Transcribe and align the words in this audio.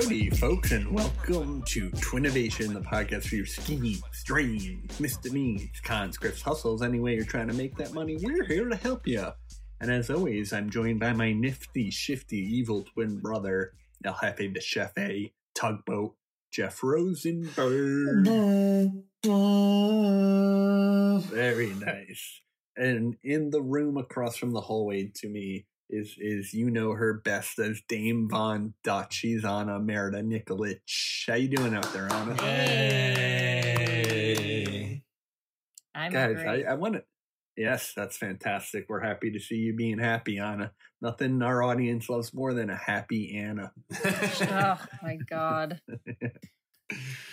Howdy, 0.00 0.30
folks, 0.30 0.70
and 0.70 0.88
welcome 0.92 1.60
to 1.66 1.90
Twinnovation, 1.90 2.72
the 2.72 2.80
podcast 2.80 3.26
for 3.26 3.34
your 3.34 3.46
schemes, 3.46 4.00
dreams, 4.24 5.00
misdemeanors, 5.00 5.80
conscripts, 5.82 6.40
hustles, 6.40 6.82
any 6.82 7.00
way 7.00 7.16
you're 7.16 7.24
trying 7.24 7.48
to 7.48 7.54
make 7.54 7.76
that 7.78 7.92
money. 7.92 8.16
We're 8.22 8.44
here 8.44 8.68
to 8.68 8.76
help 8.76 9.08
you. 9.08 9.26
And 9.80 9.90
as 9.90 10.08
always, 10.08 10.52
I'm 10.52 10.70
joined 10.70 11.00
by 11.00 11.14
my 11.14 11.32
nifty, 11.32 11.90
shifty, 11.90 12.38
evil 12.38 12.84
twin 12.84 13.18
brother, 13.18 13.72
El 14.04 14.16
Jefe 14.22 14.52
de 14.52 15.32
Tugboat, 15.56 16.12
Jeff 16.52 16.80
Rosenberg. 16.80 18.24
Very 21.24 21.74
nice. 21.74 22.40
And 22.76 23.16
in 23.24 23.50
the 23.50 23.62
room 23.62 23.96
across 23.96 24.36
from 24.36 24.52
the 24.52 24.60
hallway 24.60 25.10
to 25.16 25.28
me 25.28 25.66
is 25.90 26.16
is 26.18 26.52
you 26.52 26.70
know 26.70 26.92
her 26.92 27.14
best 27.14 27.58
as 27.58 27.80
Dame 27.88 28.28
Von 28.30 28.74
Dutch. 28.84 29.14
She's 29.14 29.44
Anna 29.44 29.78
Merida 29.78 30.22
Nikolic. 30.22 30.80
How 31.26 31.34
you 31.34 31.48
doing 31.48 31.74
out 31.74 31.92
there, 31.92 32.12
Anna? 32.12 32.40
Hey. 32.42 33.78
I'm 35.94 36.12
Guys, 36.12 36.34
great. 36.34 36.66
I, 36.66 36.72
I 36.72 36.74
want 36.74 36.94
to. 36.94 37.04
Yes, 37.56 37.92
that's 37.96 38.16
fantastic. 38.16 38.86
We're 38.88 39.00
happy 39.00 39.32
to 39.32 39.40
see 39.40 39.56
you 39.56 39.74
being 39.74 39.98
happy, 39.98 40.38
Anna. 40.38 40.70
Nothing 41.02 41.42
our 41.42 41.62
audience 41.62 42.08
loves 42.08 42.32
more 42.32 42.54
than 42.54 42.70
a 42.70 42.76
happy 42.76 43.36
Anna. 43.36 43.72
oh 44.04 44.78
my 45.02 45.16
god. 45.28 45.80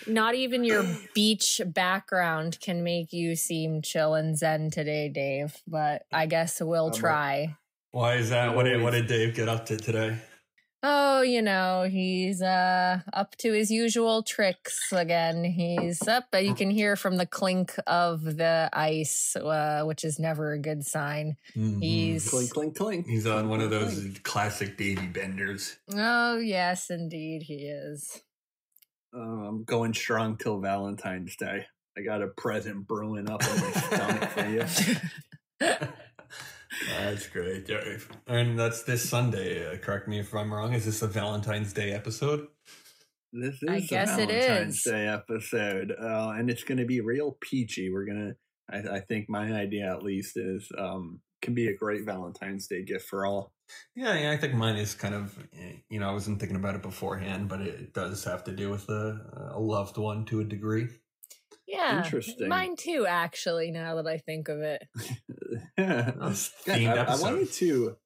Not 0.06 0.34
even 0.34 0.64
your 0.64 0.84
beach 1.14 1.60
background 1.64 2.58
can 2.60 2.82
make 2.82 3.12
you 3.12 3.36
seem 3.36 3.82
chill 3.82 4.14
and 4.14 4.36
zen 4.36 4.70
today, 4.70 5.08
Dave. 5.08 5.56
But 5.66 6.02
I 6.12 6.26
guess 6.26 6.60
we'll 6.60 6.86
I'm 6.88 6.92
a- 6.92 6.96
try. 6.96 7.56
Why 7.96 8.16
is 8.16 8.28
that? 8.28 8.54
What 8.54 8.64
did, 8.64 8.82
what 8.82 8.90
did 8.90 9.06
Dave 9.06 9.34
get 9.34 9.48
up 9.48 9.64
to 9.66 9.78
today? 9.78 10.18
Oh, 10.82 11.22
you 11.22 11.40
know, 11.40 11.88
he's 11.90 12.42
uh 12.42 13.00
up 13.14 13.36
to 13.38 13.54
his 13.54 13.70
usual 13.70 14.22
tricks 14.22 14.92
again. 14.92 15.44
He's 15.44 16.06
up, 16.06 16.24
but 16.30 16.44
you 16.44 16.54
can 16.54 16.70
hear 16.70 16.96
from 16.96 17.16
the 17.16 17.24
clink 17.24 17.74
of 17.86 18.22
the 18.36 18.68
ice, 18.74 19.34
uh, 19.34 19.84
which 19.86 20.04
is 20.04 20.18
never 20.18 20.52
a 20.52 20.58
good 20.58 20.84
sign. 20.84 21.38
Mhm. 21.56 21.82
He's 21.82 22.28
Clink, 22.28 22.50
clink, 22.50 22.76
clink. 22.76 23.06
He's 23.06 23.26
on 23.26 23.48
one 23.48 23.62
of 23.62 23.70
those 23.70 23.94
clink. 23.94 24.22
classic 24.24 24.76
baby 24.76 25.06
benders. 25.06 25.78
oh 25.94 26.36
yes, 26.36 26.90
indeed 26.90 27.44
he 27.44 27.64
is. 27.64 28.20
Uh, 29.16 29.20
I'm 29.48 29.64
going 29.64 29.94
strong 29.94 30.36
till 30.36 30.60
Valentine's 30.60 31.34
Day. 31.36 31.64
I 31.96 32.02
got 32.02 32.20
a 32.20 32.26
present 32.26 32.86
brewing 32.86 33.30
up 33.30 33.42
in 33.42 33.58
my 33.58 33.70
stomach 33.70 34.30
for 34.32 34.46
you. 34.46 35.86
That's 36.98 37.28
great, 37.28 37.66
Dave. 37.66 38.08
And 38.26 38.58
that's 38.58 38.82
this 38.84 39.08
Sunday. 39.08 39.70
Uh, 39.70 39.76
correct 39.78 40.08
me 40.08 40.18
if 40.18 40.34
I'm 40.34 40.52
wrong. 40.52 40.72
Is 40.72 40.86
this 40.86 41.02
a 41.02 41.06
Valentine's 41.06 41.72
Day 41.72 41.92
episode? 41.92 42.48
This 43.32 43.62
is 43.62 43.68
I 43.68 43.76
a 43.76 43.80
guess 43.80 44.18
it 44.18 44.28
Valentine's 44.28 44.76
is. 44.76 44.82
Day 44.84 45.06
episode, 45.06 45.92
uh, 45.92 46.32
and 46.36 46.48
it's 46.48 46.64
going 46.64 46.78
to 46.78 46.86
be 46.86 47.00
real 47.00 47.36
peachy. 47.40 47.92
We're 47.92 48.06
gonna, 48.06 48.36
I, 48.70 48.96
I 48.96 49.00
think, 49.00 49.28
my 49.28 49.52
idea 49.52 49.92
at 49.92 50.02
least 50.02 50.36
is 50.36 50.70
um, 50.78 51.20
can 51.42 51.54
be 51.54 51.68
a 51.68 51.76
great 51.76 52.04
Valentine's 52.04 52.66
Day 52.66 52.82
gift 52.82 53.08
for 53.08 53.26
all. 53.26 53.52
Yeah, 53.94 54.16
yeah, 54.18 54.30
I 54.30 54.36
think 54.36 54.54
mine 54.54 54.76
is 54.76 54.94
kind 54.94 55.14
of, 55.14 55.36
eh, 55.58 55.72
you 55.90 56.00
know, 56.00 56.08
I 56.08 56.12
wasn't 56.12 56.38
thinking 56.38 56.56
about 56.56 56.76
it 56.76 56.82
beforehand, 56.82 57.48
but 57.48 57.60
it 57.60 57.92
does 57.92 58.24
have 58.24 58.44
to 58.44 58.52
do 58.52 58.70
with 58.70 58.88
a, 58.88 59.50
a 59.52 59.60
loved 59.60 59.98
one 59.98 60.24
to 60.26 60.40
a 60.40 60.44
degree. 60.44 60.88
Yeah. 61.66 62.04
Interesting. 62.04 62.48
Mine 62.48 62.76
too, 62.76 63.06
actually, 63.08 63.70
now 63.70 63.96
that 63.96 64.06
I 64.06 64.18
think 64.18 64.48
of 64.48 64.60
it. 64.60 64.86
yeah. 65.78 66.12
Guys, 66.18 66.52
I, 66.68 66.86
I, 66.86 67.16
wanted 67.16 67.52
to 67.52 67.96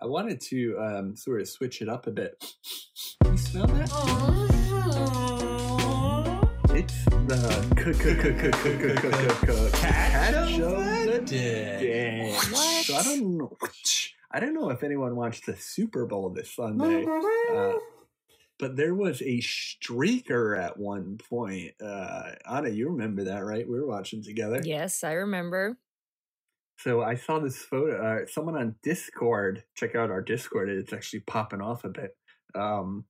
I 0.00 0.06
wanted 0.06 0.40
to 0.42 0.78
um, 0.78 1.16
sort 1.16 1.40
of 1.40 1.48
switch 1.48 1.82
it 1.82 1.88
up 1.88 2.06
a 2.06 2.12
bit. 2.12 2.44
You 3.24 3.36
smell 3.36 3.66
that? 3.66 3.90
Aww. 3.90 4.38
It's 6.70 7.04
the 7.04 7.38
catch 9.74 10.60
of 10.60 11.06
the 11.06 11.20
day. 11.26 12.32
What? 12.32 12.84
So 12.84 12.94
I 12.94 13.02
don't 13.02 13.36
know. 13.36 13.56
I 14.30 14.38
don't 14.40 14.54
know 14.54 14.70
if 14.70 14.84
anyone 14.84 15.16
watched 15.16 15.46
the 15.46 15.56
Super 15.56 16.06
Bowl 16.06 16.30
this 16.30 16.54
Sunday. 16.54 17.04
Uh, 17.04 17.72
but 18.58 18.76
there 18.76 18.94
was 18.94 19.20
a 19.22 19.38
streaker 19.38 20.58
at 20.58 20.78
one 20.78 21.18
point. 21.30 21.72
Uh, 21.80 22.32
Anna, 22.50 22.68
you 22.68 22.88
remember 22.88 23.24
that, 23.24 23.44
right? 23.44 23.68
We 23.68 23.78
were 23.78 23.86
watching 23.86 24.22
together. 24.22 24.60
Yes, 24.64 25.04
I 25.04 25.12
remember. 25.12 25.78
So 26.78 27.02
I 27.02 27.16
saw 27.16 27.38
this 27.38 27.58
photo. 27.58 28.00
Uh, 28.00 28.26
someone 28.26 28.56
on 28.56 28.76
Discord, 28.82 29.64
check 29.74 29.94
out 29.94 30.10
our 30.10 30.22
Discord. 30.22 30.68
It's 30.68 30.92
actually 30.92 31.20
popping 31.20 31.60
off 31.60 31.84
a 31.84 31.88
bit. 31.88 32.16
Um, 32.54 33.04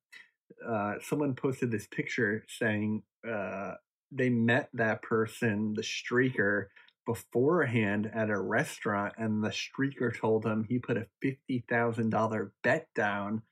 uh, 0.66 0.94
someone 1.02 1.34
posted 1.34 1.70
this 1.70 1.86
picture 1.86 2.44
saying 2.48 3.02
uh, 3.28 3.74
they 4.10 4.30
met 4.30 4.70
that 4.74 5.02
person, 5.02 5.74
the 5.74 5.82
streaker, 5.82 6.66
beforehand 7.06 8.10
at 8.14 8.28
a 8.28 8.38
restaurant, 8.38 9.14
and 9.16 9.42
the 9.42 9.48
streaker 9.48 10.14
told 10.14 10.44
him 10.44 10.64
he 10.68 10.78
put 10.78 10.98
a 10.98 11.06
fifty 11.22 11.64
thousand 11.68 12.10
dollar 12.10 12.52
bet 12.62 12.88
down 12.94 13.42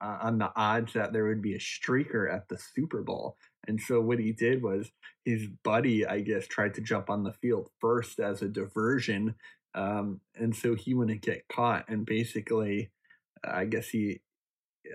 uh, 0.00 0.18
on 0.22 0.38
the 0.38 0.50
odds 0.56 0.92
that 0.92 1.12
there 1.12 1.26
would 1.26 1.42
be 1.42 1.54
a 1.54 1.58
streaker 1.58 2.32
at 2.32 2.48
the 2.48 2.58
Super 2.58 3.02
Bowl. 3.02 3.36
And 3.68 3.80
so 3.80 4.00
what 4.00 4.18
he 4.18 4.32
did 4.32 4.62
was 4.62 4.90
his 5.24 5.46
buddy, 5.64 6.06
I 6.06 6.20
guess, 6.20 6.46
tried 6.46 6.74
to 6.74 6.80
jump 6.80 7.10
on 7.10 7.24
the 7.24 7.32
field 7.32 7.68
first 7.80 8.20
as 8.20 8.42
a 8.42 8.48
diversion, 8.48 9.34
um, 9.74 10.20
and 10.36 10.54
so 10.54 10.74
he 10.74 10.94
wouldn't 10.94 11.22
get 11.22 11.48
caught. 11.48 11.88
And 11.88 12.06
basically, 12.06 12.90
I 13.44 13.64
guess 13.64 13.88
he 13.88 14.20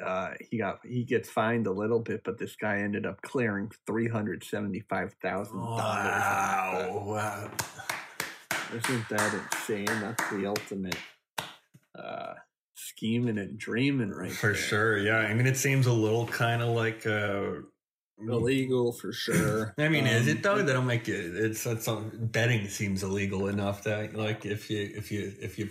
uh, 0.03 0.31
he 0.50 0.57
got 0.57 0.79
he 0.85 1.03
gets 1.03 1.29
fined 1.29 1.68
a 1.68 1.72
little 1.72 2.00
bit, 2.00 2.22
but 2.23 2.38
this 2.38 2.56
guy 2.56 2.78
ended 2.78 3.06
up 3.06 3.22
clearing 3.22 3.72
three 3.85 4.07
hundred 4.07 4.44
seventy 4.44 4.81
five 4.89 5.13
thousand 5.22 5.59
Wow. 5.59 7.03
wow. 7.06 7.51
Isn't 8.73 9.09
that 9.09 9.33
insane? 9.33 9.85
That's 9.85 10.29
the 10.29 10.45
ultimate 10.45 10.95
scheming 13.01 13.39
and 13.39 13.57
dreaming, 13.57 14.12
right 14.12 14.31
For 14.31 14.53
there. 14.53 14.56
sure. 14.56 14.97
Yeah. 15.00 15.17
I 15.17 15.34
mean, 15.34 15.47
it 15.47 15.57
seems 15.57 15.88
a 15.88 15.94
little 15.94 16.28
kind 16.28 16.62
of 16.62 16.69
like, 16.69 17.06
uh, 17.07 17.62
illegal 18.19 18.91
for 18.94 19.12
sure. 19.12 19.73
I 19.79 19.89
mean, 19.89 20.06
is 20.06 20.28
Um, 20.28 20.38
it 20.38 20.44
though? 20.44 20.62
They 20.62 20.73
don't 20.73 20.85
make 20.85 21.09
it. 21.09 21.35
It's 21.35 21.66
it's 21.66 21.88
um, 21.88 22.12
betting 22.31 22.67
seems 22.67 23.01
illegal 23.01 23.47
enough 23.47 23.84
that 23.85 24.13
like 24.16 24.45
if 24.45 24.69
you 24.69 24.91
if 24.95 25.12
you 25.12 25.34
if 25.41 25.57
you 25.57 25.69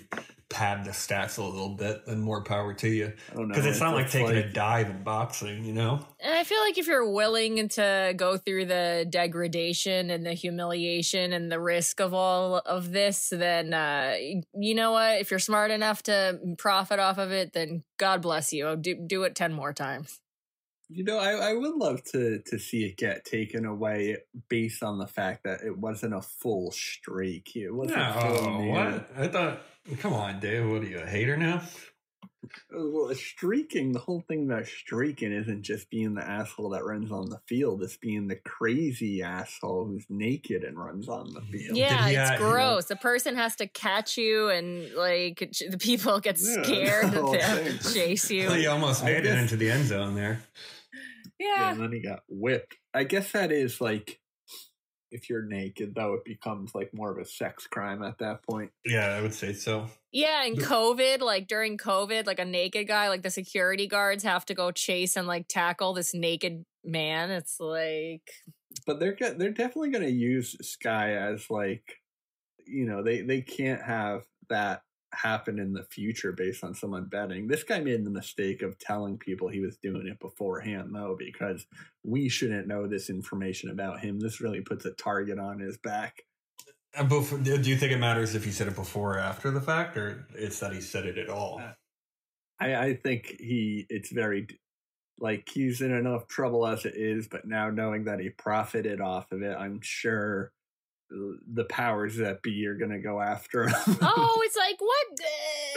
pad 0.51 0.85
the 0.85 0.91
stats 0.91 1.39
a 1.39 1.43
little 1.43 1.71
bit, 1.71 2.05
then 2.05 2.21
more 2.21 2.43
power 2.43 2.75
to 2.75 2.89
you. 2.89 3.13
I 3.31 3.35
don't 3.35 3.49
know. 3.49 3.55
Because 3.55 3.67
it's 3.67 3.81
not 3.81 3.95
like 3.95 4.07
It's 4.07 4.13
taking 4.13 4.37
a 4.37 4.53
dive 4.53 4.91
in 4.91 5.03
boxing, 5.03 5.65
you 5.65 5.73
know. 5.73 6.05
And 6.19 6.35
I 6.35 6.45
feel 6.45 6.61
like 6.61 6.77
if 6.77 6.87
you're 6.87 7.09
willing 7.09 7.69
to 7.71 8.13
go 8.17 8.37
through 8.37 8.67
the 8.67 9.07
degradation 9.09 10.11
and 10.11 10.27
the 10.27 10.35
humiliation 10.35 11.33
and 11.33 11.51
the 11.51 11.61
risk 11.61 12.01
of 12.01 12.13
all 12.13 12.57
of 12.67 12.91
this, 12.91 13.31
then 13.31 13.73
uh, 13.73 14.17
you 14.55 14.75
know 14.75 14.93
what? 14.93 15.21
If 15.21 15.31
you're 15.31 15.39
smart 15.39 15.71
enough 15.71 16.03
to 16.05 16.39
profit 16.59 16.99
off 16.99 17.19
of 17.19 17.31
it, 17.31 17.53
then 17.53 17.85
God 17.97 18.21
bless 18.21 18.53
you. 18.53 18.77
Do, 18.77 18.95
do 18.95 19.23
it 19.23 19.35
10 19.35 19.53
more 19.53 19.73
times. 19.73 20.21
You 20.93 21.05
know, 21.05 21.19
I, 21.19 21.51
I 21.51 21.53
would 21.55 21.77
love 21.77 22.03
to 22.13 22.41
to 22.47 22.59
see 22.59 22.85
it 22.85 22.97
get 22.97 23.25
taken 23.25 23.65
away 23.65 24.17
based 24.49 24.83
on 24.83 24.99
the 24.99 25.07
fact 25.07 25.45
that 25.45 25.61
it 25.65 25.79
wasn't 25.79 26.15
a 26.15 26.21
full 26.23 26.73
streak. 26.73 27.55
It 27.55 27.71
wasn't 27.71 28.13
full 28.15 28.43
No, 28.45 28.59
near- 28.61 28.73
what? 28.73 29.11
I 29.17 29.29
thought. 29.29 29.61
Come 30.01 30.13
on, 30.15 30.41
Dave. 30.41 30.69
What 30.69 30.83
are 30.83 30.87
you 30.87 30.99
a 30.99 31.07
hater 31.07 31.37
now? 31.37 31.63
Well, 32.73 33.15
streaking, 33.15 33.93
the 33.93 33.99
whole 34.01 34.25
thing 34.27 34.51
about 34.51 34.67
streaking 34.67 35.33
isn't 35.33 35.63
just 35.63 35.91
being 35.91 36.15
the 36.15 36.27
asshole 36.27 36.71
that 36.71 36.85
runs 36.85 37.13
on 37.13 37.29
the 37.31 37.39
field. 37.47 37.83
It's 37.83 37.97
being 37.97 38.27
the 38.29 38.37
crazy 38.37 39.23
asshole 39.23 39.87
who's 39.87 40.07
naked 40.09 40.65
and 40.65 40.77
runs 40.77 41.09
on 41.09 41.33
the 41.33 41.43
field. 41.43 41.77
Yeah, 41.77 42.09
he 42.09 42.15
it's 42.17 42.29
ha- 42.31 42.35
you 42.35 42.41
know- 42.41 42.51
gross. 42.51 42.87
The 42.87 42.97
person 42.97 43.37
has 43.37 43.55
to 43.57 43.67
catch 43.69 44.17
you, 44.19 44.49
and 44.49 44.93
like 44.95 45.39
the 45.71 45.79
people 45.79 46.19
get 46.19 46.39
Yeah, 46.41 46.63
scared 46.63 47.13
no, 47.13 47.31
that 47.33 47.39
they 47.39 47.71
have 47.71 47.81
to 47.83 47.95
chase 47.95 48.31
you. 48.31 48.49
Well, 48.49 48.59
you 48.59 48.71
almost 48.71 49.05
made 49.05 49.25
it 49.27 49.39
into 49.39 49.57
the 49.57 49.71
end 49.71 49.87
zone 49.87 50.15
there. 50.17 50.43
Yeah, 51.41 51.47
Yeah, 51.57 51.73
and 51.73 51.81
then 51.81 51.93
he 51.93 52.01
got 52.01 52.21
whipped. 52.29 52.77
I 52.95 53.03
guess 53.05 53.33
that 53.33 53.51
is 53.51 53.81
like 53.81 54.21
if 55.11 55.29
you're 55.29 55.43
naked, 55.43 55.95
though, 55.95 56.15
it 56.15 56.25
becomes 56.25 56.75
like 56.75 56.95
more 56.95 57.11
of 57.11 57.19
a 57.19 57.25
sex 57.25 57.67
crime 57.67 58.03
at 58.03 58.19
that 58.19 58.43
point. 58.45 58.71
Yeah, 58.85 59.07
I 59.09 59.21
would 59.23 59.35
say 59.35 59.53
so. 59.53 59.89
Yeah, 60.13 60.45
and 60.45 60.57
COVID, 60.59 61.21
like 61.21 61.49
during 61.49 61.79
COVID, 61.79 62.27
like 62.27 62.39
a 62.39 62.45
naked 62.45 62.87
guy, 62.87 63.09
like 63.09 63.23
the 63.23 63.31
security 63.31 63.89
guards 63.89 64.23
have 64.23 64.47
to 64.47 64.55
go 64.55 64.71
chase 64.71 65.17
and 65.17 65.27
like 65.27 65.49
tackle 65.49 65.95
this 65.95 66.15
naked 66.15 66.65
man. 66.85 67.31
It's 67.31 67.59
like, 67.59 68.31
But 68.87 69.01
they're 69.01 69.15
go- 69.15 69.35
they're 69.35 69.51
definitely 69.51 69.91
going 69.91 70.05
to 70.05 70.13
use 70.13 70.57
Sky 70.63 71.15
as 71.15 71.51
like, 71.51 71.97
you 72.67 72.87
know, 72.87 73.03
they 73.03 73.23
they 73.23 73.41
can't 73.41 73.83
have 73.83 74.23
that 74.49 74.83
happen 75.13 75.59
in 75.59 75.73
the 75.73 75.83
future 75.83 76.33
based 76.33 76.63
on 76.63 76.75
someone 76.75 77.07
betting. 77.07 77.49
This 77.49 77.65
guy 77.65 77.81
made 77.81 78.05
the 78.05 78.11
mistake 78.11 78.63
of 78.63 78.79
telling 78.79 79.19
people 79.19 79.49
he 79.49 79.61
was 79.61 79.77
doing 79.77 80.07
it 80.07 80.21
beforehand, 80.21 80.91
though, 80.95 81.17
because 81.19 81.67
we 82.05 82.29
shouldn't 82.29 82.69
know 82.69 82.87
this 82.87 83.11
information 83.11 83.71
about 83.71 84.01
him. 84.01 84.21
This 84.21 84.41
really 84.41 84.61
puts 84.61 84.85
a 84.85 84.93
target 84.93 85.39
on 85.39 85.59
his 85.59 85.79
back. 85.79 86.23
And 86.95 87.09
before, 87.09 87.39
do 87.39 87.51
you 87.53 87.77
think 87.77 87.93
it 87.93 87.99
matters 87.99 88.35
if 88.35 88.45
he 88.45 88.51
said 88.51 88.69
it 88.69 88.75
before 88.75 89.15
or 89.15 89.19
after 89.19 89.51
the 89.51 89.61
fact, 89.61 89.97
or 89.97 90.27
it's 90.35 90.61
that 90.61 90.73
he 90.73 90.81
said 90.81 91.07
it 91.07 91.19
at 91.19 91.29
all? 91.29 91.61
Uh, 91.61 91.73
I, 92.61 92.75
I 92.75 92.95
think 92.95 93.37
he, 93.39 93.87
it's 93.89 94.11
very, 94.11 94.47
like, 95.19 95.49
he's 95.49 95.81
in 95.81 95.93
enough 95.93 96.29
trouble 96.29 96.67
as 96.67 96.85
it 96.85 96.95
is, 96.97 97.29
but 97.29 97.47
now 97.47 97.71
knowing 97.71 98.05
that 98.05 98.21
he 98.21 98.31
profited 98.31 99.01
off 99.01 99.33
of 99.33 99.43
it, 99.43 99.57
I'm 99.57 99.81
sure 99.83 100.53
the 101.11 101.65
powers 101.65 102.17
that 102.17 102.43
be 102.43 102.67
are 102.67 102.75
going 102.75 102.91
to 102.91 102.99
go 102.99 103.21
after 103.21 103.65
him. 103.69 103.75
oh, 104.01 104.43
it's 104.45 104.57
like 104.57 104.81
what? 104.81 105.07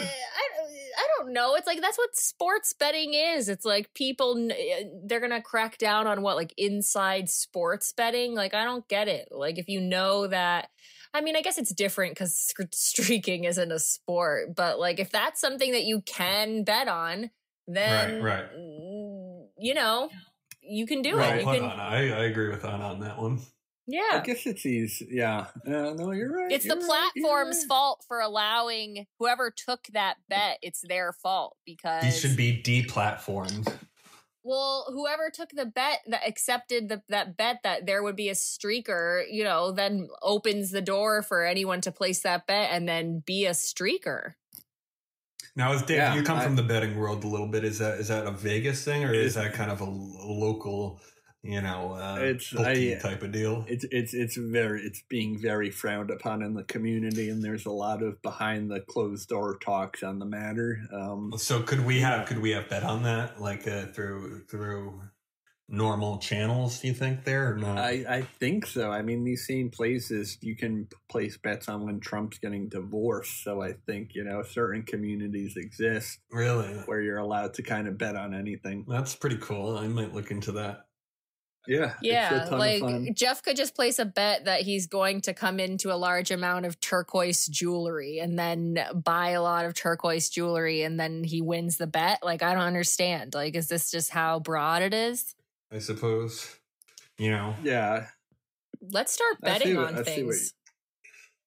Uh, 0.02 0.06
I 0.06 0.64
I 0.98 1.08
don't 1.18 1.34
know. 1.34 1.56
It's 1.56 1.68
like 1.68 1.82
that's 1.82 1.98
what 1.98 2.16
sports 2.16 2.74
betting 2.74 3.14
is. 3.14 3.50
It's 3.50 3.66
like 3.66 3.94
people 3.94 4.50
eh, 4.52 4.84
they're 5.06 5.20
going 5.20 5.32
to 5.32 5.42
crack 5.42 5.78
down 5.78 6.08
on 6.08 6.22
what 6.22 6.36
like 6.36 6.54
inside 6.58 7.30
sports 7.30 7.92
betting. 7.94 8.36
Like 8.36 8.54
I 8.54 8.64
don't 8.64 8.88
get 8.88 9.08
it. 9.08 9.30
Like 9.32 9.58
if 9.58 9.68
you 9.68 9.82
know 9.82 10.28
that 10.28 10.70
I 11.14 11.22
mean, 11.22 11.36
I 11.36 11.42
guess 11.42 11.58
it's 11.58 11.74
different 11.74 12.16
cuz 12.16 12.54
streaking 12.72 13.46
isn't 13.46 13.72
a 13.72 13.80
sport, 13.80 14.56
but 14.56 14.80
like 14.80 15.00
if 15.00 15.12
that's 15.12 15.42
something 15.42 15.72
that 15.72 15.84
you 15.84 16.02
can 16.02 16.64
bet 16.64 16.88
on, 16.88 17.32
then 17.68 18.22
right, 18.22 18.42
right. 18.42 18.52
you 19.58 19.74
know, 19.74 20.10
you 20.62 20.86
can 20.86 21.02
do 21.02 21.18
right, 21.18 21.36
it. 21.36 21.40
You 21.40 21.46
can, 21.46 21.64
I, 21.64 22.10
I 22.10 22.24
agree 22.26 22.50
with 22.50 22.66
Anna 22.66 22.86
on 22.86 23.00
that 23.02 23.20
one. 23.20 23.42
Yeah. 23.86 24.02
I 24.14 24.20
guess 24.22 24.46
it's 24.46 24.66
easy. 24.66 25.08
Yeah. 25.12 25.48
Uh, 25.68 25.94
no, 25.94 26.12
you're 26.12 26.34
right. 26.34 26.52
It's 26.52 26.66
you're 26.66 26.76
the 26.76 26.82
right, 26.82 27.12
platform's 27.14 27.58
right. 27.58 27.68
fault 27.68 28.06
for 28.08 28.22
allowing 28.22 29.08
whoever 29.20 29.52
took 29.52 29.88
that 29.94 30.16
bet. 30.30 30.58
It's 30.62 30.82
their 30.82 31.12
fault 31.12 31.58
because 31.66 32.04
These 32.04 32.20
should 32.20 32.38
be 32.38 32.62
deplatformed. 32.64 33.72
Well, 34.46 34.86
whoever 34.90 35.30
took 35.34 35.52
the 35.52 35.66
bet 35.66 36.00
that 36.08 36.28
accepted 36.28 36.90
the, 36.90 37.02
that 37.10 37.38
bet 37.38 37.60
that 37.64 37.86
there 37.86 38.04
would 38.04 38.18
be 38.18 38.28
a 38.30 38.34
streaker, 38.34 39.24
you 39.30 39.44
know, 39.46 39.72
then 39.72 40.10
opens 40.22 40.70
the 40.72 40.82
door 40.82 41.22
for 41.22 41.46
anyone 41.46 41.80
to 41.82 41.92
place 41.92 42.22
that 42.22 42.46
bet 42.46 42.70
and 42.72 42.88
then 42.88 43.24
be 43.26 43.46
a 43.46 43.52
streaker. 43.52 44.34
Now, 45.56 45.72
is 45.74 45.84
Dave, 45.84 45.98
Yeah, 45.98 46.16
you 46.16 46.24
come 46.24 46.40
I- 46.40 46.44
from 46.44 46.56
the 46.56 46.64
betting 46.64 46.98
world 46.98 47.24
a 47.24 47.28
little 47.28 47.48
bit. 47.48 47.64
Is 47.64 47.80
that 47.80 48.00
is 48.00 48.08
that 48.08 48.26
a 48.26 48.32
Vegas 48.32 48.84
thing, 48.84 49.04
or 49.06 49.14
is 49.14 49.36
that 49.36 49.54
kind 49.54 49.70
of 49.72 49.82
a, 49.82 49.86
a 49.86 49.88
local, 50.34 51.00
you 51.44 51.62
know, 51.62 51.94
uh, 51.94 52.20
It's- 52.22 52.56
I- 52.56 52.98
type 53.02 53.22
of 53.22 53.32
deal? 53.34 53.66
It's 53.68 53.86
it's 53.92 54.14
it's 54.14 54.38
very 54.38 54.82
it's 54.82 55.02
being 55.10 55.38
very 55.38 55.70
frowned 55.70 56.10
upon 56.10 56.42
in 56.42 56.54
the 56.54 56.64
community, 56.64 57.30
and 57.30 57.44
there's 57.44 57.66
a 57.66 57.72
lot 57.72 58.02
of 58.02 58.22
behind 58.22 58.72
the 58.72 58.80
closed 58.80 59.28
door 59.30 59.58
talks 59.60 60.04
on 60.04 60.20
the 60.20 60.26
matter. 60.26 60.80
Um, 60.92 61.34
So 61.38 61.62
could 61.62 61.86
we 61.86 62.00
have 62.00 62.28
could 62.28 62.40
we 62.40 62.52
have 62.52 62.70
bet 62.70 62.84
on 62.84 63.04
that 63.04 63.42
like 63.42 63.68
uh, 63.68 63.88
through 63.88 64.46
through 64.50 65.02
normal 65.70 66.18
channels? 66.20 66.80
Do 66.82 66.88
you 66.88 66.94
think 66.94 67.24
there 67.26 67.52
or 67.54 67.58
not? 67.58 67.78
I 67.78 68.06
I 68.08 68.22
think 68.22 68.66
so. 68.66 68.92
I 68.92 69.02
mean, 69.02 69.24
these 69.26 69.46
same 69.46 69.70
places 69.70 70.38
you 70.42 70.56
can 70.56 70.88
place 71.10 71.38
bets 71.38 71.68
on 71.68 71.86
when 71.86 72.00
Trump's 72.00 72.38
getting 72.40 72.70
divorced. 72.70 73.44
So 73.44 73.62
I 73.62 73.74
think 73.86 74.16
you 74.16 74.24
know 74.24 74.44
certain 74.44 74.84
communities 74.84 75.58
exist 75.58 76.20
really, 76.32 76.74
where 76.86 77.02
you're 77.02 77.18
allowed 77.18 77.54
to 77.56 77.64
kind 77.64 77.88
of 77.90 77.98
bet 77.98 78.16
on 78.16 78.34
anything. 78.34 78.86
that's 78.88 79.16
pretty 79.16 79.38
cool. 79.38 79.78
I 79.78 79.88
might 79.90 80.14
look 80.14 80.32
into 80.32 80.54
that. 80.54 80.86
Yeah, 81.68 81.94
Yeah, 82.02 82.36
it's 82.42 82.48
a 82.48 82.50
ton 82.50 82.60
like. 82.60 83.16
Jeff 83.16 83.42
could 83.42 83.56
just 83.56 83.74
place 83.76 83.98
a 84.00 84.06
bet 84.06 84.46
that 84.46 84.62
he's 84.62 84.88
going 84.88 85.22
to 85.22 85.34
come 85.34 85.60
into 85.60 85.94
a 85.94 85.96
large 85.96 86.30
amount 86.32 86.66
of 86.66 86.80
turquoise 86.82 87.48
jewelry 87.48 88.20
and 88.20 88.38
then 88.38 88.78
buy 88.94 89.30
a 89.30 89.42
lot 89.42 89.66
of 89.66 89.74
turquoise 89.74 90.30
jewelry 90.30 90.82
and 90.82 91.00
then 91.00 91.24
he 91.24 91.42
wins 91.42 91.78
the 91.78 91.88
bet. 91.88 92.20
Like, 92.22 92.44
I 92.44 92.54
don't 92.54 92.64
understand. 92.64 93.34
Like, 93.34 93.56
is 93.56 93.70
this 93.70 93.92
just 93.92 94.10
how 94.10 94.40
broad 94.40 94.82
it 94.82 94.94
is? 94.94 95.36
I 95.72 95.80
suppose. 95.80 96.56
You 97.18 97.32
know, 97.32 97.56
Yeah, 97.64 98.08
Let's 98.92 99.14
start 99.14 99.40
betting 99.40 99.78
what- 99.78 99.88
on 99.94 100.00
I 100.00 100.04
see 100.04 100.24
what 100.24 100.34
things. 100.36 100.54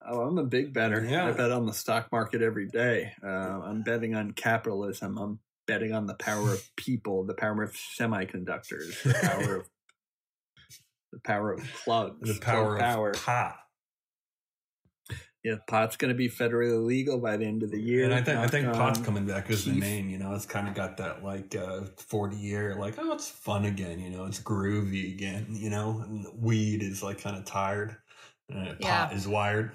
Oh, 0.08 0.20
I'm 0.20 0.38
a 0.38 0.44
big 0.44 0.72
better. 0.72 1.04
Yeah. 1.04 1.26
I 1.26 1.32
bet 1.32 1.50
on 1.50 1.66
the 1.66 1.72
stock 1.74 2.10
market 2.12 2.40
every 2.40 2.68
day. 2.68 3.12
Uh, 3.22 3.26
I'm 3.26 3.82
betting 3.82 4.14
on 4.14 4.30
capitalism. 4.30 5.18
I'm 5.18 5.40
betting 5.66 5.92
on 5.92 6.06
the 6.06 6.14
power 6.14 6.52
of 6.52 6.62
people, 6.76 7.24
the 7.24 7.34
power 7.34 7.62
of 7.64 7.72
semiconductors, 7.72 9.02
the 9.02 9.14
power 9.20 9.56
of 9.56 9.68
the 11.12 11.20
power 11.24 11.52
of 11.52 11.60
plugs, 11.84 12.34
the 12.34 12.40
power, 12.40 12.78
power. 12.78 13.10
of 13.10 13.22
pot. 13.22 13.56
Yeah, 15.44 15.56
pot's 15.68 15.96
going 15.96 16.08
to 16.08 16.16
be 16.16 16.28
federally 16.28 16.84
legal 16.84 17.18
by 17.20 17.36
the 17.36 17.44
end 17.44 17.62
of 17.62 17.70
the 17.70 17.80
year. 17.80 18.04
And 18.04 18.12
I 18.12 18.20
think 18.20 18.36
I 18.38 18.48
think 18.48 18.72
pot's 18.72 18.98
coming 18.98 19.26
back 19.26 19.48
as 19.48 19.64
the 19.64 19.72
name. 19.74 20.08
You 20.10 20.18
know, 20.18 20.34
it's 20.34 20.44
kind 20.44 20.66
of 20.66 20.74
got 20.74 20.96
that 20.96 21.22
like 21.22 21.54
uh, 21.54 21.82
forty 21.98 22.36
year 22.36 22.74
like 22.74 22.96
oh 22.98 23.12
it's 23.12 23.28
fun 23.28 23.64
again. 23.64 24.00
You 24.00 24.10
know, 24.10 24.24
it's 24.24 24.40
groovy 24.40 25.12
again. 25.14 25.46
You 25.50 25.70
know, 25.70 26.02
and 26.04 26.26
weed 26.36 26.82
is 26.82 27.00
like 27.00 27.20
kind 27.20 27.36
of 27.36 27.44
tired. 27.44 27.96
Uh, 28.52 28.74
Yeah. 28.80 29.06
Pot 29.06 29.14
is 29.14 29.28
wired. 29.28 29.70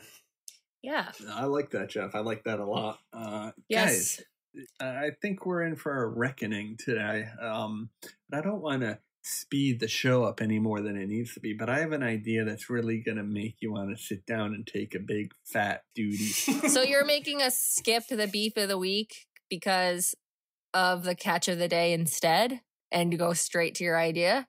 Yeah. 0.83 1.10
I 1.31 1.45
like 1.45 1.69
that, 1.69 1.89
Jeff. 1.89 2.16
I 2.16 2.19
like 2.19 2.44
that 2.44 2.60
a 2.60 2.66
lot. 2.66 3.00
Uh, 3.13 3.51
Yes. 3.69 4.18
Guys, 4.18 4.66
I 4.81 5.12
think 5.22 5.45
we're 5.45 5.62
in 5.62 5.78
for 5.78 6.04
a 6.04 6.07
reckoning 6.07 6.75
today. 6.78 7.28
Um, 7.42 7.89
but 8.30 8.39
I 8.39 8.42
don't 8.42 8.62
want 8.62 8.81
to 8.81 9.00
speed 9.23 9.79
the 9.79 9.88
show 9.88 10.23
up 10.23 10.41
any 10.41 10.59
more 10.59 10.81
than 10.81 10.95
it 10.95 11.07
needs 11.07 11.33
to 11.33 11.39
be. 11.39 11.53
But 11.53 11.69
I 11.69 11.79
have 11.79 11.91
an 11.91 12.03
idea 12.03 12.44
that's 12.44 12.69
really 12.69 13.00
going 13.00 13.18
to 13.18 13.23
make 13.23 13.57
you 13.59 13.71
want 13.71 13.95
to 13.95 14.01
sit 14.01 14.25
down 14.25 14.53
and 14.53 14.65
take 14.65 14.95
a 14.95 15.00
big 15.00 15.33
fat 15.44 15.83
duty. 15.95 16.31
So 16.69 16.81
you're 16.81 17.06
making 17.06 17.41
us 17.41 17.57
skip 17.57 18.07
the 18.07 18.27
beef 18.27 18.57
of 18.57 18.69
the 18.69 18.77
week 18.77 19.27
because 19.50 20.15
of 20.73 21.03
the 21.03 21.15
catch 21.15 21.47
of 21.47 21.57
the 21.57 21.68
day 21.68 21.94
instead 21.94 22.62
and 22.91 23.18
go 23.18 23.33
straight 23.33 23.75
to 23.75 23.83
your 23.83 23.97
idea? 23.97 24.47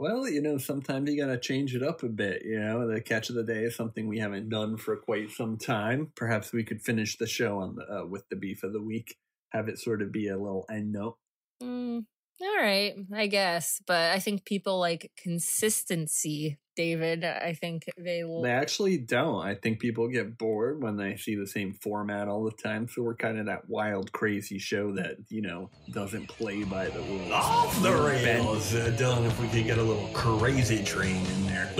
well, 0.00 0.26
you 0.26 0.40
know, 0.40 0.56
sometimes 0.56 1.10
you 1.10 1.22
got 1.22 1.30
to 1.30 1.38
change 1.38 1.74
it 1.74 1.82
up 1.82 2.02
a 2.02 2.08
bit. 2.08 2.42
You 2.42 2.58
know, 2.58 2.88
the 2.88 3.02
catch 3.02 3.28
of 3.28 3.34
the 3.34 3.44
day 3.44 3.64
is 3.64 3.76
something 3.76 4.08
we 4.08 4.18
haven't 4.18 4.48
done 4.48 4.78
for 4.78 4.96
quite 4.96 5.30
some 5.30 5.58
time. 5.58 6.10
Perhaps 6.16 6.54
we 6.54 6.64
could 6.64 6.80
finish 6.80 7.18
the 7.18 7.26
show 7.26 7.58
on 7.58 7.76
the 7.76 7.82
uh, 7.82 8.06
with 8.06 8.26
the 8.30 8.36
beef 8.36 8.62
of 8.62 8.72
the 8.72 8.80
week. 8.80 9.18
Have 9.50 9.68
it 9.68 9.78
sort 9.78 10.00
of 10.00 10.10
be 10.10 10.28
a 10.28 10.38
little 10.38 10.64
end 10.70 10.92
note. 10.92 11.18
Mm, 11.62 12.06
all 12.42 12.56
right, 12.56 12.94
I 13.14 13.26
guess. 13.26 13.82
But 13.86 14.12
I 14.12 14.18
think 14.18 14.44
people 14.44 14.78
like 14.78 15.10
consistency, 15.16 16.58
David. 16.74 17.24
I 17.24 17.52
think 17.52 17.84
they 17.98 18.24
will. 18.24 18.42
They 18.42 18.50
actually 18.50 18.98
don't. 18.98 19.44
I 19.44 19.54
think 19.54 19.78
people 19.78 20.08
get 20.08 20.38
bored 20.38 20.82
when 20.82 20.96
they 20.96 21.16
see 21.16 21.34
the 21.34 21.46
same 21.46 21.74
format 21.74 22.28
all 22.28 22.44
the 22.44 22.52
time. 22.52 22.88
So 22.88 23.02
we're 23.02 23.16
kind 23.16 23.38
of 23.38 23.46
that 23.46 23.68
wild, 23.68 24.12
crazy 24.12 24.58
show 24.58 24.92
that 24.92 25.16
you 25.28 25.42
know 25.42 25.70
doesn't 25.92 26.28
play 26.28 26.64
by 26.64 26.88
the 26.88 27.00
rules. 27.00 27.30
Off 27.30 27.82
the 27.82 27.92
rails, 27.92 28.74
uh, 28.74 28.94
Dylan. 28.98 29.26
If 29.26 29.40
we 29.40 29.48
could 29.48 29.64
get 29.64 29.78
a 29.78 29.82
little 29.82 30.08
crazy 30.14 30.82
train 30.82 31.24
in 31.26 31.46
there. 31.46 31.70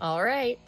All 0.00 0.22
right. 0.22 0.58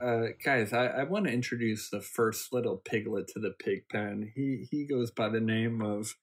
Uh, 0.00 0.26
guys, 0.44 0.72
I, 0.72 0.86
I 0.86 1.02
want 1.04 1.26
to 1.26 1.32
introduce 1.32 1.88
the 1.88 2.02
first 2.02 2.52
little 2.52 2.76
piglet 2.76 3.28
to 3.28 3.40
the 3.40 3.54
pig 3.58 3.88
pen. 3.90 4.30
He 4.34 4.66
he 4.70 4.84
goes 4.84 5.10
by 5.10 5.30
the 5.30 5.40
name 5.40 5.80
of 5.80 6.14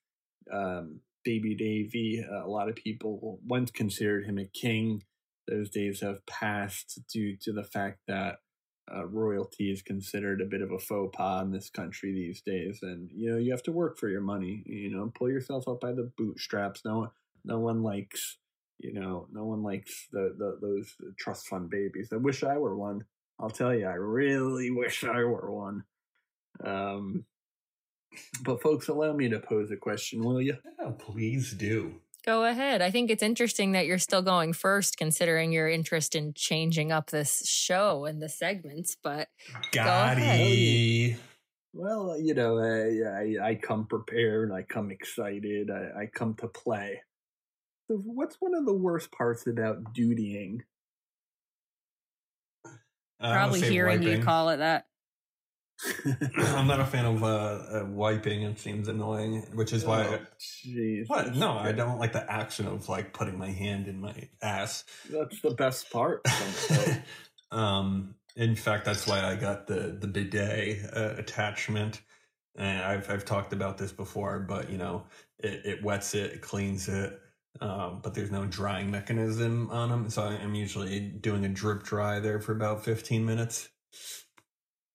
um, 0.52 1.00
Baby 1.24 1.56
Davy. 1.56 2.24
Uh, 2.24 2.46
a 2.46 2.48
lot 2.48 2.68
of 2.68 2.76
people 2.76 3.40
once 3.44 3.70
considered 3.70 4.26
him 4.26 4.38
a 4.38 4.44
king. 4.44 5.02
Those 5.48 5.70
days 5.70 6.00
have 6.00 6.24
passed 6.26 7.00
due 7.12 7.36
to 7.42 7.52
the 7.52 7.64
fact 7.64 7.98
that 8.06 8.36
uh, 8.94 9.06
royalty 9.06 9.72
is 9.72 9.82
considered 9.82 10.40
a 10.40 10.46
bit 10.46 10.62
of 10.62 10.70
a 10.70 10.78
faux 10.78 11.14
pas 11.16 11.42
in 11.42 11.50
this 11.50 11.68
country 11.68 12.12
these 12.12 12.42
days, 12.42 12.78
and 12.82 13.10
you 13.12 13.32
know 13.32 13.38
you 13.38 13.50
have 13.50 13.62
to 13.64 13.72
work 13.72 13.98
for 13.98 14.08
your 14.08 14.20
money. 14.20 14.62
You 14.66 14.90
know, 14.90 15.10
pull 15.12 15.30
yourself 15.30 15.66
up 15.66 15.80
by 15.80 15.92
the 15.92 16.12
bootstraps. 16.16 16.82
No, 16.84 17.10
no 17.44 17.58
one 17.58 17.82
likes. 17.82 18.38
You 18.78 18.92
know, 18.92 19.26
no 19.32 19.44
one 19.44 19.62
likes 19.62 20.08
the, 20.12 20.34
the 20.38 20.58
those 20.60 20.94
trust 21.18 21.48
fund 21.48 21.70
babies. 21.70 22.10
I 22.12 22.16
wish 22.16 22.44
I 22.44 22.56
were 22.58 22.76
one. 22.76 23.04
I'll 23.38 23.50
tell 23.50 23.74
you, 23.74 23.86
I 23.86 23.94
really 23.94 24.70
wish 24.70 25.04
I 25.04 25.24
were 25.24 25.50
one. 25.50 25.84
Um, 26.62 27.24
but 28.42 28.62
folks, 28.62 28.88
allow 28.88 29.12
me 29.12 29.28
to 29.28 29.40
pose 29.40 29.70
a 29.70 29.76
question, 29.76 30.22
will 30.22 30.40
you? 30.40 30.56
Yeah, 30.78 30.92
please 30.98 31.52
do. 31.52 32.00
Go 32.24 32.44
ahead. 32.44 32.80
I 32.80 32.90
think 32.90 33.10
it's 33.10 33.22
interesting 33.22 33.72
that 33.72 33.86
you're 33.86 33.98
still 33.98 34.22
going 34.22 34.54
first, 34.54 34.96
considering 34.96 35.52
your 35.52 35.68
interest 35.68 36.14
in 36.14 36.32
changing 36.32 36.90
up 36.90 37.10
this 37.10 37.46
show 37.46 38.06
and 38.06 38.22
the 38.22 38.30
segments. 38.30 38.96
But 39.02 39.28
Got 39.72 40.16
ahead. 40.16 41.18
Well, 41.74 42.18
you 42.18 42.32
know, 42.32 42.58
I, 42.58 43.42
I, 43.42 43.48
I 43.48 43.54
come 43.56 43.86
prepared. 43.86 44.52
I 44.52 44.62
come 44.62 44.90
excited. 44.90 45.70
I, 45.70 46.02
I 46.02 46.06
come 46.06 46.34
to 46.36 46.46
play. 46.46 47.02
So 47.88 47.96
what's 47.96 48.36
one 48.40 48.54
of 48.54 48.64
the 48.64 48.72
worst 48.72 49.12
parts 49.12 49.46
about 49.46 49.92
dutying? 49.92 50.60
Probably 53.32 53.60
hearing 53.62 54.02
you 54.02 54.22
call 54.22 54.50
it 54.50 54.58
that. 54.58 54.86
I'm 56.36 56.66
not 56.66 56.80
a 56.80 56.84
fan 56.84 57.04
of 57.04 57.22
uh, 57.22 57.26
uh, 57.26 57.86
wiping. 57.88 58.42
It 58.42 58.58
seems 58.58 58.88
annoying, 58.88 59.46
which 59.54 59.72
is 59.72 59.84
why. 59.84 60.06
Oh, 60.06 60.18
jeez. 60.38 61.08
what? 61.08 61.34
No, 61.34 61.58
I 61.58 61.72
don't 61.72 61.98
like 61.98 62.12
the 62.12 62.30
action 62.30 62.66
of 62.66 62.88
like 62.88 63.12
putting 63.12 63.38
my 63.38 63.50
hand 63.50 63.88
in 63.88 64.00
my 64.00 64.14
ass. 64.40 64.84
That's 65.10 65.40
the 65.40 65.50
best 65.50 65.90
part. 65.90 66.24
um, 67.50 68.14
In 68.36 68.54
fact, 68.54 68.84
that's 68.84 69.06
why 69.06 69.20
I 69.20 69.34
got 69.34 69.66
the 69.66 69.96
the 70.00 70.06
bidet 70.06 70.78
uh, 70.94 71.14
attachment. 71.18 72.00
And 72.56 72.82
I've 72.82 73.10
I've 73.10 73.24
talked 73.24 73.52
about 73.52 73.78
this 73.78 73.90
before, 73.90 74.38
but 74.38 74.70
you 74.70 74.78
know, 74.78 75.04
it, 75.38 75.60
it 75.64 75.82
wets 75.82 76.14
it, 76.14 76.34
it 76.34 76.40
cleans 76.42 76.88
it, 76.88 77.20
um, 77.60 78.00
but 78.02 78.14
there's 78.14 78.30
no 78.30 78.46
drying 78.46 78.90
mechanism 78.90 79.70
on 79.70 79.90
them. 79.90 80.10
So 80.10 80.22
I'm 80.22 80.54
usually 80.54 81.00
doing 81.00 81.44
a 81.44 81.48
drip 81.48 81.82
dry 81.82 82.20
there 82.20 82.40
for 82.40 82.52
about 82.52 82.84
15 82.84 83.24
minutes. 83.24 83.68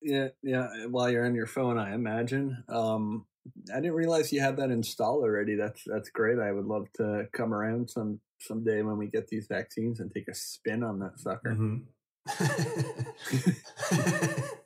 Yeah, 0.02 0.28
yeah. 0.42 0.86
While 0.86 1.10
you're 1.10 1.26
on 1.26 1.34
your 1.34 1.46
phone, 1.46 1.78
I 1.78 1.94
imagine. 1.94 2.64
Um, 2.68 3.26
I 3.72 3.76
didn't 3.76 3.94
realize 3.94 4.32
you 4.32 4.40
had 4.40 4.56
that 4.58 4.70
installed 4.70 5.24
already. 5.24 5.56
That's 5.56 5.82
that's 5.84 6.10
great. 6.10 6.38
I 6.38 6.52
would 6.52 6.66
love 6.66 6.86
to 6.94 7.28
come 7.32 7.52
around 7.52 7.90
some 7.90 8.20
someday 8.40 8.82
when 8.82 8.96
we 8.96 9.08
get 9.08 9.28
these 9.28 9.46
vaccines 9.46 10.00
and 10.00 10.10
take 10.10 10.28
a 10.28 10.34
spin 10.34 10.82
on 10.82 11.00
that 11.00 11.18
sucker. 11.18 11.54
Mhm. 11.54 11.84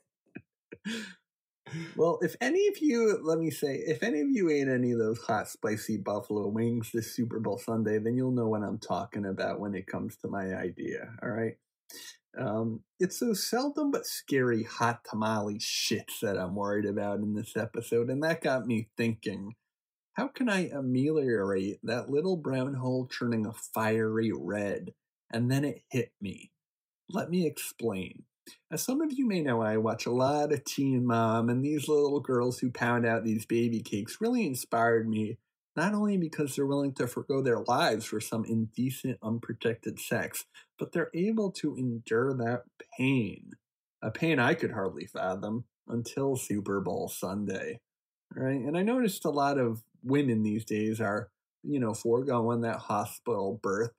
Well, 1.96 2.18
if 2.22 2.36
any 2.40 2.66
of 2.68 2.78
you, 2.78 3.18
let 3.22 3.38
me 3.38 3.50
say, 3.50 3.76
if 3.86 4.02
any 4.02 4.20
of 4.20 4.28
you 4.30 4.50
ate 4.50 4.68
any 4.68 4.92
of 4.92 4.98
those 4.98 5.20
hot, 5.20 5.48
spicy 5.48 5.96
buffalo 5.96 6.48
wings 6.48 6.90
this 6.92 7.14
Super 7.14 7.40
Bowl 7.40 7.58
Sunday, 7.58 7.98
then 7.98 8.16
you'll 8.16 8.32
know 8.32 8.48
what 8.48 8.62
I'm 8.62 8.78
talking 8.78 9.26
about 9.26 9.60
when 9.60 9.74
it 9.74 9.86
comes 9.86 10.16
to 10.18 10.28
my 10.28 10.54
idea. 10.54 11.12
All 11.22 11.30
right. 11.30 11.56
Um, 12.38 12.80
it's 12.98 13.18
so 13.18 13.32
seldom 13.32 13.90
but 13.90 14.06
scary 14.06 14.64
hot 14.64 15.04
tamale 15.08 15.58
shits 15.58 16.20
that 16.22 16.36
I'm 16.36 16.56
worried 16.56 16.86
about 16.86 17.20
in 17.20 17.34
this 17.34 17.56
episode, 17.56 18.10
and 18.10 18.22
that 18.22 18.42
got 18.42 18.66
me 18.66 18.88
thinking. 18.96 19.54
How 20.14 20.28
can 20.28 20.48
I 20.48 20.68
ameliorate 20.68 21.80
that 21.82 22.08
little 22.08 22.36
brown 22.36 22.74
hole 22.74 23.06
turning 23.06 23.46
a 23.46 23.52
fiery 23.52 24.32
red? 24.32 24.94
And 25.32 25.50
then 25.50 25.64
it 25.64 25.82
hit 25.90 26.12
me. 26.20 26.52
Let 27.08 27.30
me 27.30 27.46
explain. 27.46 28.22
As 28.70 28.82
some 28.82 29.00
of 29.00 29.12
you 29.12 29.26
may 29.26 29.40
know, 29.40 29.62
I 29.62 29.76
watch 29.76 30.06
a 30.06 30.10
lot 30.10 30.52
of 30.52 30.64
Teen 30.64 31.06
Mom, 31.06 31.48
and 31.48 31.64
these 31.64 31.88
little 31.88 32.20
girls 32.20 32.58
who 32.58 32.70
pound 32.70 33.06
out 33.06 33.24
these 33.24 33.46
baby 33.46 33.80
cakes 33.80 34.18
really 34.20 34.46
inspired 34.46 35.08
me, 35.08 35.38
not 35.76 35.94
only 35.94 36.16
because 36.16 36.54
they're 36.54 36.66
willing 36.66 36.92
to 36.94 37.06
forego 37.06 37.40
their 37.40 37.60
lives 37.60 38.04
for 38.04 38.20
some 38.20 38.44
indecent, 38.44 39.18
unprotected 39.22 39.98
sex, 39.98 40.44
but 40.78 40.92
they're 40.92 41.10
able 41.14 41.50
to 41.52 41.76
endure 41.76 42.34
that 42.34 42.62
pain. 42.98 43.52
A 44.02 44.10
pain 44.10 44.38
I 44.38 44.54
could 44.54 44.72
hardly 44.72 45.06
fathom 45.06 45.64
until 45.88 46.36
Super 46.36 46.80
Bowl 46.80 47.08
Sunday. 47.08 47.80
Right? 48.34 48.60
And 48.60 48.76
I 48.76 48.82
noticed 48.82 49.24
a 49.24 49.30
lot 49.30 49.58
of 49.58 49.82
women 50.02 50.42
these 50.42 50.64
days 50.64 51.00
are, 51.00 51.30
you 51.62 51.78
know, 51.80 51.94
foregoing 51.94 52.62
that 52.62 52.76
hospital 52.76 53.58
birth 53.62 53.92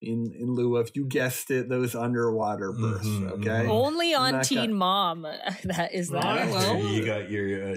in 0.00 0.32
in 0.38 0.54
lieu 0.54 0.76
of 0.76 0.90
you 0.94 1.04
guessed 1.06 1.50
it 1.50 1.68
those 1.68 1.94
underwater 1.94 2.72
births 2.72 3.06
Mhm, 3.06 3.30
okay. 3.38 3.66
Only 3.68 4.14
on 4.14 4.42
Teen 4.42 4.70
got- 4.70 4.76
Mom. 4.76 5.22
That 5.64 5.92
is 5.94 6.08
that. 6.10 6.22
Right, 6.24 6.48
well- 6.50 6.78
you 6.78 7.04
got 7.04 7.30
your 7.30 7.72
uh, 7.72 7.76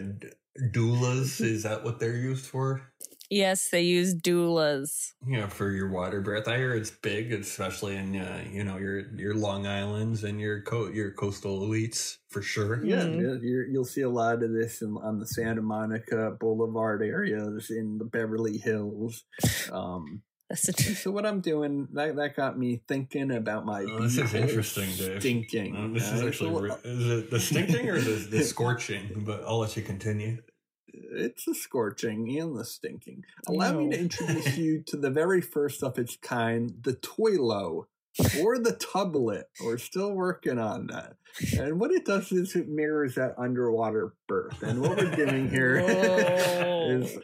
doulas. 0.73 1.41
Is 1.41 1.63
that 1.63 1.83
what 1.83 1.99
they're 1.99 2.15
used 2.17 2.45
for? 2.45 2.81
Yes, 3.29 3.69
they 3.69 3.83
use 3.83 4.13
doulas. 4.13 5.13
Yeah, 5.25 5.47
for 5.47 5.71
your 5.71 5.89
water 5.89 6.19
birth. 6.19 6.49
I 6.49 6.57
hear 6.57 6.75
it's 6.75 6.91
big, 6.91 7.31
especially 7.31 7.95
in 7.95 8.17
uh, 8.17 8.43
you 8.51 8.63
know 8.65 8.77
your 8.77 8.99
your 9.15 9.33
Long 9.35 9.65
Islands 9.65 10.23
and 10.25 10.39
your 10.39 10.61
co- 10.61 10.89
your 10.89 11.11
coastal 11.13 11.61
elites 11.65 12.17
for 12.29 12.41
sure. 12.41 12.83
yeah 12.83 13.03
Mhm. 13.03 13.39
you're, 13.41 13.65
you'll 13.67 13.85
see 13.85 14.01
a 14.01 14.09
lot 14.09 14.43
of 14.43 14.51
this 14.53 14.81
in, 14.81 14.95
on 15.01 15.19
the 15.19 15.25
santa 15.27 15.61
monica 15.61 16.35
boulevard 16.39 17.01
areas 17.01 17.69
in 17.69 17.97
the 17.97 18.05
beverly 18.05 18.57
hills 18.57 19.23
um 19.71 20.21
That's 20.51 20.67
a, 20.67 20.73
so 20.95 21.11
what 21.11 21.25
i'm 21.25 21.39
doing 21.39 21.87
that, 21.93 22.17
that 22.17 22.35
got 22.35 22.59
me 22.59 22.81
thinking 22.85 23.31
about 23.31 23.65
my 23.65 23.85
Oh, 23.89 24.01
this 24.01 24.17
is 24.17 24.33
interesting, 24.33 24.89
Dave. 24.97 25.21
stinking 25.21 25.75
Um, 25.77 25.93
this 25.93 26.11
is 26.11 26.21
Uh, 26.21 26.27
actually 26.27 26.69
so- 26.69 26.79
is 26.83 27.09
it 27.09 27.31
the 27.31 27.39
stinking 27.39 27.89
or 27.89 27.99
the, 27.99 28.11
the 28.29 28.43
scorching? 28.53 29.23
But 29.25 29.43
I'll 29.47 29.59
let 29.59 29.77
you 29.77 29.81
continue. 29.83 30.39
it's 30.93 31.45
the 31.45 31.55
scorching 31.55 32.37
and 32.37 32.57
the 32.59 32.65
stinking. 32.65 33.23
Allow 33.47 33.79
me 33.79 33.91
to 33.91 33.99
introduce 33.99 34.57
you 34.57 34.81
to 34.87 34.97
the 34.97 35.09
very 35.09 35.39
first 35.41 35.83
of 35.83 35.97
its 35.97 36.17
kind, 36.17 36.73
the 36.81 36.93
Toilo, 36.95 37.85
or 38.41 38.59
the 38.59 38.73
Tublet. 38.73 39.43
We're 39.63 39.77
still 39.77 40.11
working 40.11 40.59
on 40.59 40.87
that. 40.87 41.15
And 41.57 41.79
what 41.79 41.91
it 41.91 42.03
does 42.05 42.29
is 42.33 42.57
it 42.57 42.67
mirrors 42.67 43.15
that 43.15 43.35
underwater 43.37 44.13
birth. 44.27 44.61
And 44.63 44.81
what 44.81 44.97
we're 44.97 45.15
doing 45.15 45.49
here 45.49 45.77
is 45.79 47.17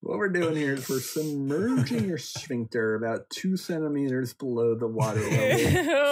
what 0.00 0.16
we're 0.18 0.28
doing 0.28 0.54
here 0.54 0.74
is 0.74 0.88
we're 0.88 1.00
submerging 1.00 2.04
your 2.08 2.18
sphincter 2.18 2.94
about 2.94 3.28
two 3.30 3.56
centimeters 3.56 4.32
below 4.32 4.76
the 4.76 4.86
water 4.86 5.20
level 5.20 5.58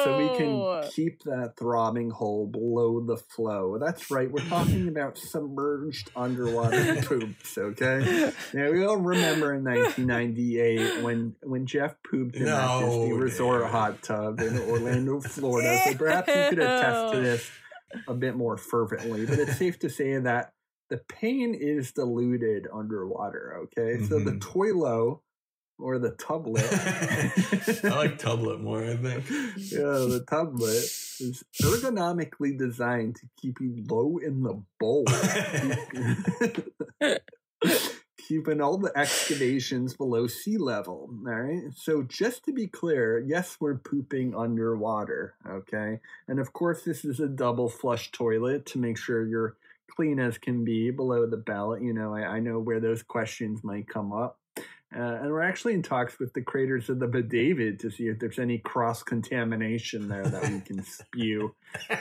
so 0.05 0.19
we 0.19 0.37
can 0.37 0.90
keep 0.93 1.23
that 1.23 1.55
throbbing 1.57 2.11
hole 2.11 2.47
below 2.49 3.00
the 3.05 3.16
flow. 3.16 3.78
That's 3.78 4.11
right. 4.11 4.31
We're 4.31 4.45
talking 4.49 4.88
about 4.88 5.16
submerged 5.19 6.11
underwater 6.16 6.97
poops. 7.02 7.57
Okay. 7.57 8.33
Now 8.52 8.71
we 8.73 8.85
all 8.85 8.97
remember 8.97 9.55
in 9.55 9.62
1998 9.64 11.02
when 11.02 11.37
when 11.43 11.66
Jeff 11.66 11.95
pooped 12.11 12.37
in 12.37 12.47
that 12.47 12.81
No, 12.81 12.87
Disney 12.87 13.12
Resort 13.12 13.62
Dave. 13.62 13.71
hot 13.71 14.02
tub 14.02 14.40
in 14.40 14.59
Orlando, 14.59 15.21
Florida. 15.21 15.81
So 15.85 15.95
perhaps 15.95 16.28
you 16.28 16.35
could 16.50 16.59
attest 16.59 17.14
to 17.14 17.21
this 17.23 17.50
a 18.09 18.14
bit 18.14 18.35
more 18.35 18.57
fervently. 18.57 19.26
But 19.26 19.38
it's 19.38 19.57
safe 19.57 19.78
to 19.81 19.88
say 19.88 20.19
that 20.19 20.52
the 20.88 20.99
pain 20.99 21.55
is 21.55 21.93
diluted 21.93 22.66
underwater. 22.73 23.57
Okay. 23.64 24.02
So 24.05 24.19
the 24.19 24.33
Mhm. 24.33 24.40
toilo 24.40 25.21
or 25.78 25.99
the 25.99 26.12
tublet. 26.12 26.73
I 27.85 27.97
like 27.97 28.19
tublet 28.19 28.61
more. 28.61 28.85
I 28.85 28.97
think. 28.97 29.28
Yeah, 29.57 30.07
the 30.09 30.25
tublet 30.26 30.85
is 31.21 31.45
ergonomically 31.62 32.57
designed 32.57 33.16
to 33.16 33.26
keep 33.37 33.61
you 33.61 33.85
low 33.88 34.19
in 34.19 34.43
the 34.43 34.62
bowl, 34.81 35.05
keeping 38.28 38.61
all 38.61 38.78
the 38.78 38.93
excavations 38.97 39.95
below 39.95 40.26
sea 40.26 40.57
level. 40.57 41.11
All 41.26 41.40
right. 41.40 41.62
So, 41.75 42.02
just 42.02 42.45
to 42.47 42.52
be 42.52 42.66
clear, 42.66 43.19
yes, 43.19 43.57
we're 43.61 43.76
pooping 43.76 44.35
underwater. 44.35 45.35
Okay. 45.49 46.00
And 46.26 46.40
of 46.40 46.52
course, 46.52 46.83
this 46.85 47.05
is 47.05 47.21
a 47.21 47.28
double 47.28 47.69
flush 47.69 48.11
toilet 48.12 48.66
to 48.66 48.78
make 48.78 48.99
sure 48.99 49.26
you're 49.26 49.57
clean 49.95 50.19
as 50.19 50.38
can 50.38 50.64
be 50.64 50.90
below 50.90 51.26
the 51.26 51.37
belt. 51.37 51.81
You 51.81 51.93
know, 51.93 52.14
I, 52.14 52.23
I 52.23 52.40
know 52.40 52.59
where 52.59 52.81
those 52.81 53.02
questions 53.02 53.62
might 53.62 53.88
come 53.88 54.12
up. 54.12 54.38
Uh, 54.95 55.19
and 55.21 55.31
we're 55.31 55.43
actually 55.43 55.75
in 55.75 55.83
talks 55.83 56.19
with 56.19 56.33
the 56.33 56.40
creators 56.40 56.88
of 56.88 57.00
the 57.00 57.07
David 57.07 57.81
to 57.81 57.90
see 57.90 58.05
if 58.05 58.19
there's 58.19 58.38
any 58.38 58.59
cross 58.59 59.02
contamination 59.02 60.09
there 60.09 60.25
that 60.25 60.49
we 60.49 60.61
can 60.61 60.83
spew. 60.85 61.55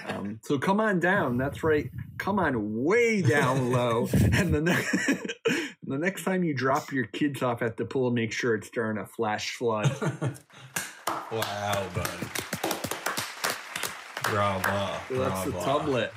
Um, 0.07 0.39
so 0.43 0.59
come 0.59 0.79
on 0.79 0.99
down. 0.99 1.37
That's 1.37 1.63
right. 1.63 1.89
Come 2.17 2.37
on 2.39 2.83
way 2.83 3.21
down 3.21 3.71
low. 3.71 4.07
And 4.13 4.53
the, 4.53 4.61
ne- 4.61 5.65
the 5.83 5.97
next 5.97 6.23
time 6.23 6.43
you 6.43 6.53
drop 6.53 6.91
your 6.91 7.05
kids 7.05 7.41
off 7.41 7.61
at 7.63 7.75
the 7.75 7.85
pool, 7.85 8.11
make 8.11 8.31
sure 8.31 8.55
it's 8.55 8.69
during 8.69 8.99
a 8.99 9.05
flash 9.05 9.55
flood. 9.55 9.91
wow, 11.07 11.87
bud. 11.93 12.09
Bravo. 14.23 14.97
So 15.09 15.19
that's 15.19 15.43
the 15.45 15.51
bravo. 15.51 15.79
tublet. 15.79 16.11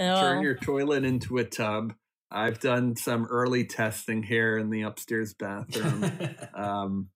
Oh. 0.00 0.20
Turn 0.20 0.42
your 0.42 0.56
toilet 0.56 1.04
into 1.04 1.36
a 1.36 1.44
tub. 1.44 1.94
I've 2.30 2.58
done 2.60 2.96
some 2.96 3.26
early 3.26 3.64
testing 3.64 4.22
here 4.22 4.56
in 4.56 4.70
the 4.70 4.82
upstairs 4.82 5.34
bathroom. 5.34 6.10
um, 6.54 7.08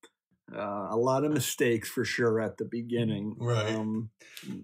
uh, 0.55 0.89
a 0.91 0.97
lot 0.97 1.25
of 1.25 1.33
mistakes 1.33 1.89
for 1.89 2.05
sure 2.05 2.41
at 2.41 2.59
the 2.59 2.67
beginning. 2.67 3.37
Right. 3.39 3.75
Um, 3.75 4.11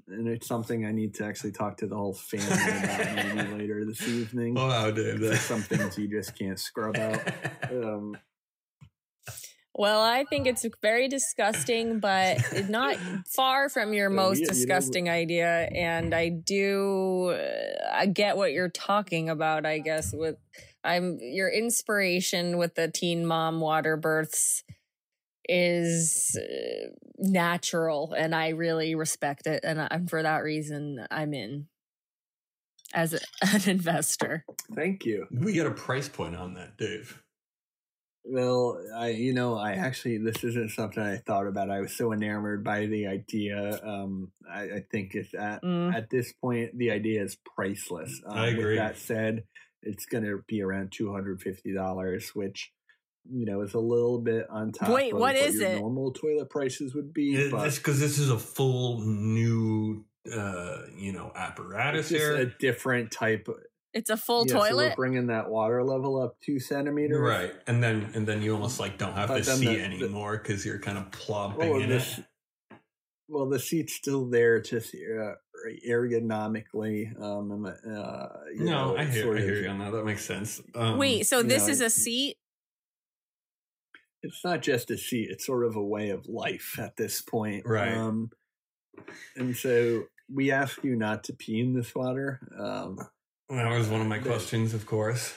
and 0.08 0.28
it's 0.28 0.46
something 0.46 0.84
I 0.84 0.92
need 0.92 1.14
to 1.14 1.24
actually 1.24 1.52
talk 1.52 1.78
to 1.78 1.86
the 1.86 1.96
whole 1.96 2.12
family 2.12 2.46
about 2.48 3.36
maybe 3.36 3.52
later 3.58 3.84
this 3.86 4.06
evening. 4.06 4.54
wow. 4.54 4.90
There's 4.90 5.40
some 5.40 5.62
things 5.62 5.96
you 5.96 6.08
just 6.08 6.38
can't 6.38 6.58
scrub 6.58 6.96
out. 6.96 7.20
Um, 7.70 8.16
Well, 9.80 10.02
I 10.02 10.24
think 10.24 10.46
it's 10.46 10.66
very 10.82 11.08
disgusting, 11.08 12.00
but 12.00 12.36
not 12.68 12.96
far 13.34 13.70
from 13.70 13.94
your 13.94 14.10
Yeah, 14.10 14.14
most 14.16 14.36
you- 14.36 14.42
you 14.42 14.46
know- 14.48 14.52
disgusting 14.52 15.08
idea. 15.08 15.48
And 15.72 16.14
I 16.14 16.28
do, 16.28 17.28
uh, 17.30 17.88
I 17.90 18.04
get 18.04 18.36
what 18.36 18.52
you're 18.52 18.68
talking 18.68 19.30
about. 19.30 19.64
I 19.64 19.78
guess 19.78 20.12
with 20.12 20.36
I'm 20.84 21.18
your 21.22 21.48
inspiration 21.48 22.58
with 22.58 22.74
the 22.74 22.88
teen 22.88 23.24
mom 23.24 23.60
water 23.62 23.96
births 23.96 24.64
is 25.48 26.38
uh, 26.38 26.88
natural, 27.16 28.12
and 28.12 28.34
I 28.34 28.50
really 28.50 28.94
respect 28.94 29.46
it. 29.46 29.60
And 29.64 29.80
I'm 29.90 30.06
for 30.08 30.22
that 30.22 30.42
reason 30.42 31.06
I'm 31.10 31.32
in 31.32 31.68
as 32.92 33.14
a, 33.14 33.20
an 33.54 33.62
investor. 33.66 34.44
thank 34.76 35.06
you. 35.06 35.26
we 35.30 35.54
get 35.54 35.64
a 35.66 35.70
price 35.70 36.08
point 36.10 36.36
on 36.36 36.52
that, 36.54 36.76
Dave. 36.76 37.22
Well, 38.24 38.80
I 38.96 39.08
you 39.08 39.32
know 39.32 39.56
I 39.56 39.72
actually 39.72 40.18
this 40.18 40.44
isn't 40.44 40.70
something 40.72 41.02
I 41.02 41.16
thought 41.18 41.46
about. 41.46 41.70
I 41.70 41.80
was 41.80 41.96
so 41.96 42.12
enamored 42.12 42.62
by 42.62 42.86
the 42.86 43.06
idea. 43.06 43.80
Um, 43.82 44.30
I, 44.48 44.62
I 44.62 44.84
think 44.90 45.14
it's 45.14 45.34
at 45.34 45.62
Mm. 45.62 45.94
at 45.94 46.10
this 46.10 46.32
point 46.34 46.76
the 46.76 46.90
idea 46.90 47.22
is 47.22 47.36
priceless. 47.56 48.20
Um, 48.26 48.36
I 48.36 48.48
agree. 48.48 48.64
With 48.74 48.78
that 48.78 48.98
said, 48.98 49.44
it's 49.82 50.04
going 50.06 50.24
to 50.24 50.42
be 50.46 50.62
around 50.62 50.92
two 50.92 51.12
hundred 51.12 51.40
fifty 51.40 51.72
dollars, 51.72 52.30
which 52.34 52.72
you 53.30 53.46
know 53.46 53.62
is 53.62 53.74
a 53.74 53.80
little 53.80 54.18
bit 54.20 54.46
on 54.50 54.72
top. 54.72 54.90
Wait, 54.90 55.12
of 55.12 55.18
what 55.18 55.36
is 55.36 55.58
it? 55.60 55.78
Normal 55.78 56.12
toilet 56.12 56.50
prices 56.50 56.94
would 56.94 57.12
be, 57.14 57.34
It- 57.34 57.50
but 57.50 57.74
because 57.74 58.00
this 58.00 58.18
is 58.18 58.30
a 58.30 58.38
full 58.38 59.00
new, 59.00 60.04
uh, 60.32 60.82
you 60.96 61.12
know 61.12 61.32
apparatus 61.34 62.10
It's 62.10 62.20
here. 62.22 62.36
a 62.36 62.46
different 62.46 63.10
type. 63.12 63.48
It's 63.92 64.08
a 64.10 64.16
full 64.16 64.44
yeah, 64.46 64.52
so 64.52 64.58
we're 64.60 64.68
toilet. 64.68 64.96
bringing 64.96 65.26
that 65.28 65.50
water 65.50 65.82
level 65.82 66.22
up 66.22 66.36
two 66.40 66.60
centimeters. 66.60 67.18
Right, 67.18 67.52
and 67.66 67.82
then 67.82 68.10
and 68.14 68.26
then 68.26 68.40
you 68.42 68.54
almost 68.54 68.78
like 68.78 68.98
don't 68.98 69.14
have 69.14 69.28
But 69.28 69.38
to 69.38 69.44
see 69.44 69.66
the- 69.66 69.74
the- 69.76 69.82
anymore 69.82 70.38
because 70.38 70.64
you're 70.64 70.78
kind 70.78 70.96
of 70.98 71.10
plopping 71.10 71.70
Well, 71.70 71.80
in 71.80 71.88
this, 71.88 72.18
it. 72.18 72.24
well, 73.28 73.48
the 73.48 73.58
seat's 73.58 73.94
still 73.94 74.26
there, 74.26 74.60
just 74.60 74.94
uh, 74.94 75.34
ergonomically. 75.88 77.20
Um, 77.20 77.66
uh, 77.66 78.28
you 78.54 78.64
No, 78.64 78.92
know, 78.92 78.96
I 78.96 79.06
hear 79.06 79.22
sort 79.24 79.36
I 79.38 79.40
of- 79.40 79.46
hear 79.46 79.62
you 79.62 79.68
on 79.68 79.78
that. 79.80 79.90
That 79.90 80.04
makes 80.04 80.24
sense. 80.24 80.62
Um, 80.74 80.96
Wait, 80.96 81.26
so 81.26 81.42
this 81.42 81.66
know, 81.66 81.72
is 81.72 81.80
a 81.80 81.90
seat? 81.90 82.36
It's 84.22 84.44
not 84.44 84.60
just 84.62 84.90
a 84.90 84.98
seat; 84.98 85.30
it's 85.30 85.46
sort 85.46 85.64
of 85.64 85.74
a 85.76 85.82
way 85.84 86.10
of 86.10 86.26
life 86.28 86.78
at 86.78 86.96
this 86.96 87.22
point. 87.22 87.64
Right. 87.66 87.92
Um, 87.96 88.30
and 89.34 89.56
so 89.56 90.04
we 90.32 90.52
ask 90.52 90.84
you 90.84 90.94
not 90.94 91.24
to 91.24 91.32
pee 91.32 91.58
in 91.60 91.72
this 91.74 91.92
water. 91.94 92.38
Um, 92.56 92.98
that 93.50 93.76
was 93.76 93.88
one 93.88 94.00
of 94.00 94.06
my 94.06 94.18
the- 94.18 94.28
questions, 94.30 94.74
of 94.74 94.86
course. 94.86 95.34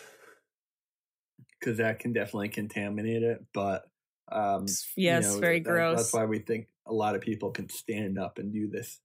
because 1.60 1.77
that 1.77 2.00
can 2.00 2.13
definitely 2.13 2.50
contaminate 2.50 3.24
it. 3.24 3.43
But 3.53 3.84
um, 4.32 4.65
you 4.96 5.05
Yes, 5.05 5.34
know, 5.34 5.39
very 5.39 5.60
that- 5.60 5.70
gross. 5.70 5.98
That's 5.98 6.13
why 6.13 6.25
we 6.25 6.39
think 6.39 6.67
a 6.86 6.93
lot 6.93 7.15
of 7.15 7.22
people 7.22 7.51
can 7.51 7.70
stand 7.70 8.17
up 8.20 8.38
and 8.38 8.51
do 8.51 8.67
this. 8.67 9.00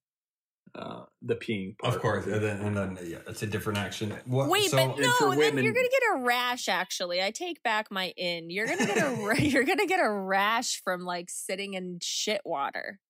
Uh, 0.74 1.04
the 1.22 1.34
peeing, 1.34 1.76
part 1.78 1.94
Of 1.94 2.00
course, 2.02 2.26
and 2.26 2.42
then, 2.44 2.60
and 2.60 2.76
then 2.76 2.98
yeah, 3.02 3.18
it's 3.26 3.42
a 3.42 3.46
different 3.46 3.78
action. 3.78 4.12
What, 4.26 4.50
Wait, 4.50 4.70
so, 4.70 4.76
but 4.76 4.96
and 4.96 5.00
no, 5.00 5.12
for 5.14 5.34
then 5.34 5.56
you're 5.64 5.72
gonna 5.72 5.88
get 5.88 6.02
a 6.14 6.18
rash. 6.18 6.68
Actually, 6.68 7.22
I 7.22 7.30
take 7.30 7.62
back 7.62 7.90
my 7.90 8.12
in. 8.18 8.50
You're 8.50 8.66
gonna 8.66 8.84
get 8.86 8.98
a 8.98 9.42
you're 9.48 9.64
gonna 9.64 9.86
get 9.86 9.98
a 9.98 10.10
rash 10.10 10.82
from 10.84 11.00
like 11.06 11.30
sitting 11.30 11.72
in 11.72 11.98
shit 12.02 12.42
water. 12.44 13.00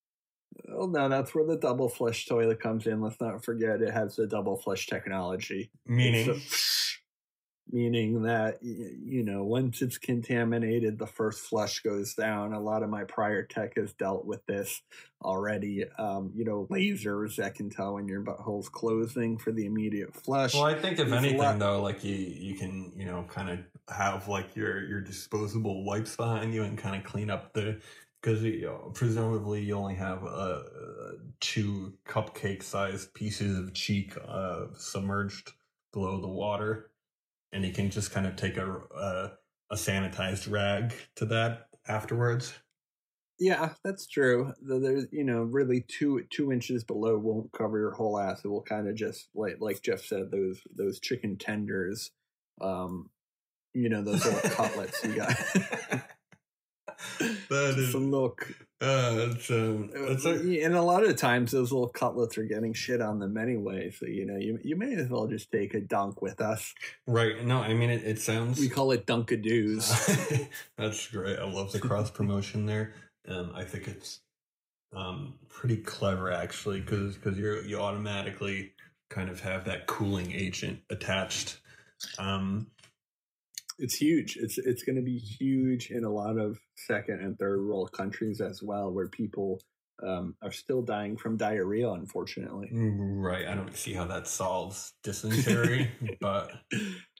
Well, 0.79 0.87
no, 0.87 1.09
that's 1.09 1.35
where 1.35 1.45
the 1.45 1.57
double 1.57 1.89
flush 1.89 2.27
toilet 2.27 2.61
comes 2.61 2.87
in. 2.87 3.01
Let's 3.01 3.21
not 3.21 3.45
forget 3.45 3.83
it 3.83 3.93
has 3.93 4.15
the 4.15 4.29
double 4.29 4.57
flush 4.57 4.87
technology. 4.87 5.71
meaning 5.85 6.41
meaning 7.71 8.23
that 8.23 8.59
you 8.63 9.25
know 9.25 9.43
once 9.45 9.83
it's 9.83 9.99
contaminated, 9.99 10.97
the 10.97 11.07
first 11.07 11.41
flush 11.41 11.81
goes 11.81 12.15
down. 12.15 12.53
A 12.53 12.61
lot 12.61 12.85
of 12.85 12.91
my 12.91 13.03
prior 13.03 13.43
tech 13.43 13.77
has 13.77 13.93
dealt 13.93 14.25
with 14.25 14.47
this 14.47 14.81
already. 15.23 15.85
Um, 15.99 16.31
you 16.37 16.45
know, 16.45 16.69
lasers 16.71 17.37
that 17.37 17.57
can 17.57 17.71
tell 17.71 17.95
when 17.95 18.07
your 18.07 18.23
butthole's 18.23 18.69
closing 18.69 19.37
for 19.37 19.51
the 19.51 19.67
immediate 19.67 20.15
flush. 20.15 20.55
Well, 20.55 20.65
I 20.65 20.75
think 20.75 21.01
if 21.01 21.09
There's 21.09 21.19
anything, 21.19 21.39
lot- 21.39 21.59
though, 21.59 21.83
like 21.83 22.05
you, 22.05 22.15
you 22.15 22.55
can, 22.55 22.93
you 22.97 23.05
know, 23.05 23.25
kind 23.29 23.51
of 23.51 23.59
have 23.93 24.29
like 24.29 24.55
your 24.55 24.87
your 24.87 25.01
disposable 25.01 25.85
wipes 25.85 26.15
behind 26.15 26.55
you 26.55 26.63
and 26.63 26.79
kind 26.79 26.95
of 26.95 27.03
clean 27.03 27.31
up 27.31 27.53
the 27.53 27.81
because 28.21 28.43
you 28.43 28.63
know, 28.63 28.91
presumably 28.95 29.63
you 29.63 29.75
only 29.75 29.95
have 29.95 30.25
uh, 30.25 30.63
two 31.41 31.95
cupcake 32.07 32.63
sized 32.63 33.15
pieces 33.15 33.59
of 33.59 33.75
cheek 33.75 34.15
uh, 34.27 34.67
submerged 34.77 35.53
below 35.93 36.21
the 36.21 36.29
water, 36.29 36.91
and 37.53 37.65
you 37.65 37.73
can 37.73 37.91
just 37.91 38.11
kind 38.11 38.27
of 38.27 38.37
take 38.37 38.57
a 38.57 38.81
a, 38.97 39.33
a 39.71 39.77
sanitized 39.77 40.51
rag 40.51 40.95
to 41.17 41.27
that 41.27 41.69
afterwards. 41.87 42.55
Yeah, 43.41 43.75
that's 43.85 44.09
true. 44.09 44.53
There's, 44.61 45.07
you 45.13 45.23
know, 45.23 45.43
really 45.43 45.85
two 45.87 46.25
two 46.31 46.53
inches 46.53 46.83
below 46.83 47.17
won't 47.19 47.53
cover 47.53 47.79
your 47.79 47.93
whole 47.93 48.19
ass. 48.19 48.45
It 48.45 48.49
will 48.49 48.63
kind 48.63 48.89
of 48.89 48.97
just 48.97 49.29
like 49.35 49.59
like 49.61 49.81
Jeff 49.81 50.01
said, 50.01 50.31
those 50.33 50.61
those 50.75 50.99
chicken 50.99 51.37
tenders, 51.37 52.11
um, 52.61 53.11
you 53.75 53.89
know, 53.89 54.03
those 54.03 54.25
little 54.25 54.51
cutlets 54.51 55.05
you 55.05 55.15
got. 55.15 55.37
that 57.19 57.75
is, 57.77 57.93
Some 57.93 58.11
little, 58.11 58.35
c- 58.41 58.55
uh, 58.81 59.31
it's, 59.31 59.51
um, 59.51 59.91
it's 59.93 60.25
a, 60.25 60.63
and 60.63 60.75
a 60.75 60.83
lot 60.83 61.05
of 61.05 61.17
times 61.17 61.51
those 61.53 61.73
little 61.73 61.89
cutlets 61.89 62.39
are 62.39 62.45
getting 62.45 62.73
shit 62.73 63.01
on 63.01 63.19
them 63.19 63.37
anyway. 63.37 63.91
So 63.91 64.07
you 64.07 64.25
know, 64.25 64.37
you 64.37 64.59
you 64.63 64.77
may 64.77 64.95
as 64.95 65.09
well 65.09 65.27
just 65.27 65.51
take 65.51 65.75
a 65.75 65.81
dunk 65.81 66.23
with 66.23 66.41
us. 66.41 66.75
right. 67.07 67.45
No, 67.45 67.59
I 67.59 67.75
mean 67.75 67.91
it. 67.91 68.05
It 68.05 68.21
sounds 68.21 68.59
We 68.61 68.69
call 68.69 68.93
it 68.93 69.07
dunkadoos. 69.07 70.49
That's 70.77 71.07
great. 71.09 71.39
I 71.39 71.45
love 71.45 71.73
the 71.73 71.81
cross 71.81 72.11
promotion 72.11 72.67
there. 72.67 72.95
Um, 73.27 73.53
I 73.55 73.65
think 73.65 73.89
it's 73.89 74.21
um, 74.95 75.35
pretty 75.49 75.79
clever 75.79 76.31
actually, 76.33 76.81
because 76.81 77.17
because 77.17 77.39
you 77.39 77.61
you 77.67 77.79
automatically 77.79 78.73
kind 79.11 79.29
of 79.29 79.41
have 79.41 79.65
that 79.65 79.87
cooling 79.87 80.33
agent 80.33 80.81
attached. 80.91 81.59
Um, 82.19 82.69
it's 83.79 83.95
huge. 83.95 84.37
It's 84.37 84.59
it's 84.59 84.83
going 84.83 84.97
to 84.97 85.03
be 85.03 85.19
huge 85.19 85.91
in 85.91 86.05
a 86.05 86.11
lot 86.11 86.39
of 86.39 86.59
second 86.77 87.21
and 87.21 87.39
third 87.39 87.65
world 87.65 87.93
countries 87.93 88.41
as 88.41 88.63
well, 88.63 88.91
where 88.91 89.09
people 89.09 89.61
um, 90.07 90.35
are 90.43 90.53
still 90.53 90.83
dying 90.83 91.17
from 91.17 91.37
diarrhea. 91.37 91.91
Unfortunately, 91.91 92.69
right. 92.73 93.47
I 93.47 93.55
don't 93.55 93.77
see 93.77 93.93
how 93.93 94.07
that 94.07 94.27
solves 94.27 94.95
dysentery, 95.03 95.91
but 96.21 96.53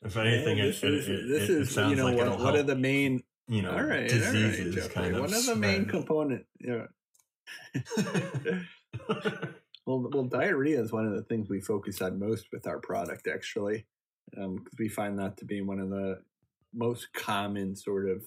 if 0.03 0.17
anything, 0.17 0.59
Yeah, 0.59 0.65
it, 0.65 0.67
this 0.67 0.83
it, 0.83 0.95
is 0.95 1.09
it, 1.09 1.29
this 1.29 1.49
it 1.49 1.57
is 1.63 1.75
sounds 1.75 1.91
you 1.91 1.97
know 1.97 2.07
like 2.07 2.17
what, 2.17 2.29
are 2.29 2.57
help, 2.57 2.67
the 2.67 2.77
main 2.77 3.23
you 3.47 3.63
know 3.63 3.71
all 3.71 3.83
right 3.83 3.85
all 3.85 3.89
right, 3.91 4.09
diseases 4.09 4.89
kind 4.89 5.15
of 5.15 5.21
one 5.21 5.35
of 5.35 5.47
the 5.47 5.57
main 5.57 5.87
component. 5.87 6.45
Yeah. 6.61 6.87
Well, 9.89 10.07
well, 10.13 10.25
diarrhea 10.25 10.83
is 10.83 10.93
one 10.93 11.07
of 11.07 11.15
the 11.15 11.23
things 11.23 11.49
we 11.49 11.63
focus 11.63 12.03
on 12.03 12.19
most 12.19 12.49
with 12.53 12.67
our 12.67 12.79
product, 12.79 13.27
actually, 13.27 13.87
because 14.31 14.75
we 14.79 14.87
find 14.87 15.19
that 15.19 15.39
to 15.39 15.47
be 15.47 15.63
one 15.63 15.81
of 15.81 15.89
the 15.89 16.21
most 16.75 17.13
common 17.13 17.77
sort 17.77 18.09
of 18.09 18.25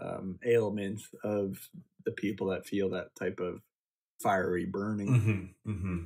um, 0.00 0.38
ailments 0.44 1.08
of 1.24 1.70
the 2.04 2.12
people 2.12 2.48
that 2.48 2.66
feel 2.66 2.90
that 2.90 3.14
type 3.18 3.40
of 3.40 3.60
fiery 4.22 4.66
burning. 4.66 5.22
hmm 5.24 5.44
hmm 5.64 5.98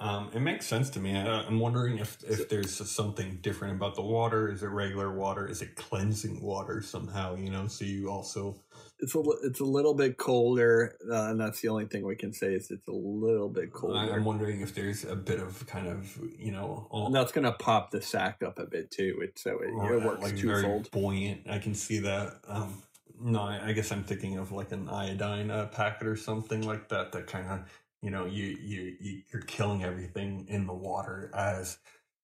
Um, 0.00 0.30
it 0.34 0.40
makes 0.40 0.66
sense 0.66 0.90
to 0.90 1.00
me. 1.00 1.16
I, 1.16 1.42
I'm 1.42 1.60
wondering 1.60 1.98
if 1.98 2.18
if 2.24 2.48
there's 2.48 2.76
something 2.90 3.38
different 3.42 3.76
about 3.76 3.94
the 3.96 4.02
water. 4.02 4.50
Is 4.52 4.62
it 4.62 4.68
regular 4.68 5.12
water? 5.14 5.46
Is 5.48 5.62
it 5.62 5.76
cleansing 5.76 6.42
water 6.42 6.82
somehow? 6.82 7.36
You 7.36 7.50
know, 7.50 7.68
so 7.68 7.84
you 7.84 8.10
also 8.10 8.62
It's 9.00 9.14
a 9.14 9.22
it's 9.44 9.60
a 9.60 9.64
little 9.64 9.94
bit 9.94 10.16
colder, 10.16 10.96
uh, 11.08 11.30
and 11.30 11.40
that's 11.40 11.60
the 11.60 11.68
only 11.68 11.86
thing 11.86 12.04
we 12.04 12.16
can 12.16 12.32
say 12.32 12.54
is 12.54 12.70
it's 12.72 12.88
a 12.88 12.92
little 12.92 13.48
bit 13.48 13.72
colder. 13.72 13.96
I'm 14.12 14.24
wondering 14.24 14.60
if 14.60 14.74
there's 14.74 15.04
a 15.04 15.14
bit 15.14 15.38
of 15.38 15.64
kind 15.68 15.86
of 15.86 16.18
you 16.36 16.50
know 16.50 16.88
all, 16.90 17.08
that's 17.10 17.30
gonna 17.30 17.52
pop 17.52 17.92
the 17.92 18.02
sack 18.02 18.42
up 18.44 18.58
a 18.58 18.66
bit 18.66 18.90
too. 18.90 19.20
It 19.22 19.38
so 19.38 19.60
it, 19.60 19.68
it 19.68 20.02
works 20.04 20.22
like 20.22 20.34
very 20.34 20.62
twofold. 20.62 20.90
buoyant. 20.90 21.42
I 21.48 21.58
can 21.58 21.74
see 21.74 22.00
that. 22.00 22.40
Um, 22.48 22.82
no, 23.20 23.42
I, 23.42 23.68
I 23.68 23.72
guess 23.72 23.92
I'm 23.92 24.02
thinking 24.04 24.36
of 24.38 24.50
like 24.52 24.72
an 24.72 24.88
iodine 24.88 25.50
uh, 25.50 25.66
packet 25.66 26.06
or 26.08 26.16
something 26.16 26.62
like 26.66 26.88
that. 26.88 27.12
That 27.12 27.28
kind 27.28 27.46
of 27.48 27.60
you 28.02 28.10
know 28.10 28.26
you 28.26 28.46
you 28.60 28.96
you- 29.00 29.22
you're 29.32 29.42
killing 29.42 29.84
everything 29.84 30.46
in 30.48 30.66
the 30.66 30.74
water 30.74 31.30
as 31.34 31.78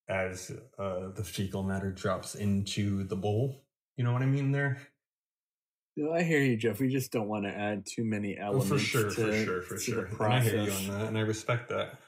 as 0.08 0.50
uh, 0.78 1.08
the 1.14 1.22
fecal 1.24 1.62
matter 1.62 1.92
drops 1.92 2.34
into 2.34 3.04
the 3.04 3.16
bowl. 3.16 3.62
You 3.96 4.02
know 4.02 4.12
what 4.12 4.22
I 4.22 4.26
mean 4.26 4.50
there? 4.50 4.78
No, 5.96 6.12
I 6.12 6.22
hear 6.22 6.40
you, 6.40 6.56
Jeff. 6.56 6.80
We 6.80 6.88
just 6.88 7.12
don't 7.12 7.28
want 7.28 7.44
to 7.44 7.50
add 7.50 7.86
too 7.86 8.04
many 8.04 8.36
Oh, 8.38 8.46
elements 8.46 8.88
for 8.88 9.10
sure, 9.10 9.10
to, 9.10 9.14
for 9.14 9.32
sure, 9.44 9.62
for 9.62 9.78
sure. 9.78 10.04
And 10.06 10.32
I 10.34 10.40
hear 10.40 10.62
you 10.62 10.72
on 10.72 10.86
that, 10.88 11.08
and 11.08 11.18
I 11.18 11.20
respect 11.20 11.68
that. 11.68 11.98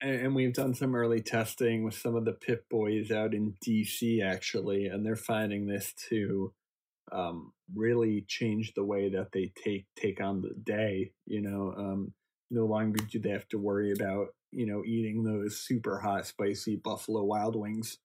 and, 0.00 0.14
and 0.26 0.34
we've 0.34 0.54
done 0.54 0.74
some 0.74 0.94
early 0.94 1.20
testing 1.20 1.84
with 1.84 1.94
some 1.94 2.14
of 2.16 2.24
the 2.24 2.32
pit 2.32 2.64
boys 2.70 3.10
out 3.10 3.34
in 3.34 3.54
DC 3.64 4.22
actually, 4.24 4.86
and 4.86 5.04
they're 5.04 5.16
finding 5.16 5.66
this 5.66 5.92
to 6.08 6.52
um, 7.12 7.52
really 7.74 8.24
change 8.26 8.72
the 8.74 8.84
way 8.84 9.10
that 9.10 9.32
they 9.32 9.52
take 9.62 9.86
take 9.96 10.20
on 10.20 10.40
the 10.40 10.54
day. 10.62 11.12
You 11.26 11.42
know, 11.42 11.74
um, 11.76 12.12
no 12.50 12.64
longer 12.64 13.04
do 13.04 13.18
they 13.18 13.30
have 13.30 13.48
to 13.48 13.58
worry 13.58 13.92
about 13.92 14.28
you 14.52 14.64
know 14.66 14.82
eating 14.86 15.22
those 15.22 15.58
super 15.58 15.98
hot, 15.98 16.26
spicy 16.26 16.76
Buffalo 16.76 17.22
Wild 17.24 17.56
Wings 17.56 17.98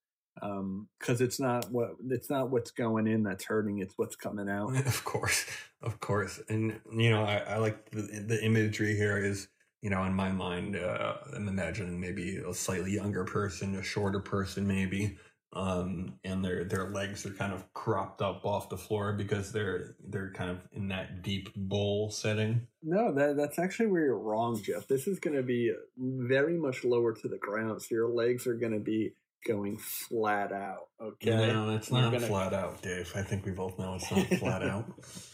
because 1.00 1.22
it's 1.22 1.40
not 1.40 1.72
what 1.72 1.92
it's 2.10 2.30
not 2.30 2.50
what's 2.50 2.72
going 2.72 3.08
in 3.08 3.24
that's 3.24 3.46
hurting; 3.46 3.80
it's 3.80 3.94
what's 3.98 4.16
coming 4.16 4.50
out. 4.50 4.74
Of 4.88 5.04
course, 5.04 5.46
of 5.82 6.00
course, 6.00 6.40
and 6.50 6.80
you 6.92 7.10
know, 7.10 7.24
I, 7.24 7.38
I 7.38 7.58
like 7.58 7.90
the 7.92 8.02
the 8.02 8.44
imagery 8.44 8.96
here 8.96 9.18
is 9.18 9.48
you 9.82 9.90
know 9.90 10.04
in 10.04 10.14
my 10.14 10.32
mind. 10.32 10.76
Uh, 10.76 11.16
I'm 11.36 11.48
imagining 11.48 12.00
maybe 12.00 12.38
a 12.38 12.54
slightly 12.54 12.94
younger 12.94 13.24
person, 13.24 13.76
a 13.76 13.84
shorter 13.84 14.20
person, 14.20 14.68
maybe, 14.68 15.18
um, 15.54 16.20
and 16.24 16.44
their 16.44 16.66
their 16.66 16.90
legs 16.90 17.26
are 17.26 17.32
kind 17.32 17.54
of 17.54 17.74
cropped 17.74 18.22
up 18.22 18.46
off 18.46 18.70
the 18.70 18.78
floor 18.78 19.14
because 19.14 19.52
they're 19.52 19.96
they're 20.08 20.32
kind 20.34 20.52
of 20.52 20.60
in 20.72 20.90
that 20.90 21.24
deep 21.24 21.50
bowl 21.56 22.10
setting. 22.10 22.68
No, 22.84 23.14
that 23.14 23.38
that's 23.38 23.58
actually 23.58 23.88
where 23.88 24.04
you're 24.04 24.20
wrong, 24.20 24.62
Jeff. 24.62 24.88
This 24.88 25.08
is 25.08 25.20
going 25.20 25.36
to 25.36 25.44
be 25.44 25.74
very 25.98 26.58
much 26.58 26.84
lower 26.84 27.14
to 27.14 27.28
the 27.28 27.38
ground, 27.38 27.82
so 27.82 27.96
your 27.96 28.10
legs 28.10 28.46
are 28.46 28.56
going 28.56 28.74
to 28.74 28.80
be 28.80 29.14
going 29.46 29.78
flat 29.78 30.52
out. 30.52 30.88
Okay, 31.02 31.30
No, 31.30 31.76
it's 31.76 31.92
not 31.92 32.12
gonna- 32.12 32.26
flat 32.28 32.54
out, 32.54 32.82
Dave. 32.82 33.12
I 33.16 33.22
think 33.22 33.46
we 33.46 33.52
both 33.52 33.78
know 33.78 33.96
it's 33.96 34.12
not 34.12 34.26
flat 34.40 34.64
out. 34.64 34.86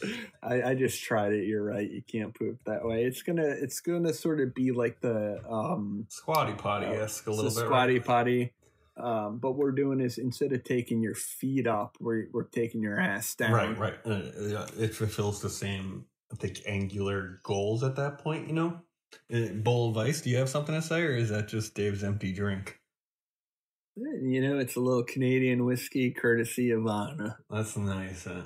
I, 0.43 0.61
I 0.71 0.75
just 0.75 1.01
tried 1.03 1.33
it. 1.33 1.45
You're 1.45 1.63
right. 1.63 1.89
You 1.89 2.01
can't 2.01 2.33
poop 2.33 2.59
that 2.65 2.85
way. 2.85 3.03
It's 3.05 3.21
gonna 3.21 3.47
it's 3.47 3.79
gonna 3.79 4.13
sort 4.13 4.39
of 4.41 4.53
be 4.53 4.71
like 4.71 4.99
the 5.01 5.39
um 5.49 6.05
Squatty 6.09 6.53
potty 6.53 6.87
esque 6.87 7.27
a 7.27 7.31
little 7.31 7.45
bit. 7.45 7.53
squatty 7.53 7.93
right? 7.99 8.05
potty. 8.05 8.53
Um, 8.95 9.39
but 9.39 9.53
we're 9.53 9.71
doing 9.71 9.99
is 9.99 10.17
instead 10.19 10.53
of 10.53 10.63
taking 10.63 11.01
your 11.01 11.15
feet 11.15 11.65
up, 11.65 11.97
we're 11.99 12.27
we're 12.31 12.43
taking 12.43 12.81
your 12.81 12.99
ass 12.99 13.33
down. 13.35 13.51
Right, 13.51 13.77
right. 13.77 13.95
Uh, 14.05 14.67
it 14.77 14.93
fulfills 14.93 15.41
the 15.41 15.49
same, 15.49 16.05
I 16.31 16.35
think, 16.35 16.59
angular 16.67 17.39
goals 17.43 17.83
at 17.83 17.95
that 17.95 18.19
point. 18.19 18.47
You 18.47 18.53
know. 18.53 18.81
Uh, 19.31 19.53
Bowl 19.53 19.91
of 19.91 19.97
Ice, 19.97 20.21
do 20.21 20.31
you 20.31 20.37
have 20.37 20.49
something 20.49 20.73
to 20.73 20.81
say, 20.81 21.01
or 21.03 21.15
is 21.15 21.29
that 21.29 21.47
just 21.47 21.75
Dave's 21.75 22.03
empty 22.03 22.33
drink? 22.33 22.79
You 23.95 24.41
know, 24.41 24.57
it's 24.57 24.75
a 24.75 24.79
little 24.79 25.03
Canadian 25.03 25.65
whiskey 25.65 26.11
courtesy 26.11 26.71
of 26.71 26.87
Anna. 26.87 27.37
That's 27.49 27.77
nice. 27.77 28.25
uh. 28.27 28.43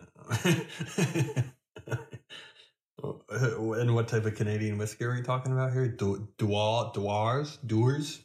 and 3.29 3.95
what 3.95 4.10
type 4.10 4.25
of 4.25 4.36
Canadian 4.36 4.77
whiskey 4.77 5.05
are 5.05 5.15
we 5.15 5.21
talking 5.21 5.53
about 5.53 5.71
here? 5.71 5.88
Du- 5.88 6.27
Duar, 6.38 6.93
Duars, 6.93 7.60
Doers. 7.65 8.23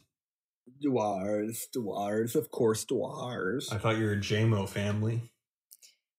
Dwars, 0.85 1.59
Dwars, 1.75 2.35
of 2.35 2.51
course, 2.51 2.83
Dwars. 2.83 3.71
I 3.71 3.77
thought 3.77 3.97
you 3.97 4.03
were 4.03 4.13
a 4.13 4.17
JMO 4.17 4.67
family. 4.67 5.21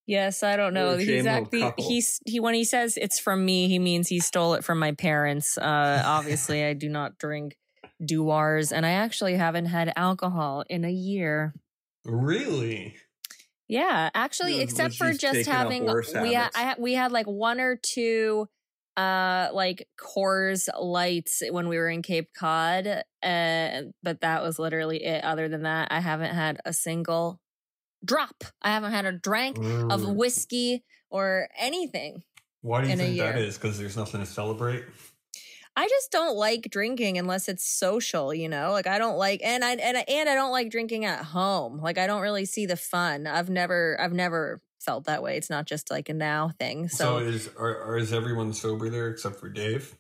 Yes, 0.06 0.42
I 0.42 0.56
don't 0.56 0.72
know. 0.74 0.88
We're 0.88 1.00
a 1.00 1.04
He's 1.04 1.24
JMO 1.24 1.26
actually 1.26 1.60
couple. 1.60 1.88
he's 1.88 2.20
he 2.26 2.40
when 2.40 2.54
he 2.54 2.64
says 2.64 2.96
it's 2.96 3.18
from 3.18 3.44
me, 3.44 3.68
he 3.68 3.78
means 3.78 4.08
he 4.08 4.20
stole 4.20 4.54
it 4.54 4.64
from 4.64 4.78
my 4.78 4.92
parents. 4.92 5.58
Uh 5.58 6.02
obviously 6.04 6.64
I 6.64 6.72
do 6.74 6.88
not 6.88 7.18
drink 7.18 7.56
Duars 8.02 8.72
and 8.72 8.84
I 8.84 8.90
actually 8.90 9.36
haven't 9.36 9.66
had 9.66 9.92
alcohol 9.96 10.64
in 10.68 10.84
a 10.84 10.90
year. 10.90 11.54
Really? 12.04 12.96
Yeah, 13.68 14.10
actually 14.14 14.56
Yeah, 14.58 14.64
except 14.64 14.94
for 14.94 15.12
just 15.12 15.46
having 15.46 15.86
we 16.20 16.34
had 16.34 16.76
we 16.78 16.94
had 16.94 17.12
like 17.12 17.26
one 17.26 17.60
or 17.60 17.76
two 17.76 18.48
uh 18.96 19.48
like 19.52 19.88
Coors 19.98 20.68
lights 20.78 21.42
when 21.50 21.68
we 21.68 21.78
were 21.78 21.88
in 21.88 22.02
Cape 22.02 22.28
Cod 22.38 22.86
uh, 22.86 23.82
but 24.02 24.20
that 24.20 24.42
was 24.42 24.58
literally 24.58 25.02
it 25.02 25.24
other 25.24 25.48
than 25.48 25.62
that 25.62 25.88
I 25.90 26.00
haven't 26.00 26.34
had 26.34 26.60
a 26.64 26.72
single 26.72 27.40
drop. 28.04 28.44
I 28.62 28.70
haven't 28.70 28.92
had 28.92 29.06
a 29.06 29.12
drink 29.12 29.56
of 29.90 30.04
whiskey 30.04 30.84
or 31.10 31.48
anything. 31.58 32.22
Why 32.60 32.82
do 32.82 32.86
you 32.86 32.92
in 32.92 32.98
think 32.98 33.18
that 33.18 33.36
is? 33.38 33.56
Because 33.56 33.78
there's 33.78 33.96
nothing 33.96 34.20
to 34.20 34.26
celebrate. 34.26 34.84
I 35.76 35.88
just 35.88 36.12
don't 36.12 36.36
like 36.36 36.70
drinking 36.70 37.18
unless 37.18 37.48
it's 37.48 37.64
social, 37.68 38.32
you 38.32 38.48
know? 38.48 38.70
Like 38.70 38.86
I 38.86 38.98
don't 38.98 39.16
like 39.16 39.40
and 39.42 39.64
I 39.64 39.72
and 39.74 39.96
I, 39.98 40.04
and 40.06 40.28
I 40.28 40.34
don't 40.34 40.52
like 40.52 40.70
drinking 40.70 41.04
at 41.04 41.24
home. 41.24 41.78
Like 41.78 41.98
I 41.98 42.06
don't 42.06 42.20
really 42.22 42.44
see 42.44 42.66
the 42.66 42.76
fun. 42.76 43.26
I've 43.26 43.50
never 43.50 43.98
I've 44.00 44.12
never 44.12 44.60
felt 44.80 45.04
that 45.04 45.22
way. 45.22 45.36
It's 45.36 45.50
not 45.50 45.66
just 45.66 45.90
like 45.90 46.08
a 46.08 46.14
now 46.14 46.50
thing. 46.60 46.88
So, 46.88 47.18
So, 47.18 47.26
is 47.26 47.48
are, 47.58 47.82
are 47.82 47.98
is 47.98 48.12
everyone 48.12 48.52
sober 48.52 48.88
there 48.88 49.08
except 49.08 49.36
for 49.36 49.48
Dave? 49.48 49.96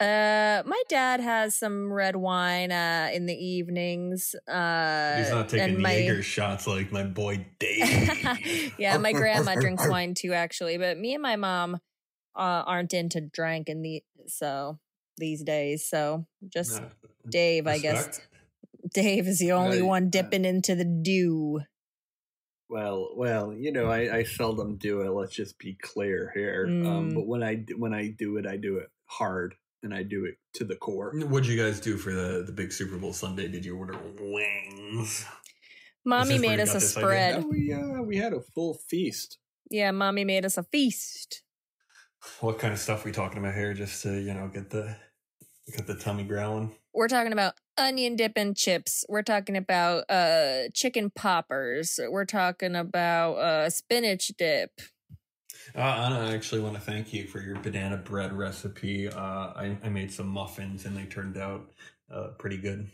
uh 0.00 0.60
my 0.66 0.82
dad 0.88 1.20
has 1.20 1.56
some 1.56 1.92
red 1.92 2.16
wine 2.16 2.70
uh 2.72 3.10
in 3.12 3.26
the 3.26 3.34
evenings. 3.34 4.34
Uh 4.46 5.16
He's 5.18 5.30
not 5.30 5.48
taking 5.48 5.80
my 5.80 5.94
Jaeger 5.94 6.22
shots 6.22 6.66
like 6.66 6.92
my 6.92 7.04
boy 7.04 7.46
Dave. 7.58 8.72
yeah, 8.78 8.98
my 8.98 9.12
grandma 9.12 9.54
drinks 9.54 9.86
wine 9.88 10.14
too, 10.14 10.32
actually. 10.32 10.78
But 10.78 10.98
me 10.98 11.14
and 11.14 11.22
my 11.22 11.36
mom 11.36 11.80
uh, 12.36 12.62
aren't 12.66 12.94
into 12.94 13.20
drinking 13.20 13.82
the 13.82 14.02
so 14.26 14.78
these 15.16 15.42
days. 15.42 15.86
So 15.86 16.26
just 16.48 16.80
No, 16.80 16.88
Dave, 17.28 17.66
I 17.66 17.78
guess. 17.78 18.06
respect. 18.06 18.28
Dave 18.94 19.26
is 19.28 19.38
the 19.38 19.52
only 19.52 19.80
Right, 19.80 19.88
one 19.88 20.04
uh, 20.06 20.10
dipping 20.10 20.44
into 20.44 20.74
the 20.74 20.84
dew. 20.84 21.60
Well, 22.68 23.10
well, 23.16 23.52
you 23.52 23.72
know, 23.72 23.86
I, 23.90 24.16
I 24.18 24.22
seldom 24.24 24.76
do 24.76 25.02
it. 25.02 25.10
Let's 25.10 25.34
just 25.34 25.58
be 25.58 25.74
clear 25.80 26.32
here. 26.34 26.66
Um, 26.84 27.10
Mm. 27.10 27.14
but 27.14 27.26
when 27.26 27.42
I 27.42 27.64
when 27.76 27.94
I 27.94 28.08
do 28.08 28.36
it, 28.38 28.46
I 28.46 28.56
do 28.56 28.78
it 28.78 28.90
hard 29.06 29.54
and 29.82 29.94
I 29.94 30.02
do 30.02 30.24
it 30.24 30.36
to 30.54 30.64
the 30.64 30.74
core. 30.76 31.12
What'd 31.14 31.46
you 31.48 31.62
guys 31.62 31.78
do 31.78 31.96
for 31.98 32.12
the, 32.12 32.42
the 32.44 32.52
big 32.52 32.72
Super 32.72 32.96
Bowl 32.96 33.12
Sunday? 33.12 33.48
Did 33.48 33.64
you 33.64 33.76
order 33.76 33.98
wings? 34.18 35.24
Mommy 36.04 36.38
made 36.38 36.58
us 36.60 36.74
a 36.74 36.80
spread. 36.80 37.36
Yeah, 37.36 37.44
we 37.48 37.72
uh, 37.72 38.02
we 38.02 38.16
had 38.16 38.32
a 38.32 38.40
full 38.40 38.74
feast. 38.74 39.38
Yeah, 39.70 39.90
mommy 39.92 40.24
made 40.24 40.44
us 40.44 40.58
a 40.58 40.62
feast. 40.64 41.42
What 42.40 42.58
kind 42.58 42.72
of 42.72 42.78
stuff 42.78 43.04
we 43.04 43.12
talking 43.12 43.38
about 43.38 43.54
here? 43.54 43.74
Just 43.74 44.02
to 44.02 44.20
you 44.20 44.34
know 44.34 44.48
get 44.48 44.70
the 44.70 44.96
get 45.74 45.86
the 45.86 45.94
tummy 45.94 46.24
growling. 46.24 46.74
We're 46.92 47.08
talking 47.08 47.32
about 47.32 47.54
onion 47.76 48.16
dip 48.16 48.32
and 48.36 48.56
chips. 48.56 49.04
We're 49.08 49.22
talking 49.22 49.56
about 49.56 50.10
uh 50.10 50.68
chicken 50.72 51.10
poppers. 51.10 51.98
We're 52.08 52.24
talking 52.24 52.76
about 52.76 53.34
uh 53.34 53.70
spinach 53.70 54.28
dip. 54.38 54.70
Uh, 55.74 55.80
Anna, 55.80 56.20
I 56.20 56.34
actually 56.34 56.60
want 56.60 56.74
to 56.74 56.80
thank 56.80 57.12
you 57.12 57.26
for 57.26 57.40
your 57.40 57.56
banana 57.56 57.96
bread 57.96 58.32
recipe. 58.32 59.08
Uh, 59.08 59.18
I, 59.18 59.78
I 59.82 59.88
made 59.88 60.12
some 60.12 60.28
muffins 60.28 60.84
and 60.84 60.96
they 60.96 61.04
turned 61.04 61.38
out 61.38 61.70
uh, 62.12 62.28
pretty 62.38 62.58
good. 62.58 62.90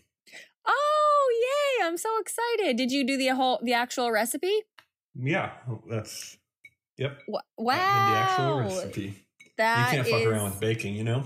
Oh, 0.67 1.77
yay. 1.81 1.87
I'm 1.87 1.97
so 1.97 2.09
excited. 2.21 2.77
Did 2.77 2.93
you 2.93 3.05
do 3.05 3.17
the 3.17 3.29
whole 3.29 3.59
the 3.63 3.73
actual 3.73 4.11
recipe? 4.13 4.63
Yeah, 5.15 5.51
that's 5.89 6.39
yep. 7.01 7.21
Wa- 7.27 7.41
I 7.41 7.63
Wow. 7.63 7.75
the 7.77 8.17
actual 8.19 8.61
recipe. 8.61 9.27
That 9.57 9.91
you 9.93 9.97
can't 9.97 10.09
fuck 10.09 10.25
around 10.27 10.45
with 10.53 10.61
baking, 10.61 10.95
you 10.95 11.03
know. 11.05 11.25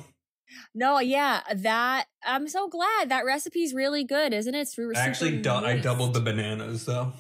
No, 0.74 0.98
yeah, 1.00 1.40
that 1.54 2.06
I'm 2.24 2.48
so 2.48 2.68
glad 2.68 3.10
that 3.10 3.24
recipe's 3.24 3.74
really 3.74 4.04
good, 4.04 4.32
isn't 4.32 4.54
it? 4.54 4.60
It's 4.60 4.74
super 4.74 4.96
I 4.96 5.00
actually, 5.00 5.40
du- 5.42 5.50
I 5.52 5.78
doubled 5.78 6.14
the 6.14 6.20
bananas 6.20 6.84
though, 6.86 7.12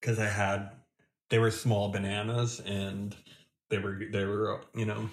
because 0.00 0.18
I 0.18 0.26
had 0.26 0.70
they 1.30 1.38
were 1.38 1.50
small 1.50 1.88
bananas 1.90 2.60
and 2.60 3.14
they 3.70 3.78
were 3.78 4.00
they 4.12 4.24
were 4.24 4.62
you 4.74 4.84
know 4.86 5.10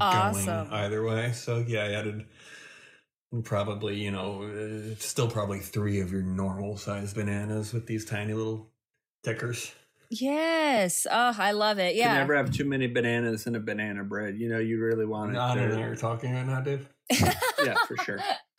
Awesome. 0.00 0.44
going 0.46 0.72
either 0.72 1.02
way. 1.04 1.32
So 1.32 1.58
yeah, 1.66 1.84
I 1.84 1.92
added 1.92 2.26
probably 3.44 3.96
you 4.02 4.10
know 4.10 4.42
uh, 4.44 4.94
still 4.98 5.28
probably 5.28 5.60
three 5.60 6.00
of 6.00 6.10
your 6.10 6.22
normal 6.22 6.76
size 6.76 7.12
bananas 7.14 7.72
with 7.72 7.86
these 7.86 8.04
tiny 8.04 8.32
little 8.32 8.70
tickers. 9.22 9.72
Yes. 10.10 11.06
Oh, 11.10 11.34
I 11.38 11.52
love 11.52 11.78
it. 11.78 11.94
Yeah. 11.96 12.08
can 12.08 12.14
never 12.18 12.36
have 12.36 12.52
too 12.52 12.64
many 12.64 12.86
bananas 12.86 13.46
in 13.46 13.54
a 13.56 13.60
banana 13.60 14.04
bread. 14.04 14.36
You 14.38 14.48
know, 14.48 14.58
you 14.58 14.80
really 14.80 15.06
want 15.06 15.34
it. 15.34 15.38
Anna 15.38 15.62
and 15.62 15.72
I 15.74 15.76
to- 15.76 15.82
are 15.82 15.96
talking 15.96 16.32
right 16.34 16.46
now, 16.46 16.60
Dave. 16.60 16.88
yeah, 17.10 17.74
for 17.86 17.96
sure. 17.98 18.18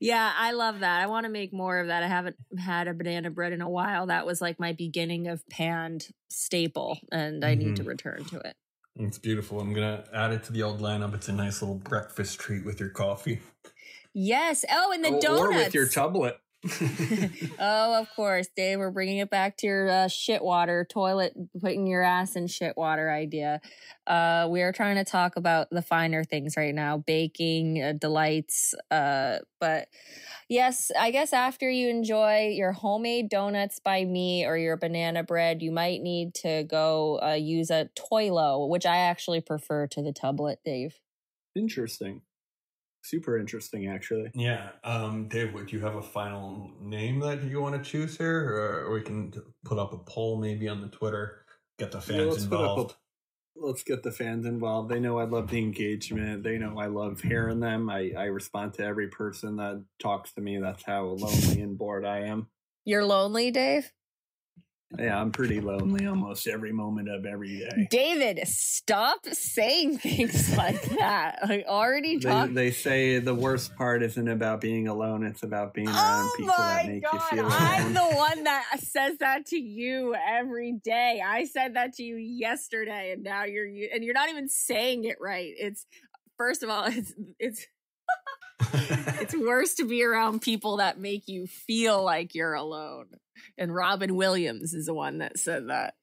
yeah, 0.00 0.32
I 0.36 0.52
love 0.52 0.80
that. 0.80 1.00
I 1.02 1.06
want 1.06 1.24
to 1.24 1.30
make 1.30 1.52
more 1.52 1.78
of 1.78 1.88
that. 1.88 2.02
I 2.02 2.06
haven't 2.08 2.36
had 2.58 2.86
a 2.88 2.94
banana 2.94 3.30
bread 3.30 3.52
in 3.52 3.60
a 3.60 3.68
while. 3.68 4.06
That 4.06 4.26
was 4.26 4.40
like 4.40 4.60
my 4.60 4.72
beginning 4.72 5.26
of 5.28 5.46
panned 5.48 6.08
staple, 6.28 6.98
and 7.10 7.44
I 7.44 7.54
need 7.54 7.76
to 7.76 7.82
Mhm. 7.84 7.88
return 7.88 8.24
to 8.26 8.38
it. 8.38 8.54
It's 8.96 9.18
beautiful. 9.18 9.58
I'm 9.60 9.72
gonna 9.72 10.04
add 10.12 10.30
it 10.32 10.44
to 10.44 10.52
the 10.52 10.62
old 10.62 10.80
lineup. 10.80 11.14
It's 11.14 11.28
a 11.28 11.32
nice 11.32 11.60
little 11.62 11.78
breakfast 11.78 12.38
treat 12.38 12.64
with 12.64 12.78
your 12.78 12.90
coffee. 12.90 13.40
Yes. 14.12 14.64
Oh, 14.70 14.92
and 14.92 15.04
the 15.04 15.14
Or- 15.14 15.20
donuts. 15.20 15.42
Or 15.42 15.48
with 15.52 15.74
your 15.74 15.86
tublet. 15.86 16.36
oh, 17.58 18.00
of 18.00 18.08
course, 18.16 18.48
Dave. 18.56 18.78
We're 18.78 18.90
bringing 18.90 19.18
it 19.18 19.28
back 19.28 19.58
to 19.58 19.66
your 19.66 19.90
uh, 19.90 20.08
shit 20.08 20.42
water 20.42 20.86
toilet, 20.88 21.34
putting 21.60 21.86
your 21.86 22.02
ass 22.02 22.36
in 22.36 22.46
shit 22.46 22.76
water 22.76 23.10
idea. 23.10 23.60
Uh, 24.06 24.48
we 24.50 24.62
are 24.62 24.72
trying 24.72 24.96
to 24.96 25.04
talk 25.04 25.36
about 25.36 25.68
the 25.70 25.82
finer 25.82 26.24
things 26.24 26.56
right 26.56 26.74
now, 26.74 26.96
baking 26.96 27.82
uh, 27.82 27.92
delights. 27.92 28.74
Uh, 28.90 29.38
but 29.60 29.88
yes, 30.48 30.90
I 30.98 31.10
guess 31.10 31.34
after 31.34 31.68
you 31.68 31.88
enjoy 31.88 32.52
your 32.54 32.72
homemade 32.72 33.28
donuts 33.28 33.78
by 33.78 34.04
me 34.04 34.46
or 34.46 34.56
your 34.56 34.78
banana 34.78 35.22
bread, 35.22 35.60
you 35.60 35.70
might 35.70 36.00
need 36.00 36.34
to 36.36 36.64
go 36.64 37.20
uh, 37.22 37.34
use 37.34 37.70
a 37.70 37.90
toilo, 37.94 38.68
which 38.68 38.86
I 38.86 38.98
actually 38.98 39.42
prefer 39.42 39.86
to 39.88 40.02
the 40.02 40.12
tublet, 40.12 40.56
Dave. 40.64 40.98
Interesting. 41.54 42.22
Super 43.04 43.38
interesting, 43.38 43.86
actually. 43.86 44.30
Yeah, 44.34 44.70
um, 44.82 45.28
Dave, 45.28 45.52
would 45.52 45.70
you 45.70 45.80
have 45.80 45.96
a 45.96 46.02
final 46.02 46.70
name 46.80 47.20
that 47.20 47.42
you 47.42 47.60
want 47.60 47.76
to 47.76 47.90
choose 47.90 48.16
here, 48.16 48.86
or 48.86 48.92
we 48.92 49.02
can 49.02 49.30
put 49.62 49.78
up 49.78 49.92
a 49.92 49.98
poll 49.98 50.38
maybe 50.40 50.68
on 50.68 50.80
the 50.80 50.88
Twitter, 50.88 51.44
get 51.78 51.92
the 51.92 51.98
Yeah, 51.98 52.16
fans 52.16 52.28
let's 52.28 52.46
put 52.46 52.54
up 52.54 52.60
a- 52.60 52.64
involved. 52.64 52.94
Let's 53.56 53.82
get 53.82 54.02
the 54.02 54.10
fans 54.10 54.46
involved. 54.46 54.88
They 54.88 55.00
know 55.00 55.18
I 55.18 55.24
love 55.24 55.48
the 55.48 55.58
engagement. 55.58 56.42
They 56.42 56.56
know 56.58 56.78
I 56.78 56.86
love 56.86 57.20
hearing 57.20 57.60
them. 57.60 57.88
I, 57.90 58.10
I 58.16 58.24
respond 58.24 58.72
to 58.74 58.84
every 58.84 59.08
person 59.08 59.56
that 59.56 59.84
talks 60.00 60.32
to 60.32 60.40
me. 60.40 60.58
That's 60.58 60.82
how 60.82 61.04
lonely 61.04 61.60
and 61.60 61.78
bored 61.78 62.04
I 62.04 62.20
am. 62.20 62.48
You're 62.84 63.04
lonely, 63.04 63.50
Dave? 63.50 63.92
Yeah, 64.96 65.20
I'm 65.20 65.32
pretty 65.32 65.60
lonely 65.60 66.06
almost 66.06 66.46
every 66.46 66.72
moment 66.72 67.08
of 67.08 67.26
every 67.26 67.58
day. 67.58 67.88
David, 67.90 68.46
stop 68.46 69.26
saying 69.26 69.98
things 69.98 70.56
like 70.56 70.82
that. 70.98 71.38
I 71.42 71.64
already 71.66 72.18
They, 72.18 72.30
talking. 72.30 72.54
they 72.54 72.70
say 72.70 73.18
the 73.18 73.34
worst 73.34 73.74
part 73.74 74.02
isn't 74.04 74.28
about 74.28 74.60
being 74.60 74.86
alone, 74.86 75.24
it's 75.24 75.42
about 75.42 75.74
being 75.74 75.88
around 75.88 75.96
Oh 75.98 76.34
people 76.36 76.54
that 76.56 76.86
make 76.86 77.02
god! 77.02 77.12
you 77.12 77.20
feel 77.38 77.46
Alone. 77.46 77.56
I'm 77.60 77.94
the 77.94 78.00
one 78.14 78.44
that 78.44 78.64
says 78.78 79.18
that 79.18 79.46
to 79.46 79.58
you 79.58 80.14
every 80.14 80.72
day. 80.84 81.20
I 81.26 81.46
said 81.46 81.74
that 81.74 81.94
to 81.94 82.04
you 82.04 82.16
yesterday, 82.16 83.12
and 83.12 83.24
now 83.24 83.44
you're 83.44 83.66
you, 83.66 83.88
and 83.92 84.04
you're 84.04 84.14
not 84.14 84.28
even 84.28 84.48
saying 84.48 85.04
it 85.04 85.16
right. 85.20 85.52
It's 85.58 85.86
first 86.36 86.62
of 86.62 86.70
all, 86.70 86.84
it's 86.88 87.12
it's 87.40 87.66
it's 88.60 89.36
worse 89.36 89.74
to 89.74 89.84
be 89.86 90.02
around 90.04 90.42
people 90.42 90.76
that 90.78 90.98
make 90.98 91.28
you 91.28 91.46
feel 91.46 92.02
like 92.02 92.34
you're 92.34 92.54
alone. 92.54 93.06
And 93.58 93.74
Robin 93.74 94.16
Williams 94.16 94.74
is 94.74 94.86
the 94.86 94.94
one 94.94 95.18
that 95.18 95.38
said 95.38 95.68
that. 95.68 95.94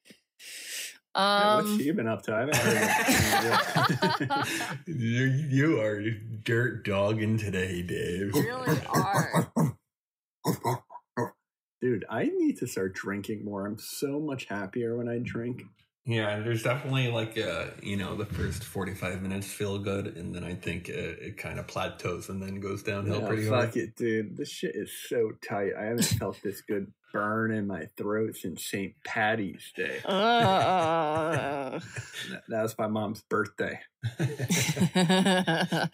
Yeah, 1.15 1.55
What's 1.57 1.69
Um, 1.69 1.77
she 1.77 1.91
been 1.91 2.07
up 2.07 2.23
to? 2.23 2.33
I 2.33 2.39
haven't 2.39 2.55
heard 2.55 4.31
of 4.31 4.81
you, 4.87 5.25
you 5.25 5.81
are 5.81 6.01
dirt 6.43 6.85
dogging 6.85 7.37
today, 7.37 7.81
Dave. 7.81 8.33
you 8.35 8.41
really 8.43 8.79
are. 8.87 9.51
Dude, 11.81 12.05
I 12.09 12.23
need 12.25 12.59
to 12.59 12.67
start 12.67 12.93
drinking 12.93 13.43
more. 13.43 13.65
I'm 13.65 13.77
so 13.79 14.19
much 14.19 14.45
happier 14.45 14.95
when 14.97 15.09
I 15.09 15.19
drink. 15.21 15.63
Yeah, 16.05 16.39
there's 16.39 16.63
definitely 16.63 17.09
like 17.09 17.37
uh, 17.37 17.67
you 17.83 17.95
know 17.95 18.15
the 18.15 18.25
first 18.25 18.63
45 18.63 19.21
minutes 19.21 19.45
feel 19.47 19.77
good, 19.77 20.07
and 20.17 20.33
then 20.33 20.43
I 20.43 20.55
think 20.55 20.89
it, 20.89 21.19
it 21.21 21.37
kind 21.37 21.59
of 21.59 21.67
plateaus 21.67 22.29
and 22.29 22.41
then 22.41 22.59
goes 22.59 22.81
downhill 22.81 23.21
Yeah, 23.21 23.27
pretty 23.27 23.43
fuck 23.43 23.53
hard. 23.65 23.75
it, 23.77 23.95
dude. 23.95 24.35
This 24.35 24.49
shit 24.49 24.75
is 24.75 24.91
so 25.07 25.31
tight. 25.47 25.73
I 25.79 25.83
haven't 25.85 26.03
felt 26.05 26.41
this 26.43 26.61
good 26.61 26.91
burn 27.13 27.51
in 27.51 27.67
my 27.67 27.85
throat 27.97 28.35
since 28.37 28.65
St. 28.65 28.93
Patty's 29.03 29.71
Day. 29.75 29.99
Uh, 30.05 31.79
That, 32.31 32.43
that 32.47 32.61
was 32.63 32.77
my 32.79 32.87
mom's 32.87 33.21
birthday. 33.21 33.79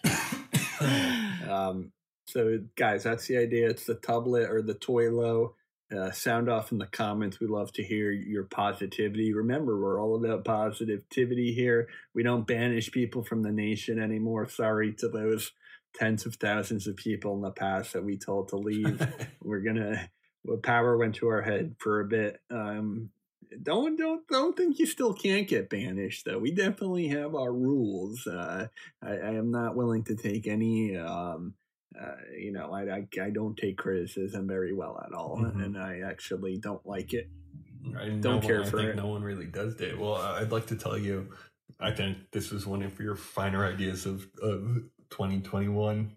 Um, 1.50 1.92
so, 2.26 2.60
guys, 2.76 3.04
that's 3.04 3.26
the 3.28 3.38
idea. 3.38 3.70
It's 3.70 3.86
the 3.86 3.96
tublet 3.96 4.50
or 4.50 4.62
the 4.62 4.76
toilo. 4.76 5.54
Uh, 5.96 6.12
sound 6.12 6.50
off 6.50 6.74
in 6.74 6.80
the 6.80 6.86
comments. 6.86 7.40
We 7.40 7.48
love 7.48 7.72
to 7.74 7.84
hear 7.84 8.12
your 8.12 8.44
positivity. 8.44 9.34
Remember, 9.34 9.80
we're 9.80 10.02
all 10.02 10.16
about 10.16 10.44
positivity 10.44 11.54
here. 11.54 11.88
We 12.14 12.24
don't 12.24 12.46
banish 12.46 12.92
people 12.92 13.24
from 13.24 13.42
the 13.42 13.54
nation 13.54 13.98
anymore. 13.98 14.50
Sorry 14.50 14.92
to 14.96 15.08
those 15.08 15.54
tens 15.96 16.26
of 16.26 16.36
thousands 16.36 16.88
of 16.88 16.98
people 16.98 17.36
in 17.36 17.42
the 17.42 17.52
past 17.52 17.94
that 17.94 18.04
we 18.04 18.18
told 18.18 18.50
to 18.50 18.58
leave. 18.58 19.02
we're 19.42 19.62
gonna. 19.62 20.10
Well, 20.44 20.58
power 20.58 20.98
went 20.98 21.16
to 21.16 21.28
our 21.30 21.42
head 21.42 21.76
for 21.80 22.02
a 22.02 22.06
bit. 22.06 22.42
Um, 22.52 23.10
don't 23.64 23.98
don't 23.98 24.28
don't 24.28 24.58
think 24.58 24.80
you 24.80 24.86
still 24.86 25.14
can't 25.14 25.48
get 25.48 25.70
banished 25.70 26.26
though. 26.26 26.38
We 26.38 26.52
definitely 26.52 27.08
have 27.10 27.34
our 27.34 27.52
rules. 27.52 28.28
Uh, 28.28 28.68
I, 29.02 29.10
I 29.10 29.32
am 29.36 29.52
not 29.52 29.76
willing 29.76 30.04
to 30.06 30.16
take 30.16 30.48
any. 30.48 30.98
Um, 30.98 31.54
uh, 32.00 32.16
you 32.38 32.52
know, 32.52 32.72
I, 32.74 32.84
I 32.98 33.08
I 33.22 33.30
don't 33.30 33.56
take 33.58 33.78
criticism 33.78 34.48
very 34.48 34.74
well 34.74 35.02
at 35.06 35.14
all, 35.14 35.38
Mhm. 35.38 35.64
and 35.64 35.78
I 35.78 36.02
actually 36.06 36.58
don't 36.58 36.86
like 36.86 37.14
it. 37.14 37.30
I 37.98 38.10
Don't 38.10 38.22
no 38.22 38.40
care 38.40 38.62
one, 38.62 38.70
for 38.70 38.78
I 38.80 38.82
think 38.82 38.94
it. 38.94 38.96
no 38.98 39.08
one 39.08 39.24
really 39.24 39.46
does, 39.46 39.76
Dave. 39.76 39.98
Well, 40.00 40.16
I'd 40.16 40.52
like 40.52 40.68
to 40.68 40.76
tell 40.76 40.98
you, 40.98 41.30
I 41.80 41.92
think 41.92 42.18
this 42.32 42.52
was 42.52 42.66
one 42.66 42.82
of 42.84 43.00
your 43.00 43.16
finer 43.16 43.66
ideas 43.66 44.06
of, 44.06 44.28
of 44.42 44.84
2021. 45.10 46.12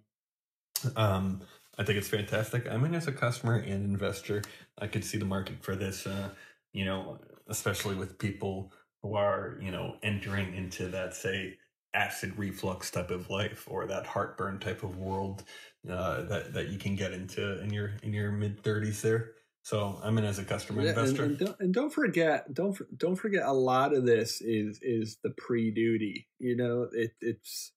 Um, 0.96 1.40
I 1.78 1.84
think 1.84 1.98
it's 1.98 2.08
fantastic. 2.08 2.68
I 2.70 2.76
mean, 2.76 2.94
as 2.94 3.06
a 3.06 3.12
customer 3.12 3.56
and 3.56 3.84
investor, 3.84 4.42
I 4.78 4.86
could 4.86 5.04
see 5.04 5.18
the 5.18 5.24
market 5.24 5.62
for 5.62 5.76
this, 5.76 6.06
uh, 6.06 6.30
you 6.72 6.84
know, 6.84 7.18
especially 7.48 7.94
with 7.94 8.18
people 8.18 8.72
who 9.02 9.14
are, 9.14 9.58
you 9.62 9.70
know, 9.70 9.96
entering 10.02 10.54
into 10.54 10.88
that, 10.88 11.14
say, 11.14 11.58
acid 11.94 12.32
reflux 12.38 12.90
type 12.90 13.10
of 13.10 13.30
life 13.30 13.66
or 13.68 13.86
that 13.86 14.06
heartburn 14.06 14.58
type 14.60 14.82
of 14.82 14.96
world 14.98 15.42
uh, 15.88 16.22
that, 16.22 16.52
that 16.54 16.68
you 16.68 16.78
can 16.78 16.94
get 16.96 17.12
into 17.12 17.60
in 17.62 17.72
your 17.72 17.92
in 18.02 18.12
your 18.12 18.30
mid 18.30 18.62
30s 18.62 19.00
there. 19.00 19.32
So 19.62 20.00
I'm 20.02 20.16
in 20.18 20.24
as 20.24 20.38
a 20.38 20.44
customer 20.44 20.82
Yeah, 20.82 20.90
and, 20.90 20.98
investor. 20.98 21.24
and 21.24 21.38
don't, 21.38 21.56
and 21.60 21.74
don't 21.74 21.92
forget, 21.92 22.52
don't 22.54 22.76
don't 22.96 23.16
forget, 23.16 23.44
a 23.44 23.52
lot 23.52 23.94
of 23.94 24.04
this 24.06 24.40
is 24.40 24.78
is 24.82 25.18
the 25.22 25.30
pre 25.30 25.70
duty. 25.70 26.28
You 26.38 26.56
know, 26.56 26.88
it 26.92 27.12
it's 27.20 27.72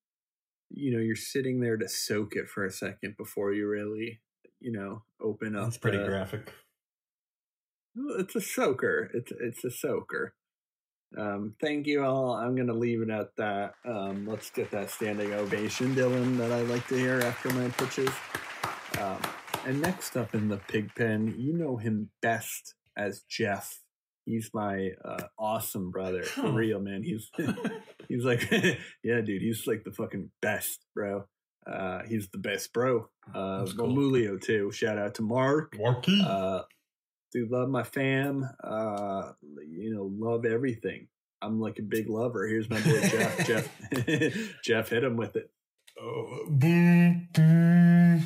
you 0.70 0.92
know 0.94 1.00
you're 1.00 1.16
sitting 1.16 1.60
there 1.60 1.78
to 1.78 1.88
soak 1.90 2.36
it 2.36 2.48
for 2.48 2.66
a 2.66 2.72
second 2.72 3.16
before 3.18 3.54
you 3.54 3.68
really 3.68 4.22
you 4.60 4.72
know 4.72 5.04
open 5.22 5.56
up. 5.56 5.68
It's 5.68 5.78
pretty 5.78 5.98
the- 5.98 6.06
graphic. 6.06 6.54
It's 8.18 8.36
a 8.36 8.42
soaker. 8.42 9.12
It's 9.14 9.32
it's 9.40 9.64
a 9.64 9.70
soaker. 9.72 10.34
Um, 11.18 11.54
thank 11.62 11.86
you 11.88 12.04
all. 12.04 12.34
I'm 12.34 12.56
gonna 12.56 12.74
leave 12.74 13.02
it 13.02 13.10
at 13.10 13.36
that. 13.38 13.74
Um, 13.86 14.26
let's 14.28 14.50
get 14.50 14.72
that 14.72 14.90
standing 14.90 15.34
ovation, 15.34 15.96
Dylan, 15.96 16.38
that 16.38 16.52
I 16.52 16.62
like 16.64 16.88
to 16.88 16.96
hear 16.98 17.20
after 17.22 17.50
my 17.54 17.70
pitches. 17.70 18.10
Um, 19.00 19.20
and 19.66 19.82
next 19.82 20.18
up 20.18 20.34
in 20.36 20.48
the 20.50 20.58
pig 20.58 20.94
pen, 20.96 21.36
you 21.38 21.54
know 21.54 21.78
him 21.78 22.10
best 22.22 22.76
as 22.98 23.22
Jeff. 23.30 23.80
He's 24.26 24.50
my 24.54 24.92
uh, 25.04 25.24
awesome 25.38 25.92
brother 25.92 26.24
for 26.24 26.42
Huh. 26.42 26.52
real, 26.54 26.80
man. 26.80 27.04
He's 27.04 27.30
he's 28.08 28.24
like, 28.24 28.50
yeah, 29.04 29.22
dude. 29.22 29.42
He's 29.42 29.68
like 29.68 29.84
the 29.84 29.92
fucking 29.92 30.32
best, 30.42 30.80
bro. 30.96 31.26
Uh, 31.68 32.02
he's 32.08 32.28
the 32.30 32.38
best, 32.40 32.74
bro. 32.74 33.08
Uh, 33.34 33.60
That's 33.60 33.74
cool. 33.74 33.88
Mulio 33.88 34.40
too. 34.42 34.72
Shout 34.72 34.98
out 34.98 35.16
to 35.16 35.22
Mark. 35.22 35.78
Marky. 35.78 36.22
Uh, 36.26 36.62
dude, 37.34 37.52
love 37.52 37.68
my 37.70 37.84
fam. 37.84 38.48
Uh, 38.64 39.32
you 39.68 39.94
know, 39.94 40.10
love 40.18 40.46
everything. 40.46 41.08
I'm 41.42 41.60
like 41.60 41.80
a 41.80 41.84
big 41.84 42.10
lover. 42.10 42.48
Here's 42.48 42.70
my 42.70 42.80
boy 42.82 43.02
Jeff. 43.02 43.46
Jeff, 43.48 44.54
Jeff, 44.64 44.90
hit 44.90 45.04
him 45.04 45.18
with 45.18 45.36
it. 45.36 45.52
oh, 46.02 46.46
boom, 46.50 47.28
boom. 47.34 48.24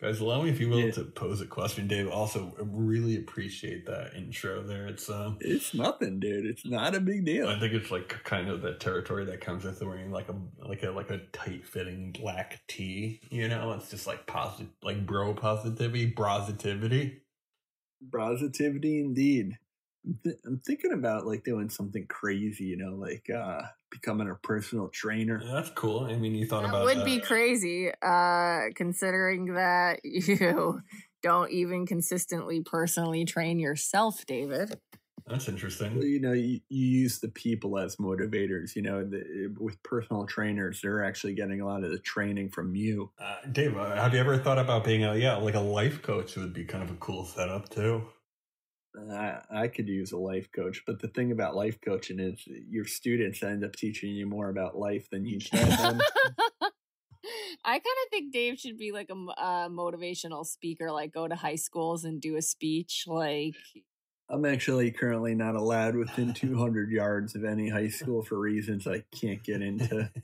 Guys, 0.00 0.20
allow 0.20 0.40
me, 0.40 0.48
if 0.48 0.58
you 0.60 0.70
will, 0.70 0.78
Yeah. 0.80 0.92
to 0.92 1.04
pose 1.04 1.42
a 1.42 1.46
question. 1.46 1.86
Dave, 1.86 2.08
also 2.08 2.54
really 2.58 3.18
appreciate 3.18 3.84
that 3.86 4.14
intro 4.16 4.62
there. 4.62 4.86
It's 4.86 5.10
um, 5.10 5.36
It's 5.40 5.74
nothing, 5.74 6.20
dude. 6.20 6.46
It's 6.46 6.64
not 6.64 6.94
a 6.94 7.00
big 7.00 7.26
deal. 7.26 7.48
I 7.48 7.58
think 7.60 7.74
it's 7.74 7.90
like 7.90 8.08
kind 8.24 8.48
of 8.48 8.62
the 8.62 8.74
territory 8.76 9.26
that 9.26 9.42
comes 9.42 9.64
with 9.64 9.82
wearing 9.82 10.10
like 10.10 10.28
a 10.30 10.36
like 10.66 10.84
a 10.84 10.90
like 10.90 11.10
a 11.10 11.18
tight 11.32 11.66
fitting 11.66 12.12
black 12.18 12.62
tee. 12.66 13.20
You 13.30 13.48
know, 13.48 13.72
it's 13.72 13.90
just 13.90 14.06
like 14.06 14.26
positive, 14.26 14.72
like 14.82 15.04
bro 15.04 15.34
positivity, 15.34 16.10
brositivity. 16.12 17.16
Positivity, 18.12 19.00
indeed. 19.00 19.58
I'm, 20.06 20.18
th- 20.24 20.36
I'm 20.46 20.58
thinking 20.60 20.92
about 20.92 21.26
like 21.26 21.44
doing 21.44 21.68
something 21.68 22.06
crazy, 22.06 22.64
you 22.64 22.76
know, 22.76 22.94
like 22.94 23.28
uh 23.28 23.62
becoming 23.90 24.30
a 24.30 24.34
personal 24.36 24.88
trainer. 24.88 25.42
Yeah, 25.44 25.54
that's 25.54 25.70
cool. 25.70 26.04
I 26.04 26.16
mean, 26.16 26.34
you 26.34 26.46
thought 26.46 26.62
that 26.62 26.70
about 26.70 26.84
would 26.84 26.96
that. 26.96 27.00
Would 27.00 27.04
be 27.04 27.20
crazy, 27.20 27.90
uh, 28.02 28.60
considering 28.74 29.54
that 29.54 30.00
you 30.04 30.80
don't 31.22 31.50
even 31.50 31.86
consistently 31.86 32.62
personally 32.64 33.24
train 33.24 33.58
yourself, 33.58 34.24
David. 34.26 34.78
That's 35.30 35.46
Well, 35.46 35.54
interesting. 35.54 36.02
you 36.02 36.20
know, 36.20 36.32
you, 36.32 36.60
you 36.68 36.86
use 36.86 37.20
the 37.20 37.28
people 37.28 37.78
as 37.78 37.96
motivators. 37.96 38.74
You 38.74 38.82
know, 38.82 39.04
the, 39.04 39.54
with 39.58 39.82
personal 39.82 40.26
trainers, 40.26 40.80
they're 40.82 41.04
actually 41.04 41.34
getting 41.34 41.60
a 41.60 41.66
lot 41.66 41.84
of 41.84 41.90
the 41.90 41.98
training 41.98 42.50
from 42.50 42.74
you. 42.74 43.10
Uh, 43.18 43.36
Dave, 43.52 43.76
uh, 43.76 43.94
have 43.94 44.12
you 44.12 44.20
ever 44.20 44.36
thought 44.36 44.58
about 44.58 44.84
being 44.84 45.04
a 45.04 45.14
yeah, 45.16 45.36
like 45.36 45.54
a 45.54 45.60
life 45.60 46.02
coach 46.02 46.36
would 46.36 46.52
be 46.52 46.64
kind 46.64 46.82
of 46.82 46.90
a 46.90 46.96
cool 46.96 47.24
setup 47.24 47.68
too. 47.68 48.02
I, 49.10 49.40
I 49.50 49.68
could 49.68 49.88
use 49.88 50.12
a 50.12 50.18
life 50.18 50.50
coach, 50.52 50.82
but 50.84 51.00
the 51.00 51.08
thing 51.08 51.30
about 51.30 51.54
life 51.54 51.78
coaching 51.80 52.18
is 52.18 52.42
your 52.46 52.84
students 52.84 53.42
end 53.42 53.64
up 53.64 53.76
teaching 53.76 54.14
you 54.14 54.26
more 54.26 54.48
about 54.48 54.76
life 54.76 55.08
than 55.10 55.24
you 55.24 55.38
teach 55.38 55.50
them. 55.50 56.00
I 57.64 57.72
kind 57.72 57.78
of 57.78 58.10
think 58.10 58.32
Dave 58.32 58.58
should 58.58 58.78
be 58.78 58.90
like 58.92 59.10
a, 59.10 59.40
uh, 59.40 59.68
motivational 59.68 60.44
speaker, 60.44 60.90
like 60.90 61.12
go 61.12 61.28
to 61.28 61.36
high 61.36 61.56
schools 61.56 62.04
and 62.04 62.20
do 62.20 62.36
a 62.36 62.42
speech. 62.42 63.04
Like, 63.06 63.54
I'm 64.30 64.44
actually 64.44 64.90
currently 64.92 65.34
not 65.34 65.56
allowed 65.56 65.96
within 65.96 66.32
200 66.34 66.90
yards 66.90 67.34
of 67.34 67.44
any 67.44 67.68
high 67.68 67.88
school 67.88 68.22
for 68.22 68.38
reasons 68.38 68.86
I 68.86 69.02
can't 69.18 69.42
get 69.42 69.62
into. 69.62 70.10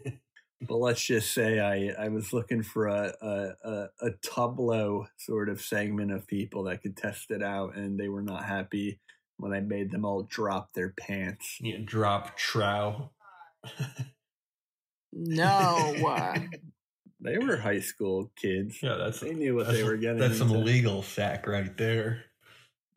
But 0.62 0.76
let's 0.78 1.04
just 1.04 1.34
say 1.34 1.60
I, 1.60 2.06
I 2.06 2.08
was 2.08 2.32
looking 2.32 2.62
for 2.62 2.86
a, 2.86 3.12
a, 3.20 3.68
a, 3.68 3.88
a 4.06 4.10
Tableau 4.22 5.06
sort 5.18 5.50
of 5.50 5.60
segment 5.60 6.12
of 6.12 6.26
people 6.26 6.64
that 6.64 6.80
could 6.80 6.96
test 6.96 7.30
it 7.30 7.42
out, 7.42 7.76
and 7.76 8.00
they 8.00 8.08
were 8.08 8.22
not 8.22 8.46
happy 8.46 8.98
when 9.36 9.52
I 9.52 9.60
made 9.60 9.90
them 9.90 10.06
all 10.06 10.22
drop 10.22 10.72
their 10.72 10.94
pants. 10.98 11.58
yeah, 11.60 11.76
drop 11.84 12.38
trow. 12.38 13.10
no. 15.12 16.38
They 17.18 17.38
were 17.38 17.56
high 17.56 17.80
school 17.80 18.30
kids. 18.36 18.82
yeah, 18.82 18.96
that's 18.96 19.20
They 19.20 19.32
knew 19.32 19.56
what 19.56 19.68
they 19.68 19.82
were 19.82 19.96
getting 19.96 20.18
That's 20.18 20.36
some 20.38 20.50
legal 20.50 21.02
sack 21.02 21.46
right 21.46 21.74
there. 21.76 22.25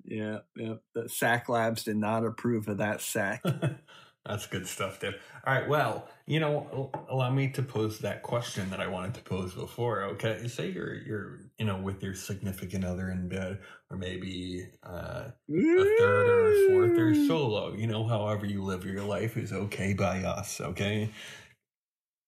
Yeah, 0.09 0.39
yeah. 0.55 0.75
The 0.95 1.07
SAC 1.07 1.49
Labs 1.49 1.83
did 1.83 1.97
not 1.97 2.25
approve 2.25 2.67
of 2.67 2.77
that 2.79 3.01
SAC. 3.01 3.43
That's 4.25 4.47
good 4.47 4.67
stuff, 4.67 4.99
Dave. 4.99 5.15
All 5.45 5.53
right, 5.53 5.67
well, 5.67 6.07
you 6.27 6.39
know, 6.39 6.91
allow 7.09 7.29
me 7.31 7.49
to 7.51 7.63
pose 7.63 7.99
that 7.99 8.21
question 8.21 8.69
that 8.69 8.81
I 8.81 8.87
wanted 8.87 9.13
to 9.15 9.21
pose 9.21 9.53
before. 9.53 10.03
Okay, 10.03 10.47
say 10.47 10.71
you're 10.71 10.95
you're 10.95 11.39
you 11.57 11.65
know 11.65 11.77
with 11.77 12.03
your 12.03 12.13
significant 12.13 12.85
other 12.85 13.09
in 13.09 13.29
bed, 13.29 13.59
or 13.89 13.97
maybe 13.97 14.67
uh, 14.83 15.29
a 15.49 15.97
third 15.97 16.27
or 16.27 16.51
a 16.51 16.67
fourth 16.67 16.99
or 16.99 17.15
solo. 17.27 17.73
You 17.73 17.87
know, 17.87 18.05
however 18.05 18.45
you 18.45 18.63
live 18.63 18.85
your 18.85 19.03
life 19.03 19.37
is 19.37 19.53
okay 19.53 19.93
by 19.93 20.23
us. 20.23 20.59
Okay, 20.59 21.11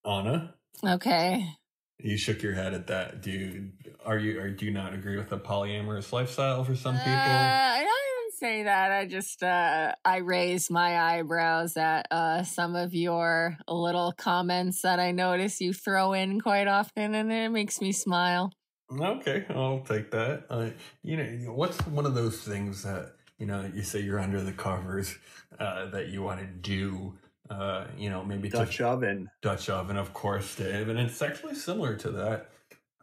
Anna, 0.05 0.53
okay. 0.83 1.57
You 2.03 2.17
shook 2.17 2.41
your 2.41 2.53
head 2.53 2.73
at 2.73 2.87
that. 2.87 3.21
Do 3.21 3.31
you 3.31 3.71
are 4.05 4.17
you 4.17 4.39
or 4.39 4.49
do 4.49 4.65
you 4.65 4.71
not 4.71 4.93
agree 4.93 5.17
with 5.17 5.29
the 5.29 5.37
polyamorous 5.37 6.11
lifestyle 6.11 6.63
for 6.63 6.75
some 6.75 6.95
people? 6.95 7.11
Uh, 7.11 7.15
I 7.15 7.83
don't 7.83 7.87
even 7.87 8.31
say 8.37 8.63
that. 8.63 8.91
I 8.91 9.05
just 9.05 9.43
uh, 9.43 9.93
I 10.03 10.17
raise 10.17 10.69
my 10.69 10.99
eyebrows 10.99 11.77
at 11.77 12.07
uh, 12.11 12.43
some 12.43 12.75
of 12.75 12.93
your 12.93 13.57
little 13.67 14.11
comments 14.11 14.81
that 14.81 14.99
I 14.99 15.11
notice 15.11 15.61
you 15.61 15.73
throw 15.73 16.13
in 16.13 16.41
quite 16.41 16.67
often, 16.67 17.13
and 17.13 17.31
it 17.31 17.51
makes 17.51 17.81
me 17.81 17.91
smile. 17.91 18.51
Okay, 18.91 19.45
I'll 19.49 19.81
take 19.81 20.11
that. 20.11 20.45
Uh, 20.49 20.69
you 21.01 21.17
know, 21.17 21.53
what's 21.53 21.77
one 21.87 22.05
of 22.05 22.15
those 22.15 22.41
things 22.41 22.83
that 22.83 23.13
you 23.37 23.45
know 23.45 23.69
you 23.73 23.83
say 23.83 24.01
you're 24.01 24.19
under 24.19 24.41
the 24.41 24.51
covers 24.51 25.15
uh, 25.59 25.89
that 25.91 26.09
you 26.09 26.21
want 26.21 26.39
to 26.39 26.47
do? 26.47 27.17
Uh, 27.51 27.85
you 27.97 28.09
know, 28.09 28.23
maybe 28.23 28.49
to- 28.49 28.57
Dutch 28.57 28.79
oven. 28.79 29.29
Dutch 29.41 29.69
oven, 29.69 29.97
of 29.97 30.13
course, 30.13 30.55
Dave, 30.55 30.87
and 30.87 30.97
it's 30.97 31.21
actually 31.21 31.55
similar 31.55 31.97
to 31.97 32.11
that. 32.11 32.49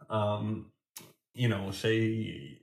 Um, 0.09 0.71
you 1.35 1.47
know, 1.47 1.69
say 1.69 2.57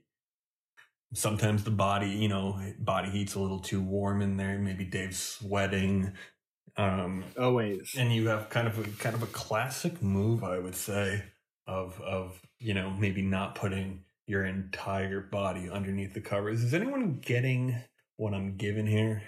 sometimes 1.13 1.63
the 1.63 1.71
body, 1.71 2.09
you 2.09 2.27
know, 2.27 2.59
body 2.77 3.09
heat's 3.09 3.35
a 3.35 3.39
little 3.39 3.59
too 3.59 3.79
warm 3.81 4.21
in 4.21 4.35
there. 4.35 4.59
Maybe 4.59 4.83
Dave's 4.83 5.17
sweating. 5.17 6.11
Um, 6.75 7.23
Always. 7.39 7.95
and 7.97 8.11
you 8.13 8.27
have 8.27 8.49
kind 8.49 8.67
of 8.67 8.77
a 8.79 8.83
kind 9.01 9.15
of 9.15 9.23
a 9.23 9.27
classic 9.27 10.01
move, 10.03 10.43
I 10.43 10.59
would 10.59 10.75
say, 10.75 11.23
of 11.67 11.99
of 12.01 12.41
you 12.59 12.73
know 12.73 12.89
maybe 12.89 13.21
not 13.21 13.55
putting 13.55 14.03
your 14.25 14.43
entire 14.43 15.21
body 15.21 15.69
underneath 15.69 16.13
the 16.13 16.21
covers. 16.21 16.63
Is 16.63 16.73
anyone 16.73 17.19
getting 17.21 17.77
what 18.17 18.33
I'm 18.33 18.57
giving 18.57 18.85
here? 18.87 19.23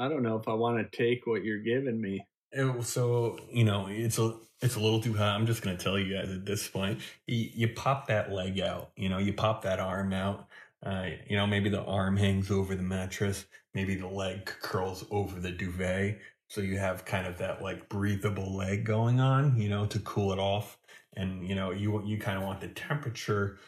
I 0.00 0.08
don't 0.08 0.22
know 0.22 0.36
if 0.36 0.48
I 0.48 0.54
want 0.54 0.78
to 0.78 0.96
take 0.96 1.26
what 1.26 1.44
you're 1.44 1.58
giving 1.58 2.00
me. 2.00 2.26
It, 2.52 2.84
so 2.84 3.38
you 3.52 3.64
know 3.64 3.86
it's 3.88 4.18
a 4.18 4.34
it's 4.62 4.76
a 4.76 4.80
little 4.80 5.00
too 5.00 5.12
hot. 5.12 5.38
I'm 5.38 5.46
just 5.46 5.62
gonna 5.62 5.76
tell 5.76 5.98
you 5.98 6.16
guys 6.16 6.30
at 6.30 6.46
this 6.46 6.66
point. 6.66 7.00
You, 7.26 7.50
you 7.54 7.68
pop 7.68 8.08
that 8.08 8.32
leg 8.32 8.60
out. 8.60 8.92
You 8.96 9.10
know 9.10 9.18
you 9.18 9.34
pop 9.34 9.62
that 9.62 9.78
arm 9.78 10.14
out. 10.14 10.48
Uh, 10.82 11.10
you 11.28 11.36
know 11.36 11.46
maybe 11.46 11.68
the 11.68 11.84
arm 11.84 12.16
hangs 12.16 12.50
over 12.50 12.74
the 12.74 12.82
mattress. 12.82 13.44
Maybe 13.74 13.94
the 13.94 14.08
leg 14.08 14.46
curls 14.46 15.04
over 15.10 15.38
the 15.38 15.52
duvet. 15.52 16.18
So 16.48 16.62
you 16.62 16.78
have 16.78 17.04
kind 17.04 17.26
of 17.26 17.36
that 17.38 17.62
like 17.62 17.88
breathable 17.90 18.56
leg 18.56 18.84
going 18.84 19.20
on. 19.20 19.60
You 19.60 19.68
know 19.68 19.84
to 19.86 19.98
cool 20.00 20.32
it 20.32 20.38
off. 20.38 20.78
And 21.14 21.46
you 21.46 21.54
know 21.54 21.72
you 21.72 22.02
you 22.06 22.18
kind 22.18 22.38
of 22.38 22.44
want 22.44 22.62
the 22.62 22.68
temperature 22.68 23.58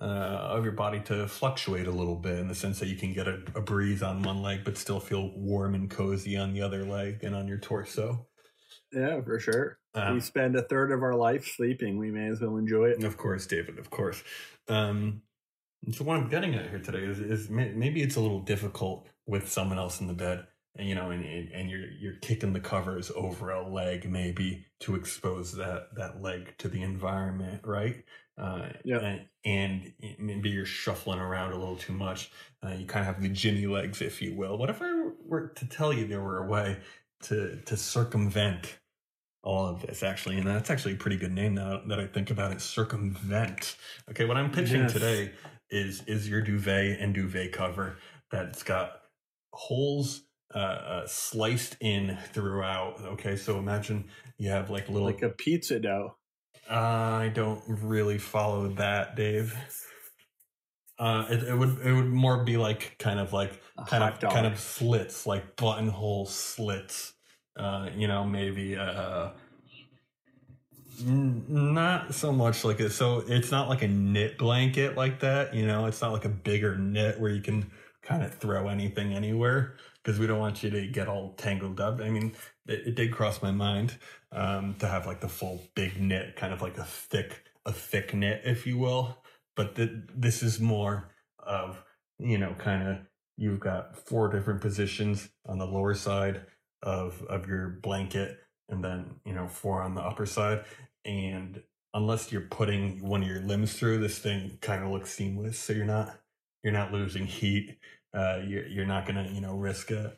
uh, 0.00 0.04
of 0.04 0.64
your 0.64 0.72
body 0.72 1.00
to 1.00 1.28
fluctuate 1.28 1.86
a 1.86 1.90
little 1.90 2.16
bit 2.16 2.38
in 2.38 2.48
the 2.48 2.54
sense 2.54 2.80
that 2.80 2.88
you 2.88 2.96
can 2.96 3.12
get 3.12 3.28
a, 3.28 3.42
a 3.54 3.60
breeze 3.60 4.02
on 4.02 4.22
one 4.22 4.42
leg 4.42 4.60
but 4.64 4.78
still 4.78 5.00
feel 5.00 5.30
warm 5.36 5.74
and 5.74 5.90
cozy 5.90 6.36
on 6.36 6.52
the 6.52 6.62
other 6.62 6.84
leg 6.84 7.22
and 7.22 7.34
on 7.34 7.46
your 7.46 7.58
torso. 7.58 8.26
Yeah, 8.92 9.20
for 9.22 9.38
sure. 9.38 9.78
Um, 9.94 10.14
we 10.14 10.20
spend 10.20 10.56
a 10.56 10.62
third 10.62 10.92
of 10.92 11.02
our 11.02 11.14
life 11.14 11.46
sleeping. 11.46 11.98
We 11.98 12.10
may 12.10 12.28
as 12.28 12.40
well 12.40 12.56
enjoy 12.56 12.86
it. 12.86 13.04
Of 13.04 13.16
course, 13.16 13.46
David. 13.46 13.78
Of 13.78 13.90
course. 13.90 14.22
Um, 14.68 15.22
so 15.90 16.04
what 16.04 16.16
I'm 16.16 16.28
getting 16.28 16.54
at 16.54 16.70
here 16.70 16.78
today 16.78 17.04
is, 17.04 17.18
is 17.18 17.50
may- 17.50 17.72
maybe 17.72 18.02
it's 18.02 18.16
a 18.16 18.20
little 18.20 18.40
difficult 18.40 19.08
with 19.26 19.50
someone 19.50 19.78
else 19.78 20.00
in 20.00 20.06
the 20.06 20.14
bed, 20.14 20.46
and 20.76 20.88
you 20.88 20.94
know, 20.94 21.10
and 21.10 21.24
and 21.24 21.70
you're 21.70 21.90
you're 22.00 22.16
kicking 22.16 22.52
the 22.52 22.60
covers 22.60 23.10
over 23.14 23.50
a 23.50 23.68
leg, 23.68 24.08
maybe 24.08 24.66
to 24.80 24.94
expose 24.94 25.52
that 25.56 25.88
that 25.96 26.22
leg 26.22 26.54
to 26.58 26.68
the 26.68 26.82
environment, 26.82 27.62
right? 27.64 28.04
Uh, 28.38 28.68
Yeah. 28.84 28.98
And, 28.98 29.20
and 29.44 29.92
maybe 30.18 30.50
you're 30.50 30.64
shuffling 30.64 31.18
around 31.18 31.52
a 31.52 31.58
little 31.58 31.76
too 31.76 31.92
much. 31.92 32.30
Uh, 32.64 32.70
you 32.70 32.86
kind 32.86 33.06
of 33.06 33.14
have 33.14 33.22
the 33.22 33.28
Jimmy 33.28 33.66
legs, 33.66 34.00
if 34.00 34.22
you 34.22 34.34
will. 34.34 34.56
What 34.56 34.70
if 34.70 34.80
I 34.80 35.10
were 35.24 35.48
to 35.48 35.66
tell 35.66 35.92
you 35.92 36.06
there 36.06 36.22
were 36.22 36.44
a 36.44 36.46
way 36.48 36.78
to 37.24 37.56
to 37.66 37.76
circumvent 37.76 38.78
all 39.44 39.66
of 39.66 39.82
this 39.82 40.02
actually 40.04 40.38
and 40.38 40.46
that's 40.46 40.70
actually 40.70 40.92
a 40.94 40.96
pretty 40.96 41.16
good 41.16 41.32
name 41.32 41.54
now 41.54 41.80
that 41.88 41.98
i 41.98 42.06
think 42.06 42.30
about 42.30 42.52
it 42.52 42.60
circumvent 42.60 43.76
okay 44.08 44.24
what 44.24 44.36
i'm 44.36 44.50
pitching 44.52 44.82
Yes. 44.82 44.92
today 44.92 45.32
is 45.70 46.02
is 46.06 46.28
your 46.28 46.40
duvet 46.42 47.00
and 47.00 47.12
duvet 47.14 47.52
cover 47.52 47.96
that's 48.30 48.62
got 48.62 49.00
holes 49.52 50.22
uh, 50.54 50.58
uh 50.58 51.06
sliced 51.06 51.76
in 51.80 52.16
throughout 52.32 53.00
okay 53.00 53.36
so 53.36 53.58
imagine 53.58 54.08
you 54.38 54.50
have 54.50 54.70
like 54.70 54.88
little 54.88 55.06
Like 55.06 55.22
a 55.22 55.30
pizza 55.30 55.80
dough. 55.80 56.16
I 56.70 57.30
don't 57.34 57.62
really 57.66 58.18
follow 58.18 58.68
that 58.68 59.16
dave. 59.16 59.54
Uh 60.98 61.26
it, 61.30 61.42
it 61.44 61.54
would 61.58 61.78
it 61.84 61.92
would 61.92 62.06
more 62.08 62.44
be 62.44 62.56
like 62.56 62.96
kind 62.98 63.18
of 63.18 63.32
like 63.32 63.60
A 63.78 63.84
kind 63.84 64.04
of 64.04 64.18
dog. 64.20 64.32
kind 64.32 64.46
of 64.46 64.58
slits 64.58 65.26
like 65.26 65.56
buttonhole 65.56 66.26
slits. 66.26 67.14
Uh 67.56 67.88
you 67.96 68.06
know 68.06 68.24
maybe 68.24 68.76
uh 68.76 69.30
not 71.04 72.14
so 72.14 72.30
much 72.32 72.64
like 72.64 72.78
it 72.78 72.90
so 72.90 73.24
it's 73.26 73.50
not 73.50 73.68
like 73.68 73.82
a 73.82 73.88
knit 73.88 74.38
blanket 74.38 74.96
like 74.96 75.20
that 75.20 75.54
you 75.54 75.66
know? 75.66 75.86
It's 75.86 76.00
not 76.00 76.12
like 76.12 76.24
a 76.24 76.28
bigger 76.28 76.76
knit 76.76 77.18
where 77.18 77.32
you 77.32 77.40
can 77.40 77.70
kind 78.02 78.22
of 78.22 78.34
throw 78.34 78.68
anything 78.68 79.12
anywhere 79.14 79.76
because 80.02 80.20
we 80.20 80.26
don't 80.26 80.38
want 80.38 80.62
you 80.62 80.70
to 80.70 80.86
get 80.88 81.08
all 81.08 81.32
tangled 81.36 81.80
up. 81.80 82.00
I 82.00 82.10
mean 82.10 82.34
it, 82.66 82.88
it 82.88 82.94
did 82.94 83.12
cross 83.12 83.42
my 83.42 83.50
mind 83.50 83.98
um 84.32 84.74
to 84.78 84.88
have 84.88 85.06
like 85.06 85.20
the 85.20 85.28
full 85.28 85.62
big 85.74 86.00
knit 86.00 86.36
kind 86.36 86.52
of 86.52 86.62
like 86.62 86.78
a 86.78 86.84
thick 86.84 87.42
a 87.66 87.72
thick 87.72 88.14
knit 88.14 88.42
if 88.44 88.66
you 88.66 88.78
will. 88.78 89.18
But 89.54 89.74
the, 89.74 90.02
this 90.14 90.42
is 90.42 90.60
more 90.60 91.10
of 91.38 91.82
you 92.18 92.38
know 92.38 92.54
kind 92.58 92.88
of 92.88 92.98
you've 93.36 93.60
got 93.60 93.96
four 94.08 94.28
different 94.28 94.60
positions 94.60 95.28
on 95.46 95.58
the 95.58 95.66
lower 95.66 95.94
side 95.94 96.42
of 96.82 97.22
of 97.28 97.46
your 97.46 97.68
blanket 97.82 98.38
and 98.68 98.82
then 98.84 99.16
you 99.24 99.34
know 99.34 99.48
four 99.48 99.82
on 99.82 99.94
the 99.94 100.00
upper 100.00 100.26
side. 100.26 100.64
And 101.04 101.62
unless 101.94 102.32
you're 102.32 102.42
putting 102.42 103.06
one 103.06 103.22
of 103.22 103.28
your 103.28 103.40
limbs 103.42 103.74
through 103.74 103.98
this 103.98 104.18
thing 104.18 104.58
kind 104.60 104.82
of 104.82 104.90
looks 104.90 105.12
seamless 105.12 105.58
so 105.58 105.72
you're 105.72 105.84
not 105.84 106.18
you're 106.62 106.72
not 106.72 106.92
losing 106.92 107.26
heat. 107.26 107.76
Uh 108.14 108.40
you're, 108.46 108.66
you're 108.66 108.86
not 108.86 109.06
gonna 109.06 109.28
you 109.32 109.40
know 109.40 109.54
risk 109.54 109.92
uh, 109.92 110.10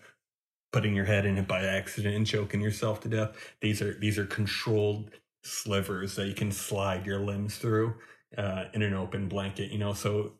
putting 0.74 0.92
your 0.92 1.04
head 1.04 1.24
in 1.24 1.38
it 1.38 1.46
by 1.46 1.62
accident 1.62 2.16
and 2.16 2.26
choking 2.26 2.60
yourself 2.60 3.00
to 3.00 3.08
death. 3.08 3.36
These 3.60 3.80
are 3.80 3.94
these 3.94 4.18
are 4.18 4.26
controlled 4.26 5.12
slivers 5.44 6.16
that 6.16 6.26
you 6.26 6.34
can 6.34 6.50
slide 6.50 7.06
your 7.06 7.20
limbs 7.20 7.58
through 7.58 7.94
uh, 8.36 8.64
in 8.72 8.82
an 8.82 8.92
open 8.92 9.28
blanket 9.28 9.70
you 9.70 9.78
know? 9.78 9.92
So 9.92 10.32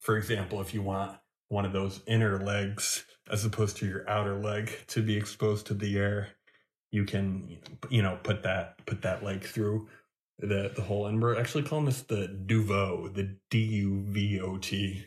for 0.00 0.16
example 0.16 0.60
if 0.60 0.74
you 0.74 0.82
want 0.82 1.18
one 1.50 1.64
of 1.64 1.72
those 1.72 2.00
inner 2.08 2.40
legs 2.40 3.04
as 3.30 3.44
opposed 3.44 3.76
to 3.76 3.86
your 3.86 4.08
outer 4.10 4.34
leg 4.34 4.72
to 4.88 5.02
be 5.02 5.16
exposed 5.16 5.66
to 5.66 5.74
the 5.74 5.96
air 5.96 6.30
you 6.90 7.04
can 7.04 7.58
you 7.90 8.02
know 8.02 8.18
put 8.24 8.42
that 8.42 8.84
put 8.86 9.02
that 9.02 9.22
leg 9.22 9.44
through 9.44 9.86
the 10.40 10.72
the 10.74 10.82
hole. 10.82 11.06
And 11.06 11.22
we're 11.22 11.38
actually 11.38 11.64
calling 11.64 11.84
this 11.84 12.02
the 12.02 12.28
duvo 12.46 13.14
the 13.14 13.36
d-u-v-o-t 13.50 15.06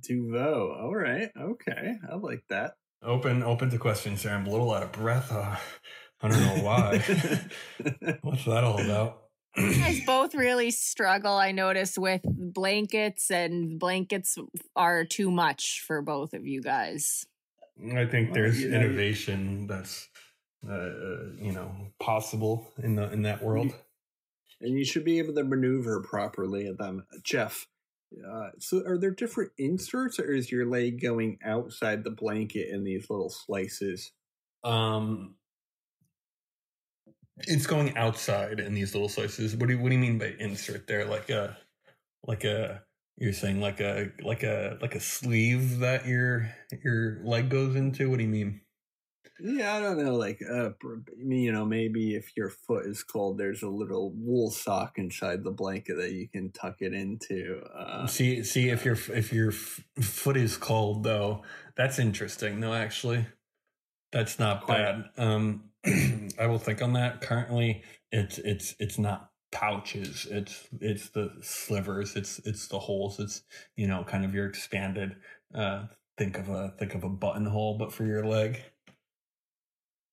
Duvo. 0.00 0.82
All 0.82 0.94
right. 0.94 1.30
Okay. 1.38 1.94
I 2.10 2.16
like 2.16 2.44
that. 2.48 2.72
open 3.02 3.42
open 3.42 3.70
to 3.70 3.78
questions 3.78 4.22
here 4.22 4.32
i'm 4.32 4.46
a 4.46 4.50
little 4.50 4.72
out 4.72 4.82
of 4.82 4.90
breath 4.90 5.30
uh, 5.30 5.54
i 6.22 6.28
don't 6.28 6.40
know 6.40 6.64
why 6.64 6.98
what's 8.22 8.44
that 8.46 8.64
all 8.64 8.80
about 8.80 9.22
You 9.56 9.74
guys 9.74 10.00
both 10.04 10.34
really 10.34 10.70
struggle, 10.70 11.32
I 11.34 11.52
notice, 11.52 11.96
with 11.96 12.20
blankets, 12.24 13.30
and 13.30 13.78
blankets 13.78 14.36
are 14.74 15.04
too 15.06 15.30
much 15.30 15.82
for 15.86 16.02
both 16.02 16.34
of 16.34 16.46
you 16.46 16.60
guys. 16.62 17.24
I 17.94 18.04
think 18.04 18.34
there's 18.34 18.60
you 18.60 18.68
know, 18.70 18.76
innovation 18.76 19.66
that's 19.66 20.08
uh, 20.68 20.72
uh, 20.74 20.90
you 21.40 21.52
know 21.52 21.70
possible 22.00 22.70
in 22.82 22.96
the 22.96 23.10
in 23.12 23.22
that 23.22 23.42
world. 23.42 23.72
and 24.60 24.76
you 24.78 24.84
should 24.84 25.04
be 25.06 25.18
able 25.20 25.32
to 25.34 25.44
maneuver 25.44 26.02
properly 26.02 26.66
at 26.66 26.76
them. 26.76 27.06
Jeff, 27.22 27.66
uh, 28.14 28.50
so 28.58 28.82
are 28.86 28.98
there 28.98 29.10
different 29.10 29.52
inserts, 29.58 30.18
or 30.18 30.32
is 30.32 30.50
your 30.50 30.66
leg 30.66 31.00
going 31.00 31.38
outside 31.44 32.04
the 32.04 32.10
blanket 32.10 32.68
in 32.70 32.84
these 32.84 33.10
little 33.10 33.30
slices? 33.30 34.12
Um, 34.64 35.34
it's 37.38 37.66
going 37.66 37.96
outside 37.96 38.60
in 38.60 38.74
these 38.74 38.94
little 38.94 39.08
slices. 39.08 39.54
What 39.56 39.68
do 39.68 39.74
you, 39.74 39.80
what 39.80 39.90
do 39.90 39.94
you 39.94 40.00
mean 40.00 40.18
by 40.18 40.34
insert 40.38 40.86
there? 40.86 41.04
Like 41.04 41.30
a 41.30 41.56
like 42.26 42.44
a 42.44 42.82
you're 43.18 43.32
saying 43.32 43.60
like 43.60 43.80
a 43.80 44.10
like 44.22 44.42
a 44.42 44.78
like 44.80 44.94
a 44.94 45.00
sleeve 45.00 45.80
that 45.80 46.06
your 46.06 46.50
your 46.84 47.20
leg 47.24 47.48
goes 47.48 47.76
into. 47.76 48.08
What 48.08 48.18
do 48.18 48.24
you 48.24 48.30
mean? 48.30 48.60
Yeah, 49.40 49.76
I 49.76 49.80
don't 49.80 50.02
know. 50.02 50.16
Like, 50.16 50.40
uh, 50.42 50.70
you 51.18 51.52
know, 51.52 51.64
maybe 51.64 52.14
if 52.14 52.36
your 52.36 52.48
foot 52.48 52.86
is 52.86 53.02
cold, 53.02 53.38
there's 53.38 53.62
a 53.62 53.68
little 53.68 54.12
wool 54.16 54.50
sock 54.50 54.98
inside 54.98 55.44
the 55.44 55.50
blanket 55.50 55.96
that 55.96 56.12
you 56.12 56.28
can 56.28 56.52
tuck 56.52 56.76
it 56.80 56.94
into. 56.94 57.62
Uh, 57.74 58.06
see 58.06 58.42
see 58.42 58.70
if 58.70 58.84
your 58.84 58.96
if 59.12 59.32
your 59.32 59.50
f- 59.50 59.84
foot 60.00 60.36
is 60.36 60.56
cold 60.56 61.04
though. 61.04 61.42
That's 61.76 61.98
interesting. 61.98 62.60
No, 62.60 62.72
actually, 62.72 63.26
that's 64.12 64.38
not 64.38 64.62
Quite. 64.62 64.78
bad. 64.78 65.04
Um, 65.18 65.64
I 66.38 66.46
will 66.46 66.58
think 66.58 66.80
on 66.80 66.94
that. 66.94 67.20
Currently, 67.20 67.82
it's 68.10 68.38
it's 68.38 68.74
it's 68.78 68.98
not 68.98 69.30
pouches. 69.52 70.26
It's 70.30 70.66
it's 70.80 71.10
the 71.10 71.32
slivers. 71.42 72.16
It's 72.16 72.38
it's 72.44 72.68
the 72.68 72.78
holes. 72.78 73.20
It's 73.20 73.42
you 73.76 73.86
know 73.86 74.04
kind 74.04 74.24
of 74.24 74.34
your 74.34 74.46
expanded. 74.46 75.16
Uh, 75.54 75.84
think 76.16 76.38
of 76.38 76.48
a 76.48 76.72
think 76.78 76.94
of 76.94 77.04
a 77.04 77.08
buttonhole, 77.08 77.76
but 77.78 77.92
for 77.92 78.04
your 78.04 78.24
leg. 78.24 78.62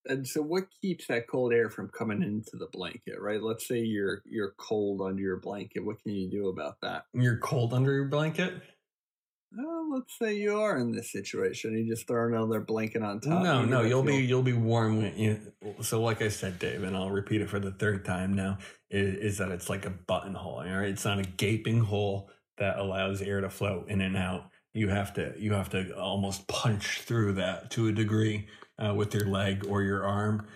And 0.05 0.27
so, 0.27 0.41
what 0.41 0.65
keeps 0.81 1.07
that 1.07 1.27
cold 1.27 1.53
air 1.53 1.69
from 1.69 1.89
coming 1.89 2.21
into 2.21 2.57
the 2.57 2.67
blanket? 2.71 3.19
Right. 3.19 3.41
Let's 3.41 3.67
say 3.67 3.79
you're 3.79 4.21
you're 4.25 4.53
cold 4.57 5.01
under 5.01 5.21
your 5.21 5.37
blanket. 5.37 5.85
What 5.85 6.01
can 6.03 6.13
you 6.13 6.29
do 6.29 6.49
about 6.49 6.81
that? 6.81 7.05
You're 7.13 7.37
cold 7.37 7.73
under 7.73 7.93
your 7.93 8.05
blanket. 8.05 8.61
Well, 9.55 9.91
let's 9.91 10.17
say 10.17 10.35
you 10.35 10.59
are 10.59 10.77
in 10.77 10.91
this 10.91 11.11
situation. 11.11 11.77
You 11.77 11.87
just 11.87 12.07
throw 12.07 12.27
another 12.27 12.59
blanket 12.59 13.03
on 13.03 13.19
top. 13.19 13.43
No, 13.43 13.63
no, 13.63 13.81
you'll 13.81 14.03
be 14.03 14.17
you'll 14.17 14.41
be 14.41 14.53
warm. 14.53 14.97
When 14.97 15.17
you, 15.17 15.39
so, 15.81 16.01
like 16.01 16.21
I 16.21 16.29
said, 16.29 16.57
Dave, 16.57 16.83
and 16.83 16.97
I'll 16.97 17.11
repeat 17.11 17.41
it 17.41 17.49
for 17.49 17.59
the 17.59 17.71
third 17.71 18.03
time 18.03 18.33
now, 18.33 18.57
is, 18.89 19.15
is 19.15 19.37
that 19.37 19.51
it's 19.51 19.69
like 19.69 19.85
a 19.85 19.91
buttonhole. 19.91 20.55
All 20.55 20.63
right, 20.63 20.89
it's 20.89 21.05
not 21.05 21.19
a 21.19 21.23
gaping 21.23 21.81
hole 21.81 22.31
that 22.57 22.79
allows 22.79 23.21
air 23.21 23.41
to 23.41 23.49
flow 23.49 23.85
in 23.87 24.01
and 24.01 24.17
out. 24.17 24.49
You 24.73 24.89
have 24.89 25.13
to 25.13 25.33
you 25.37 25.53
have 25.53 25.69
to 25.69 25.95
almost 25.95 26.47
punch 26.47 27.01
through 27.01 27.33
that 27.33 27.69
to 27.71 27.87
a 27.87 27.91
degree 27.91 28.47
uh, 28.79 28.93
with 28.93 29.13
your 29.13 29.27
leg 29.27 29.65
or 29.67 29.81
your 29.83 30.05
arm 30.05 30.47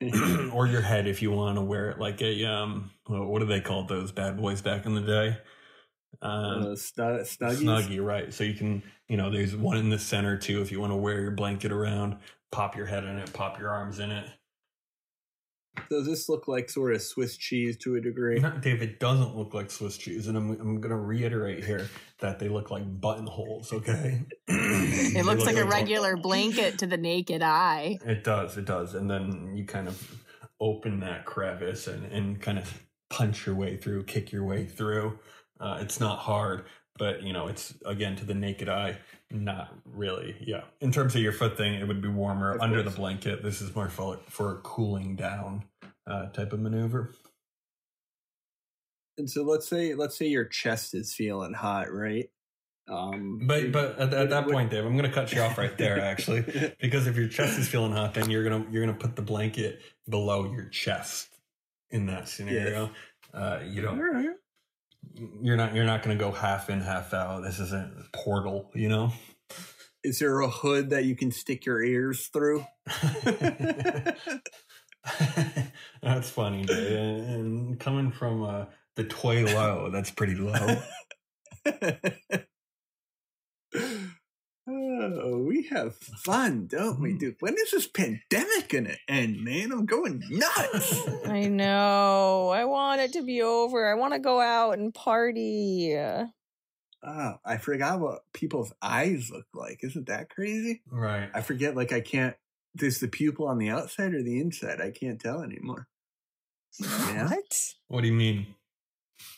or 0.52 0.66
your 0.66 0.82
head 0.82 1.06
if 1.06 1.22
you 1.22 1.30
want 1.30 1.56
to 1.56 1.62
wear 1.62 1.90
it 1.90 1.98
like 1.98 2.20
a 2.22 2.44
um. 2.44 2.90
What 3.06 3.38
do 3.38 3.46
they 3.46 3.60
call 3.60 3.84
those 3.84 4.12
bad 4.12 4.36
boys 4.36 4.60
back 4.60 4.84
in 4.84 4.94
the 4.94 5.00
day? 5.00 5.38
Um, 6.20 6.72
Uh, 6.72 6.76
snug, 6.76 7.20
snuggies. 7.20 7.62
snuggie, 7.62 8.04
right? 8.04 8.32
So 8.34 8.44
you 8.44 8.54
can, 8.54 8.82
you 9.08 9.16
know, 9.16 9.30
there's 9.30 9.56
one 9.56 9.76
in 9.76 9.88
the 9.88 9.98
center 9.98 10.36
too. 10.36 10.60
If 10.60 10.70
you 10.72 10.80
want 10.80 10.92
to 10.92 10.96
wear 10.96 11.20
your 11.20 11.30
blanket 11.30 11.72
around, 11.72 12.16
pop 12.50 12.76
your 12.76 12.86
head 12.86 13.04
in 13.04 13.16
it, 13.18 13.32
pop 13.32 13.58
your 13.58 13.70
arms 13.70 13.98
in 13.98 14.10
it. 14.10 14.28
Does 15.90 16.06
this 16.06 16.28
look 16.28 16.48
like 16.48 16.70
sort 16.70 16.94
of 16.94 17.02
Swiss 17.02 17.36
cheese 17.36 17.76
to 17.78 17.96
a 17.96 18.00
degree? 18.00 18.40
Dave, 18.60 18.82
it 18.82 19.00
doesn't 19.00 19.36
look 19.36 19.54
like 19.54 19.70
Swiss 19.70 19.96
cheese, 19.96 20.26
and 20.28 20.36
I'm 20.36 20.50
I'm 20.52 20.80
going 20.80 20.90
to 20.90 20.96
reiterate 20.96 21.64
here 21.64 21.88
that 22.20 22.38
they 22.38 22.48
look 22.48 22.70
like 22.70 23.00
buttonholes. 23.00 23.72
Okay, 23.72 24.22
It 24.48 25.24
looks 25.24 25.44
look 25.44 25.54
like 25.54 25.64
a 25.64 25.64
regular 25.64 26.16
blanket 26.16 26.78
to 26.78 26.86
the 26.86 26.96
naked 26.96 27.42
eye. 27.42 27.98
It 28.04 28.24
does, 28.24 28.56
it 28.56 28.64
does, 28.64 28.94
and 28.94 29.10
then 29.10 29.52
you 29.54 29.64
kind 29.64 29.88
of 29.88 30.24
open 30.60 31.00
that 31.00 31.24
crevice 31.24 31.86
and 31.86 32.04
and 32.12 32.40
kind 32.40 32.58
of 32.58 32.82
punch 33.10 33.46
your 33.46 33.54
way 33.54 33.76
through, 33.76 34.04
kick 34.04 34.32
your 34.32 34.44
way 34.44 34.64
through. 34.64 35.18
Uh, 35.60 35.78
it's 35.80 35.98
not 36.00 36.18
hard, 36.18 36.64
but 36.98 37.22
you 37.22 37.32
know, 37.32 37.48
it's 37.48 37.74
again 37.84 38.16
to 38.16 38.24
the 38.24 38.34
naked 38.34 38.68
eye, 38.68 38.98
not 39.30 39.74
really. 39.84 40.36
Yeah, 40.40 40.62
in 40.80 40.90
terms 40.92 41.14
of 41.14 41.22
your 41.22 41.32
foot 41.32 41.56
thing, 41.56 41.74
it 41.74 41.86
would 41.86 42.00
be 42.00 42.08
warmer 42.08 42.52
Of 42.54 42.60
under 42.60 42.82
course. 42.82 42.94
the 42.94 43.00
blanket. 43.00 43.42
This 43.42 43.60
is 43.60 43.74
more 43.74 43.88
for 43.88 44.18
for 44.28 44.52
a 44.52 44.56
cooling 44.58 45.16
down 45.16 45.64
uh, 46.06 46.26
type 46.30 46.52
of 46.52 46.60
maneuver. 46.60 47.10
And 49.16 49.28
so 49.28 49.42
let's 49.42 49.66
say 49.68 49.94
let's 49.94 50.16
say 50.16 50.26
your 50.26 50.44
chest 50.44 50.94
is 50.94 51.12
feeling 51.12 51.52
hot, 51.52 51.92
right? 51.92 52.30
Um, 52.88 53.40
But 53.46 53.70
but 53.72 53.98
at, 53.98 54.14
at 54.14 54.30
that 54.30 54.46
would- 54.46 54.52
point, 54.52 54.70
Dave, 54.70 54.84
I'm 54.84 54.96
going 54.96 55.04
to 55.08 55.14
cut 55.14 55.32
you 55.32 55.40
off 55.42 55.58
right 55.58 55.76
there, 55.76 56.00
actually, 56.00 56.40
because 56.80 57.06
if 57.06 57.16
your 57.16 57.28
chest 57.28 57.58
is 57.58 57.68
feeling 57.68 57.92
hot, 57.92 58.14
then 58.14 58.30
you're 58.30 58.44
gonna 58.48 58.64
you're 58.70 58.84
gonna 58.84 58.96
put 58.96 59.14
the 59.16 59.22
blanket 59.22 59.80
below 60.08 60.50
your 60.50 60.64
chest 60.70 61.28
in 61.90 62.06
that 62.06 62.28
scenario. 62.28 62.90
Uh, 63.34 63.60
you 63.68 63.82
don't 63.82 63.98
right. 63.98 64.28
You're 65.42 65.56
not 65.56 65.74
you're 65.74 65.84
not 65.84 66.02
going 66.02 66.16
to 66.16 66.24
go 66.24 66.30
half 66.30 66.70
in 66.70 66.80
half 66.80 67.12
out. 67.12 67.42
This 67.42 67.58
isn't 67.58 68.12
portal 68.12 68.70
you 68.74 68.88
know? 68.88 69.12
Is 70.04 70.20
there 70.20 70.40
a 70.40 70.48
hood 70.48 70.90
that 70.90 71.04
you 71.04 71.16
can 71.16 71.32
stick 71.32 71.66
your 71.66 71.82
ears 71.82 72.28
through? 72.32 72.64
that's 76.02 76.30
funny 76.30 76.60
and, 76.60 76.70
and 76.70 77.80
coming 77.80 78.12
from 78.12 78.44
uh, 78.44 78.66
the 78.96 79.04
Toilo 79.04 79.90
that's 79.90 80.10
pretty 80.10 80.34
low 80.34 80.76
oh, 84.68 85.38
we 85.46 85.62
have 85.64 85.96
fun, 85.96 86.66
don't 86.66 87.00
we, 87.00 87.10
mm-hmm. 87.10 87.18
dude? 87.18 87.36
When 87.40 87.54
is 87.54 87.70
this 87.70 87.86
pandemic 87.86 88.68
gonna 88.68 88.96
end, 89.08 89.42
man? 89.42 89.72
I'm 89.72 89.86
going 89.86 90.22
nuts. 90.28 91.08
I 91.26 91.48
know. 91.48 92.48
I 92.48 92.64
want 92.64 93.00
it 93.00 93.12
to 93.14 93.22
be 93.22 93.42
over. 93.42 93.90
I 93.90 93.94
want 93.94 94.14
to 94.14 94.18
go 94.18 94.40
out 94.40 94.78
and 94.78 94.92
party. 94.94 95.96
oh, 95.96 97.34
I 97.44 97.56
forgot 97.58 98.00
what 98.00 98.20
people's 98.32 98.72
eyes 98.82 99.30
look 99.32 99.46
like. 99.54 99.80
Isn't 99.82 100.06
that 100.06 100.30
crazy? 100.30 100.82
right 100.90 101.30
I 101.34 101.40
forget. 101.40 101.76
Like 101.76 101.92
I 101.92 102.00
can't. 102.00 102.36
Is 102.80 103.00
the 103.00 103.08
pupil 103.08 103.48
on 103.48 103.58
the 103.58 103.70
outside 103.70 104.14
or 104.14 104.22
the 104.22 104.38
inside. 104.40 104.80
I 104.80 104.90
can't 104.90 105.20
tell 105.20 105.42
anymore. 105.42 105.88
Yeah. 106.80 107.28
What? 107.28 107.74
what 107.88 108.00
do 108.02 108.08
you 108.08 108.12
mean 108.12 108.54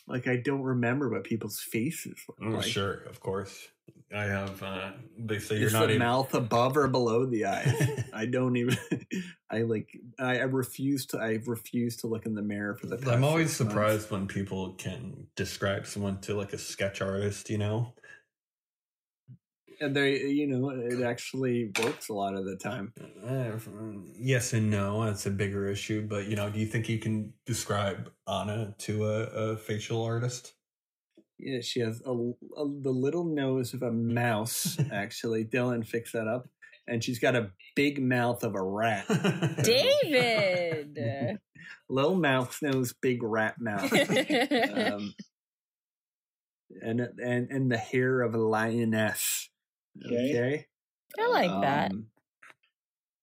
Like 0.05 0.27
I 0.27 0.35
don't 0.35 0.61
remember 0.61 1.09
what 1.09 1.23
people's 1.23 1.59
faces 1.59 2.19
look 2.27 2.37
like. 2.39 2.49
oh, 2.49 2.57
like. 2.57 2.65
sure 2.65 2.93
of 3.09 3.19
course 3.19 3.69
i 4.13 4.23
have 4.23 4.61
uh, 4.63 4.91
they 5.17 5.39
say 5.39 5.57
you're 5.57 5.67
Is 5.67 5.73
not 5.73 5.87
the 5.87 5.93
able 5.93 6.05
mouth 6.05 6.33
above 6.33 6.77
or 6.77 6.87
below 6.87 7.25
the 7.25 7.45
eyes? 7.45 8.03
I 8.13 8.25
don't 8.25 8.55
even. 8.57 8.77
I 9.49 9.61
like. 9.61 9.89
I, 10.19 10.39
I 10.39 10.43
refuse 10.43 11.05
to. 11.07 11.17
I 11.19 11.39
refuse 11.45 11.97
to 11.97 12.07
look 12.07 12.25
in 12.25 12.33
the 12.35 12.41
mirror 12.41 12.75
for 12.75 12.87
the. 12.87 12.95
i'm 13.11 13.23
always 13.23 13.49
six 13.51 13.59
months. 13.61 13.73
surprised 13.73 14.11
when 14.11 14.27
people 14.27 14.73
can 14.73 15.27
describe 15.35 15.85
someone 15.85 16.19
to 16.21 16.33
like 16.35 16.53
a 16.53 16.57
sketch 16.57 17.01
artist 17.01 17.49
you 17.49 17.57
know 17.57 17.93
And 19.79 19.95
they, 19.95 20.21
you 20.25 20.45
know, 20.45 20.69
it 20.69 21.01
actually 21.03 21.71
works 21.83 22.09
a 22.09 22.13
lot 22.13 22.35
of 22.35 22.45
the 22.45 22.55
time. 22.55 22.93
Uh, 23.25 23.57
yes 24.15 24.53
and 24.53 24.69
no. 24.69 25.03
That's 25.05 25.25
a 25.25 25.31
bigger 25.31 25.67
issue. 25.67 26.05
But 26.07 26.27
you 26.27 26.35
know, 26.35 26.49
do 26.51 26.59
you 26.59 26.67
think 26.67 26.87
you 26.87 26.99
can 26.99 27.33
describe 27.47 28.11
Anna 28.27 28.75
to 28.79 29.05
a, 29.07 29.23
a 29.23 29.57
facial 29.57 30.03
artist? 30.03 30.53
Yeah, 31.41 31.61
she 31.61 31.79
has 31.79 32.01
a, 32.05 32.11
a 32.11 32.65
the 32.65 32.91
little 32.91 33.25
nose 33.25 33.73
of 33.73 33.81
a 33.81 33.91
mouse. 33.91 34.77
Actually, 34.91 35.43
Dylan 35.45 35.85
fixed 35.85 36.13
that 36.13 36.27
up, 36.27 36.47
and 36.87 37.03
she's 37.03 37.19
got 37.19 37.35
a 37.35 37.51
big 37.75 38.01
mouth 38.01 38.43
of 38.43 38.55
a 38.55 38.61
rat. 38.61 39.05
David. 39.63 41.39
Little 41.89 42.15
mouse 42.15 42.61
nose, 42.61 42.93
big 43.01 43.21
rat 43.21 43.55
mouth. 43.59 43.91
um, 43.91 45.13
and 46.81 47.01
and 47.01 47.51
and 47.51 47.71
the 47.71 47.77
hair 47.77 48.21
of 48.21 48.33
a 48.33 48.37
lioness. 48.37 49.49
Okay, 50.05 50.67
I 51.19 51.27
like 51.27 51.61
that. 51.61 51.91
Um, 51.91 52.07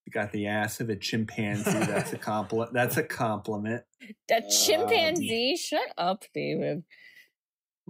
You 0.04 0.12
got 0.12 0.32
the 0.32 0.48
ass 0.48 0.80
of 0.80 0.90
a 0.90 0.96
chimpanzee. 0.96 1.70
That's 1.70 2.12
a 2.12 2.18
compliment. 2.18 2.74
That's 2.74 2.98
a 2.98 3.02
compliment. 3.02 3.84
A 4.30 4.42
chimpanzee? 4.50 5.56
Shut 5.56 5.88
up, 5.96 6.24
David. 6.34 6.84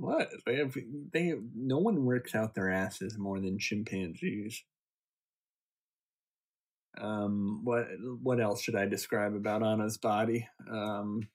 What 0.01 0.31
they 0.47 0.57
have? 0.57 0.77
They 1.13 1.27
have, 1.27 1.41
no 1.55 1.79
one 1.79 2.05
works 2.05 2.35
out 2.35 2.55
their 2.55 2.71
asses 2.71 3.19
more 3.19 3.41
than 3.41 3.59
chimpanzees. 3.59 4.63
Um, 7.01 7.61
what 7.65 7.87
what 8.23 8.41
else 8.41 8.63
should 8.63 8.77
I 8.77 8.87
describe 8.87 9.35
about 9.35 9.63
Anna's 9.63 9.99
body? 9.99 10.49
Um, 10.71 11.29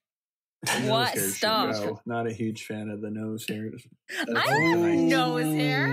What? 0.84 1.18
Stop. 1.18 2.02
Not 2.06 2.28
a 2.28 2.34
huge 2.34 2.66
fan 2.66 2.90
of 2.90 3.02
the 3.02 3.12
nose 3.12 3.46
hairs. 3.48 3.86
I 4.20 4.26
That's 4.28 4.50
have 4.50 4.80
nose 4.80 5.54
hair. 5.54 5.88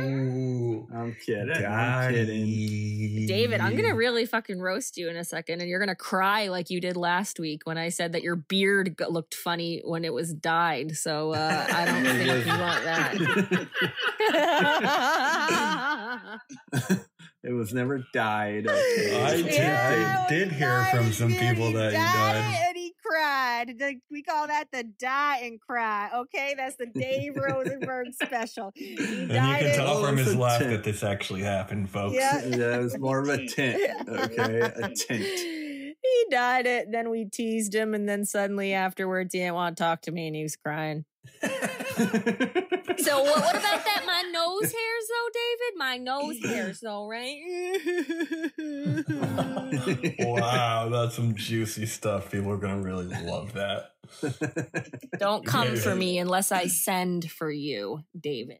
Ooh, 0.93 0.97
I'm 0.97 1.17
kidding. 1.25 1.65
I'm 1.67 2.13
kidding. 2.13 3.27
David, 3.27 3.61
I'm 3.61 3.77
gonna 3.77 3.95
really 3.95 4.27
fucking 4.27 4.59
roast 4.61 4.97
you 4.97 5.09
in 5.09 5.17
a 5.17 5.25
second, 5.25 5.61
and 5.61 5.69
you're 5.71 5.79
gonna 5.81 5.95
cry 5.95 6.49
like 6.49 6.69
you 6.71 6.81
did 6.81 6.97
last 6.97 7.39
week 7.39 7.63
when 7.65 7.79
I 7.79 7.91
said 7.91 8.13
that 8.13 8.23
your 8.23 8.35
beard 8.37 8.97
looked 9.09 9.35
funny 9.35 9.83
when 9.85 10.05
it 10.05 10.13
was 10.13 10.33
dyed. 10.35 10.97
So 10.97 11.33
uh, 11.35 11.67
I 11.73 11.85
don't 11.85 12.05
It 12.07 12.15
think 12.35 12.47
you 12.47 12.59
want 12.59 12.85
that. 12.85 13.15
it 17.43 17.53
was 17.53 17.73
never 17.73 18.05
dyed. 18.13 18.67
Okay. 18.67 19.23
I 19.25 19.37
did- 19.43 19.47
just 19.47 19.61
I 19.61 20.27
a- 20.27 20.29
did 20.29 20.53
hear 20.53 20.85
from 20.93 21.13
some 21.13 21.33
people 21.35 21.73
that 21.73 21.93
he 21.93 21.99
died. 21.99 22.67
And 23.21 23.79
cried. 23.79 23.97
We 24.11 24.23
call 24.23 24.47
that 24.47 24.67
the 24.73 24.85
die 24.85 25.39
and 25.45 25.61
cry. 25.61 26.11
Okay, 26.15 26.55
that's 26.57 26.77
the 26.77 26.87
Dave 26.87 27.37
Rosenberg 27.37 28.09
special. 28.23 28.73
He 28.75 28.97
And 28.97 29.21
you 29.21 29.27
died 29.29 29.63
can 29.63 29.77
tell 29.77 30.03
from 30.03 30.17
his 30.17 30.35
laugh 30.35 30.59
tint. 30.59 30.71
that 30.71 30.85
this 30.85 31.03
actually 31.03 31.43
happened, 31.43 31.91
folks. 31.91 32.15
Yeah. 32.15 32.45
Yeah, 32.45 32.77
it 32.77 32.83
was 32.83 32.99
more 32.99 33.21
of 33.21 33.29
a 33.29 33.47
tint. 33.47 34.09
Okay, 34.09 34.61
a 34.61 34.89
tint. 34.95 35.25
He 36.03 36.25
died 36.31 36.67
it, 36.67 36.91
then 36.91 37.11
we 37.11 37.27
teased 37.27 37.75
him, 37.75 37.95
and 37.95 38.09
then 38.09 38.25
suddenly 38.25 38.73
afterwards 38.73 39.35
he 39.35 39.41
didn't 39.41 39.55
want 39.55 39.77
to 39.77 39.83
talk 39.83 40.03
to 40.03 40.11
me 40.11 40.27
and 40.27 40.35
he 40.37 40.43
was 40.43 40.57
crying. 40.57 41.05
So 42.99 43.23
what, 43.23 43.41
what 43.41 43.55
about 43.57 43.85
that? 43.85 44.03
My 44.07 44.23
nose 44.33 44.73
hairs 44.73 45.09
though, 45.09 45.31
David? 45.35 45.77
My 45.77 45.97
nose 45.97 46.39
hairs 46.45 46.81
though, 46.81 47.07
right? 47.09 47.39
wow, 50.19 50.89
that's 50.89 51.15
some 51.17 51.35
juicy 51.35 51.87
stuff. 51.87 52.31
People 52.31 52.51
are 52.53 52.57
gonna 52.59 52.83
really 52.83 53.07
love 53.25 53.53
that. 53.55 53.93
Don't 55.19 55.45
come 55.47 55.77
for 55.77 55.95
me 55.95 56.19
unless 56.19 56.51
I 56.53 56.67
send 56.67 57.31
for 57.31 57.51
you, 57.51 58.01
David. 58.19 58.59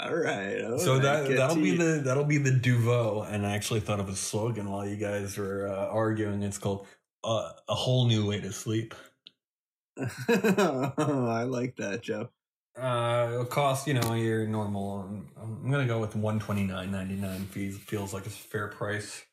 all 0.00 0.14
right. 0.14 0.62
all 0.64 0.78
So 0.78 0.94
right, 0.94 1.02
that 1.02 1.28
that'll 1.36 1.56
be 1.56 1.70
you. 1.70 1.78
the 1.78 2.00
that'll 2.04 2.24
be 2.24 2.38
the 2.38 2.50
Duvo, 2.52 3.26
and 3.30 3.46
I 3.46 3.54
actually 3.54 3.80
thought 3.80 4.00
of 4.00 4.08
a 4.08 4.16
slogan 4.16 4.70
while 4.70 4.86
you 4.86 4.96
guys 4.96 5.36
were 5.36 5.68
uh, 5.68 5.88
arguing. 5.88 6.42
It's 6.42 6.58
called 6.58 6.86
uh, 7.24 7.50
"A 7.68 7.74
Whole 7.74 8.06
New 8.06 8.26
Way 8.26 8.40
to 8.40 8.52
Sleep." 8.52 8.94
I 9.98 11.44
like 11.48 11.76
that, 11.76 12.00
Joe. 12.02 12.28
Uh, 12.76 13.28
it'll 13.32 13.44
cost 13.44 13.86
you 13.86 13.94
know 13.94 14.14
your 14.14 14.46
normal. 14.46 15.00
um, 15.00 15.28
I'm 15.64 15.70
gonna 15.70 15.86
go 15.86 16.00
with 16.00 16.16
one 16.16 16.40
twenty 16.40 16.64
nine 16.64 16.90
ninety 16.90 17.14
nine. 17.14 17.46
Fees 17.46 17.78
feels 17.78 18.12
like 18.12 18.26
a 18.26 18.30
fair 18.30 18.68
price. 18.68 19.24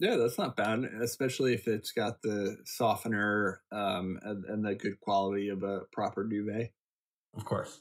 Yeah, 0.00 0.16
that's 0.16 0.38
not 0.38 0.56
bad, 0.56 0.84
especially 1.02 1.54
if 1.54 1.68
it's 1.68 1.92
got 1.92 2.20
the 2.22 2.58
softener 2.64 3.60
um, 3.70 4.18
and, 4.22 4.44
and 4.44 4.64
the 4.64 4.74
good 4.74 5.00
quality 5.00 5.48
of 5.48 5.62
a 5.62 5.82
proper 5.92 6.24
duvet. 6.24 6.72
Of 7.36 7.44
course. 7.44 7.80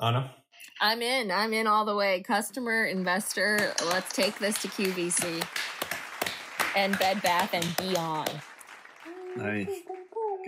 Anna, 0.00 0.30
I'm 0.80 1.02
in. 1.02 1.30
I'm 1.30 1.52
in 1.52 1.66
all 1.66 1.84
the 1.84 1.96
way. 1.96 2.22
Customer, 2.22 2.84
investor, 2.84 3.74
let's 3.86 4.12
take 4.14 4.38
this 4.38 4.60
to 4.62 4.68
QVC 4.68 5.44
and 6.76 6.98
Bed 6.98 7.20
Bath 7.22 7.52
and 7.52 7.76
Beyond. 7.76 8.30
Nice. 9.36 9.68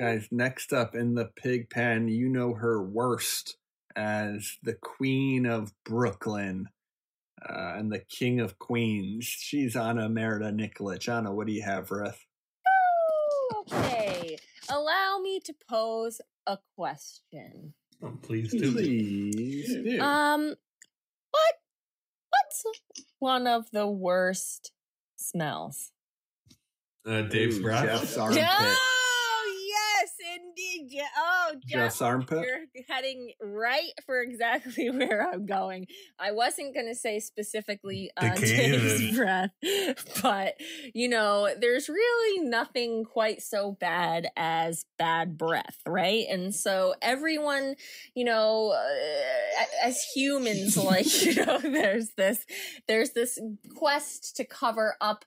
Guys, 0.01 0.29
next 0.31 0.73
up 0.73 0.95
in 0.95 1.15
the 1.15 1.27
pig 1.37 1.69
pen, 1.69 2.09
you 2.09 2.31
know 2.31 2.55
her 2.55 2.83
worst 2.83 3.59
as 3.95 4.57
the 4.63 4.73
Queen 4.73 5.45
of 5.45 5.75
Brooklyn 5.85 6.71
uh, 7.47 7.75
and 7.77 7.93
the 7.93 7.99
King 7.99 8.41
of 8.41 8.59
Queens. 8.59 9.27
She's 9.27 9.77
Anna 9.77 10.09
Merida 10.09 10.53
Nikolic. 10.53 11.07
Anna, 11.07 11.35
what 11.35 11.47
do 11.47 11.53
you 11.53 11.61
have 11.65 11.87
for 11.87 12.03
us? 12.03 12.17
Okay. 13.59 14.39
Allow 14.71 15.19
me 15.23 15.39
to 15.41 15.55
pose 15.69 16.23
a 16.47 16.57
question. 16.79 17.75
Oh, 18.03 18.17
please 18.23 18.53
do. 18.53 18.73
Please 18.73 19.75
do. 19.85 20.01
Um, 20.01 20.55
what? 21.31 21.55
What's 22.31 22.65
one 23.19 23.47
of 23.47 23.71
the 23.71 23.87
worst 23.87 24.73
smells? 25.17 25.93
Uh, 27.07 27.21
Dave's 27.21 27.59
Ooh, 27.59 27.63
breath. 27.63 27.85
Jeff's 27.85 28.17
armpit. 28.17 28.39
Yes, 28.39 28.79
indeed. 30.35 30.89
Je- 30.91 31.03
oh, 31.17 31.53
Jeff's 31.67 32.01
armpit. 32.01 32.47
You're 32.47 32.85
heading 32.89 33.33
right 33.41 33.91
for 34.07 34.21
exactly 34.23 34.91
where 34.91 35.29
I'm 35.29 35.47
going. 35.47 35.87
I 36.19 36.33
wasn't 36.33 36.75
going 36.75 36.87
to 36.87 36.95
say 36.95 37.21
specifically 37.21 38.11
uh, 38.17 38.35
Decayed. 38.35 39.17
breath, 39.17 39.51
but 40.23 40.55
you 40.95 41.09
know, 41.09 41.49
there's 41.61 41.89
really 41.89 42.49
nothing 42.49 43.05
quite 43.05 43.43
so 43.43 43.73
bad 43.73 44.29
as 44.37 44.85
bad 44.99 45.37
breath, 45.37 45.79
right? 45.87 46.27
And 46.29 46.55
so 46.55 46.95
everyone, 47.03 47.75
you 48.15 48.25
know, 48.25 48.73
uh, 48.77 49.65
as 49.83 50.03
humans, 50.15 50.77
like 50.85 51.25
you 51.25 51.35
know, 51.45 51.59
there's 51.59 52.11
this, 52.17 52.45
there's 52.89 53.11
this 53.11 53.39
quest 53.77 54.37
to 54.37 54.45
cover 54.45 54.97
up 55.01 55.25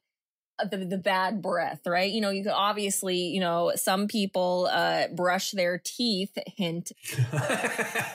the, 0.70 0.78
the 0.78 0.98
bad 0.98 1.42
breath, 1.42 1.82
right? 1.86 2.12
You 2.12 2.22
know, 2.22 2.30
you 2.30 2.44
could 2.44 2.54
obviously, 2.54 3.18
you 3.18 3.40
know, 3.40 3.74
some 3.76 4.08
people 4.08 4.70
uh 4.72 5.08
brush 5.10 5.52
their 5.52 5.82
teeth, 5.84 6.38
hint, 6.58 6.92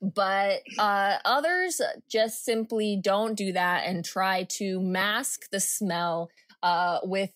but 0.00 0.60
uh 0.78 1.16
others 1.24 1.80
just 2.08 2.44
simply 2.44 2.98
don't 3.02 3.34
do 3.34 3.52
that 3.52 3.84
and 3.86 4.04
try 4.04 4.44
to 4.44 4.80
mask 4.80 5.50
the 5.50 5.60
smell 5.60 6.30
uh 6.62 6.98
with 7.02 7.30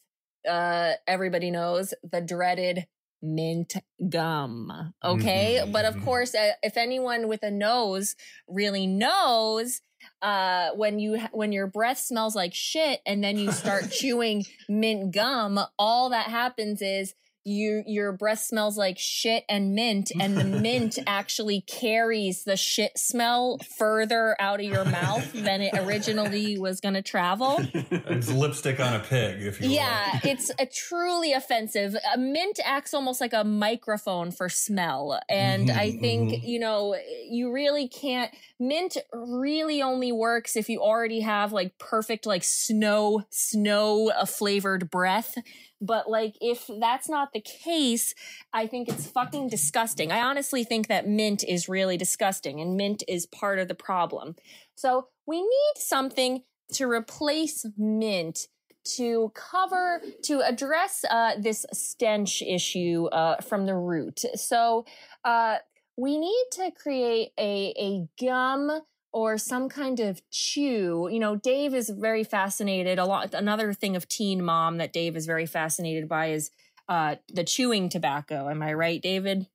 uh 0.49 0.93
everybody 1.07 1.51
knows 1.51 1.95
the 2.11 2.21
dreaded 2.21 2.87
mint 3.23 3.75
gum 4.11 4.93
okay 5.03 5.61
Mhm, 5.65 5.73
but 5.73 5.87
of 5.87 5.95
mhm. 5.95 6.05
course 6.05 6.35
uh, 6.35 6.53
if 6.63 6.77
anyone 6.77 7.29
with 7.29 7.43
a 7.43 7.51
nose 7.51 8.15
really 8.47 8.87
knows 8.87 9.81
uh 10.23 10.71
when 10.77 10.99
you 10.99 11.21
when 11.33 11.53
your 11.53 11.67
breath 11.67 11.99
smells 11.99 12.35
like 12.35 12.55
shit 12.55 13.01
and 13.07 13.23
then 13.23 13.37
you 13.37 13.53
start 13.53 13.91
chewing 13.91 14.45
mint 14.69 15.13
gum 15.13 15.59
all 15.79 16.11
that 16.11 16.27
happens 16.27 16.83
is 16.83 17.15
you 17.45 17.83
your 17.87 18.13
breath 18.13 18.41
smells 18.41 18.77
like 18.77 18.99
shit 18.99 19.45
and 19.49 19.75
mint 19.75 20.11
and 20.21 20.39
the 20.39 20.45
mint 20.63 20.99
actually 21.07 21.61
carries 21.63 22.45
the 22.45 22.57
shit 22.57 22.97
smell 22.97 23.59
further 23.79 24.37
out 24.41 24.61
of 24.61 24.67
your 24.67 24.85
mouth 24.85 25.31
than 25.33 25.61
it 25.61 25.73
originally 25.77 26.59
was 26.59 26.81
going 26.81 26.95
to 26.95 27.03
travel 27.03 27.59
it's 27.75 28.31
lipstick 28.31 28.81
on 28.81 28.95
a 28.95 29.01
pig, 29.01 29.43
if 29.43 29.61
you 29.61 29.69
will. 29.69 29.77
yeah, 29.77 30.19
it's 30.25 30.51
a 30.59 30.67
truly 30.67 31.33
offensive. 31.33 31.97
A 32.15 32.19
mint 32.19 32.59
acts 32.65 32.95
almost 32.95 33.21
like 33.21 33.33
a 33.33 33.45
microphone 33.45 34.31
for 34.31 34.49
smell. 34.49 35.21
And 35.29 35.71
I 35.71 35.91
Mhm, 35.91 36.01
think, 36.01 36.31
mhm. 36.31 36.41
you 36.45 36.59
know, 36.59 36.97
you 37.29 37.53
really 37.53 37.89
can't 37.89 38.33
mint 38.59 38.97
really 39.13 39.83
only 39.83 40.13
works 40.13 40.57
if 40.57 40.69
you 40.69 40.81
already 40.81 41.21
have 41.21 41.53
like 41.53 41.79
perfect 41.79 42.27
like 42.27 42.45
snow 42.45 43.23
snow 43.31 44.11
uh, 44.11 44.25
flavored 44.27 44.91
breath. 44.91 45.37
But 45.85 46.09
like 46.09 46.37
if 46.41 46.69
that's 46.81 47.09
not 47.09 47.33
the 47.33 47.41
case, 47.41 48.15
I 48.53 48.67
think 48.67 48.89
it's 48.89 49.07
fucking 49.07 49.49
disgusting. 49.49 50.13
I 50.13 50.21
honestly 50.21 50.65
think 50.65 50.89
that 50.89 51.07
mint 51.07 51.45
is 51.45 51.69
really 51.69 51.97
disgusting 51.97 52.61
and 52.61 52.77
mint 52.77 53.03
is 53.09 53.27
part 53.27 53.59
of 53.59 53.69
the 53.69 53.75
problem. 53.75 54.37
So 54.75 55.09
we 55.27 55.41
need 55.43 55.75
something 55.77 56.43
to 56.75 56.89
replace 56.89 57.67
mint 57.77 58.49
to 58.85 59.33
cover 59.35 60.03
to 60.23 60.41
address 60.41 61.05
uh, 61.11 61.33
this 61.39 61.65
stench 61.73 62.43
issue 62.43 63.07
uh, 63.07 63.41
from 63.41 63.67
the 63.67 63.75
root. 63.75 64.25
So 64.35 64.85
uh, 65.25 65.57
we 65.97 66.19
need 66.19 66.45
to 66.53 66.71
create 66.71 67.33
a 67.39 67.73
a 67.79 68.09
gum 68.23 68.83
or 69.15 69.39
some 69.39 69.69
kind 69.69 70.01
of 70.01 70.21
chew. 70.31 71.09
You 71.11 71.21
know, 71.21 71.37
Dave 71.37 71.73
is 71.73 71.89
very 71.89 72.25
fascinated. 72.25 72.99
A 72.99 73.05
lot. 73.05 73.33
Another 73.33 73.73
thing 73.73 73.95
of 73.95 74.09
Teen 74.09 74.45
Mom 74.45 74.79
that 74.79 74.93
Dave 74.93 75.17
is 75.17 75.25
very 75.25 75.47
fascinated 75.47 76.09
by 76.09 76.33
is 76.33 76.51
uh, 76.89 77.15
the 77.33 77.45
chewing 77.45 77.89
tobacco. 77.89 78.51
Am 78.51 78.61
I 78.61 78.75
right, 78.75 79.01
David? 79.01 79.47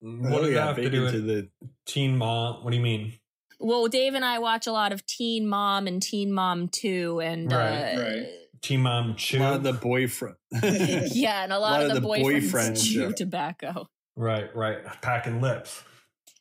What 0.00 0.32
Oh, 0.32 0.42
does 0.42 0.48
yeah, 0.50 0.54
that 0.56 0.66
have 0.66 0.76
to 0.76 0.90
do 0.90 1.02
with 1.02 1.26
the 1.26 1.48
teen 1.86 2.18
mom? 2.18 2.64
What 2.64 2.72
do 2.72 2.76
you 2.76 2.82
mean? 2.82 3.12
Well, 3.60 3.86
Dave 3.86 4.14
and 4.14 4.24
I 4.24 4.40
watch 4.40 4.66
a 4.66 4.72
lot 4.72 4.92
of 4.92 5.06
Teen 5.06 5.48
Mom 5.48 5.86
and 5.86 6.02
Teen 6.02 6.30
Mom 6.32 6.68
2 6.68 7.20
and 7.20 7.50
Right, 7.50 7.94
uh, 7.94 8.02
right. 8.02 8.26
Teen 8.60 8.82
mom 8.82 9.14
chew. 9.16 9.38
a 9.38 9.40
lot 9.40 9.54
of 9.54 9.62
the 9.62 9.72
boyfriend. 9.72 10.36
yeah, 10.62 11.44
and 11.44 11.52
a 11.52 11.58
lot, 11.58 11.82
of, 11.82 11.94
the, 11.94 12.00
boyfriends, 12.00 12.50
boyfriends, 12.50 12.84
chew 12.84 13.00
yeah. 13.06 13.12
tobacco. 13.12 13.88
right, 14.16 14.54
right. 14.54 14.78
Packing 15.00 15.40
lips. 15.40 15.84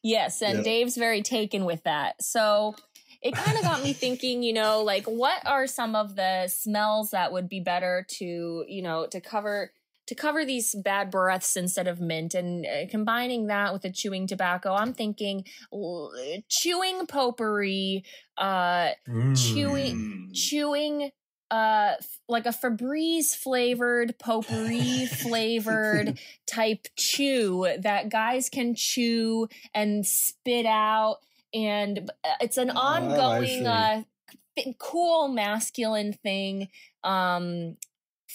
Yes, 0.05 0.43
and 0.43 0.57
Yep. 0.57 0.65
Dave's 0.65 0.97
very 0.97 1.23
taken 1.23 1.65
with 1.65 1.81
that. 1.83 2.21
So 2.21 2.75
it 3.23 3.35
kind 3.35 3.57
of 3.57 3.63
got 3.63 3.81
me 3.81 3.91
thinking, 3.91 4.43
you 4.43 4.53
know, 4.53 4.83
like 4.83 5.05
what 5.05 5.41
are 5.47 5.65
some 5.65 5.95
of 5.95 6.15
the 6.15 6.47
smells 6.47 7.09
that 7.09 7.33
would 7.33 7.49
be 7.49 7.59
better 7.59 8.05
to, 8.19 8.65
you 8.67 8.83
know, 8.83 9.07
to 9.07 9.19
cover 9.19 9.71
to 10.05 10.13
cover 10.13 10.45
these 10.45 10.75
bad 10.75 11.09
breaths 11.09 11.55
instead 11.57 11.87
of 11.87 11.99
mint 11.99 12.35
and 12.35 12.67
uh, 12.67 12.87
combining 12.91 13.47
that 13.47 13.73
with 13.73 13.81
the 13.81 13.91
chewing 13.91 14.27
tobacco. 14.27 14.75
I'm 14.75 14.93
thinking 14.93 15.43
chewing 16.49 17.07
potpourri, 17.07 18.03
uh 18.37 18.89
chewing 19.33 19.95
Mm. 19.97 20.33
chewing 20.35 21.11
uh 21.51 21.93
like 22.27 22.45
a 22.45 22.49
Febreze 22.49 23.35
flavored 23.35 24.17
potpourri 24.17 25.05
flavored 25.11 26.17
type 26.47 26.87
chew 26.95 27.67
that 27.79 28.09
guys 28.09 28.49
can 28.49 28.73
chew 28.75 29.47
and 29.73 30.05
spit 30.05 30.65
out 30.65 31.17
and 31.53 32.09
uh, 32.23 32.29
it's 32.41 32.57
an 32.57 32.71
Oh, 32.71 32.79
ongoing 32.79 33.45
see. 33.47 33.65
uh 33.65 34.01
cool 34.79 35.27
masculine 35.27 36.13
thing 36.13 36.69
um 37.03 37.75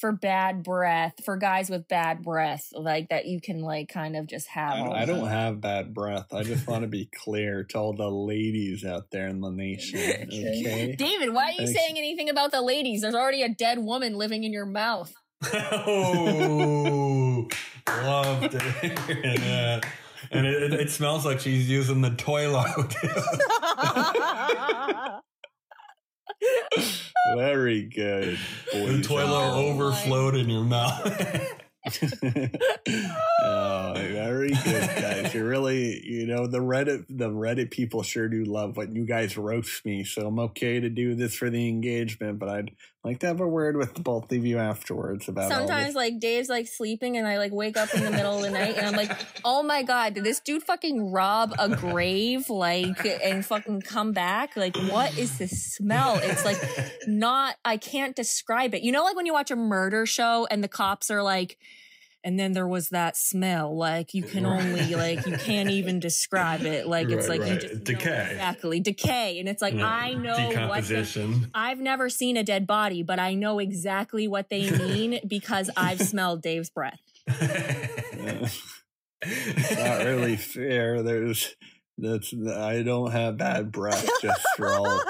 for 0.00 0.12
bad 0.12 0.62
breath 0.62 1.12
for 1.24 1.36
guys 1.36 1.68
with 1.68 1.86
bad 1.86 2.22
breath 2.22 2.72
like 2.74 3.10
that 3.10 3.26
you 3.26 3.40
can 3.40 3.60
like 3.60 3.88
kind 3.88 4.16
of 4.16 4.26
just 4.26 4.48
have 4.48 4.72
I 4.72 4.78
don't, 4.78 4.96
I 4.96 5.04
don't 5.04 5.28
have 5.28 5.60
bad 5.60 5.92
breath. 5.92 6.32
I 6.32 6.42
just 6.42 6.66
want 6.66 6.82
to 6.82 6.88
be 6.88 7.10
clear 7.14 7.64
to 7.64 7.78
all 7.78 7.92
the 7.92 8.08
ladies 8.08 8.84
out 8.84 9.10
there 9.10 9.28
in 9.28 9.40
the 9.40 9.50
nation. 9.50 10.00
Okay. 10.00 10.94
David, 10.96 11.34
why 11.34 11.44
are 11.44 11.50
you 11.50 11.58
Thanks. 11.58 11.74
saying 11.74 11.98
anything 11.98 12.30
about 12.30 12.50
the 12.50 12.62
ladies? 12.62 13.02
There's 13.02 13.14
already 13.14 13.42
a 13.42 13.48
dead 13.48 13.78
woman 13.78 14.14
living 14.14 14.44
in 14.44 14.52
your 14.52 14.66
mouth. 14.66 15.12
oh, 15.52 17.48
love 17.86 18.50
to 18.50 18.58
hear 18.58 18.94
that. 19.38 19.86
And 20.30 20.46
it, 20.46 20.62
it, 20.62 20.72
it 20.74 20.90
smells 20.90 21.26
like 21.26 21.40
she's 21.40 21.68
using 21.68 22.00
the 22.02 22.10
toilet. 22.10 22.94
Very 27.36 27.82
good. 27.82 28.38
the 28.72 29.02
toilet 29.02 29.50
Oh, 29.52 29.68
overflowed 29.68 30.34
in 30.34 30.48
your 30.48 30.64
mouth. 30.64 31.06
oh, 33.42 33.94
very 34.30 34.50
good, 34.50 34.88
guys. 35.00 35.34
You 35.34 35.44
really, 35.44 36.06
you 36.06 36.26
know, 36.26 36.46
the 36.46 36.58
Reddit, 36.58 37.06
the 37.08 37.28
Reddit 37.28 37.70
people 37.70 38.02
sure 38.02 38.28
do 38.28 38.44
love 38.44 38.76
when 38.76 38.94
you 38.94 39.04
guys 39.04 39.36
roast 39.36 39.84
me. 39.84 40.04
So 40.04 40.26
I'm 40.26 40.38
okay 40.38 40.80
to 40.80 40.88
do 40.88 41.14
this 41.14 41.34
for 41.34 41.50
the 41.50 41.68
engagement, 41.68 42.38
but 42.38 42.48
I'd 42.48 42.70
like 43.02 43.20
to 43.20 43.26
have 43.26 43.40
a 43.40 43.48
word 43.48 43.76
with 43.76 43.94
both 44.02 44.30
of 44.30 44.44
you 44.44 44.58
afterwards 44.58 45.28
about 45.28 45.50
Sometimes 45.50 45.94
like 45.94 46.20
Dave's 46.20 46.48
like 46.48 46.68
sleeping 46.68 47.16
and 47.16 47.26
I 47.26 47.38
like 47.38 47.52
wake 47.52 47.76
up 47.76 47.92
in 47.94 48.04
the 48.04 48.10
middle 48.10 48.36
of 48.36 48.42
the 48.42 48.50
night 48.50 48.76
and 48.76 48.86
I'm 48.86 48.94
like, 48.94 49.10
oh 49.44 49.62
my 49.62 49.82
god, 49.82 50.14
did 50.14 50.24
this 50.24 50.40
dude 50.40 50.62
fucking 50.62 51.10
rob 51.10 51.54
a 51.58 51.68
grave 51.68 52.50
like 52.50 53.04
and 53.04 53.44
fucking 53.44 53.82
come 53.82 54.12
back? 54.12 54.56
Like 54.56 54.76
what 54.76 55.16
is 55.18 55.38
this 55.38 55.74
smell? 55.74 56.20
It's 56.22 56.44
like 56.44 56.58
not 57.06 57.56
I 57.64 57.78
can't 57.78 58.14
describe 58.14 58.74
it. 58.74 58.82
You 58.82 58.92
know 58.92 59.02
like 59.02 59.16
when 59.16 59.26
you 59.26 59.32
watch 59.32 59.50
a 59.50 59.56
murder 59.56 60.04
show 60.04 60.46
and 60.50 60.62
the 60.62 60.68
cops 60.68 61.10
are 61.10 61.22
like 61.22 61.56
and 62.22 62.38
then 62.38 62.52
there 62.52 62.68
was 62.68 62.90
that 62.90 63.16
smell 63.16 63.76
like 63.76 64.12
you 64.14 64.22
can 64.22 64.44
only 64.46 64.94
like 64.94 65.24
you 65.26 65.36
can't 65.38 65.70
even 65.70 65.98
describe 66.00 66.62
it 66.62 66.86
like 66.86 67.08
it's 67.08 67.28
Right, 67.28 67.40
like 67.40 67.48
you 67.48 67.54
right. 67.54 67.60
just 67.62 67.74
know 67.74 67.80
Decay. 67.84 68.28
exactly 68.32 68.80
decay 68.80 69.38
and 69.40 69.48
it's 69.48 69.62
like 69.62 69.74
Yeah. 69.74 69.86
I 69.86 70.14
know 70.14 70.68
what 70.68 70.84
the. 70.86 71.48
I've 71.54 71.78
never 71.80 72.10
seen 72.10 72.36
a 72.36 72.42
dead 72.44 72.66
body, 72.66 73.02
but 73.02 73.18
I 73.18 73.34
know 73.34 73.58
exactly 73.58 74.28
what 74.28 74.50
they 74.50 74.70
mean 74.70 75.20
because 75.26 75.70
I've 75.76 76.00
smelled 76.00 76.42
Dave's 76.42 76.70
breath. 76.70 77.00
Yeah. 77.28 78.48
not 79.76 80.04
really 80.04 80.36
fair. 80.36 81.02
There's 81.02 81.54
that's 81.98 82.32
I 82.34 82.82
don't 82.82 83.10
have 83.12 83.36
bad 83.36 83.70
breath 83.72 84.08
just 84.22 84.46
for 84.56 84.72
all. 84.72 85.02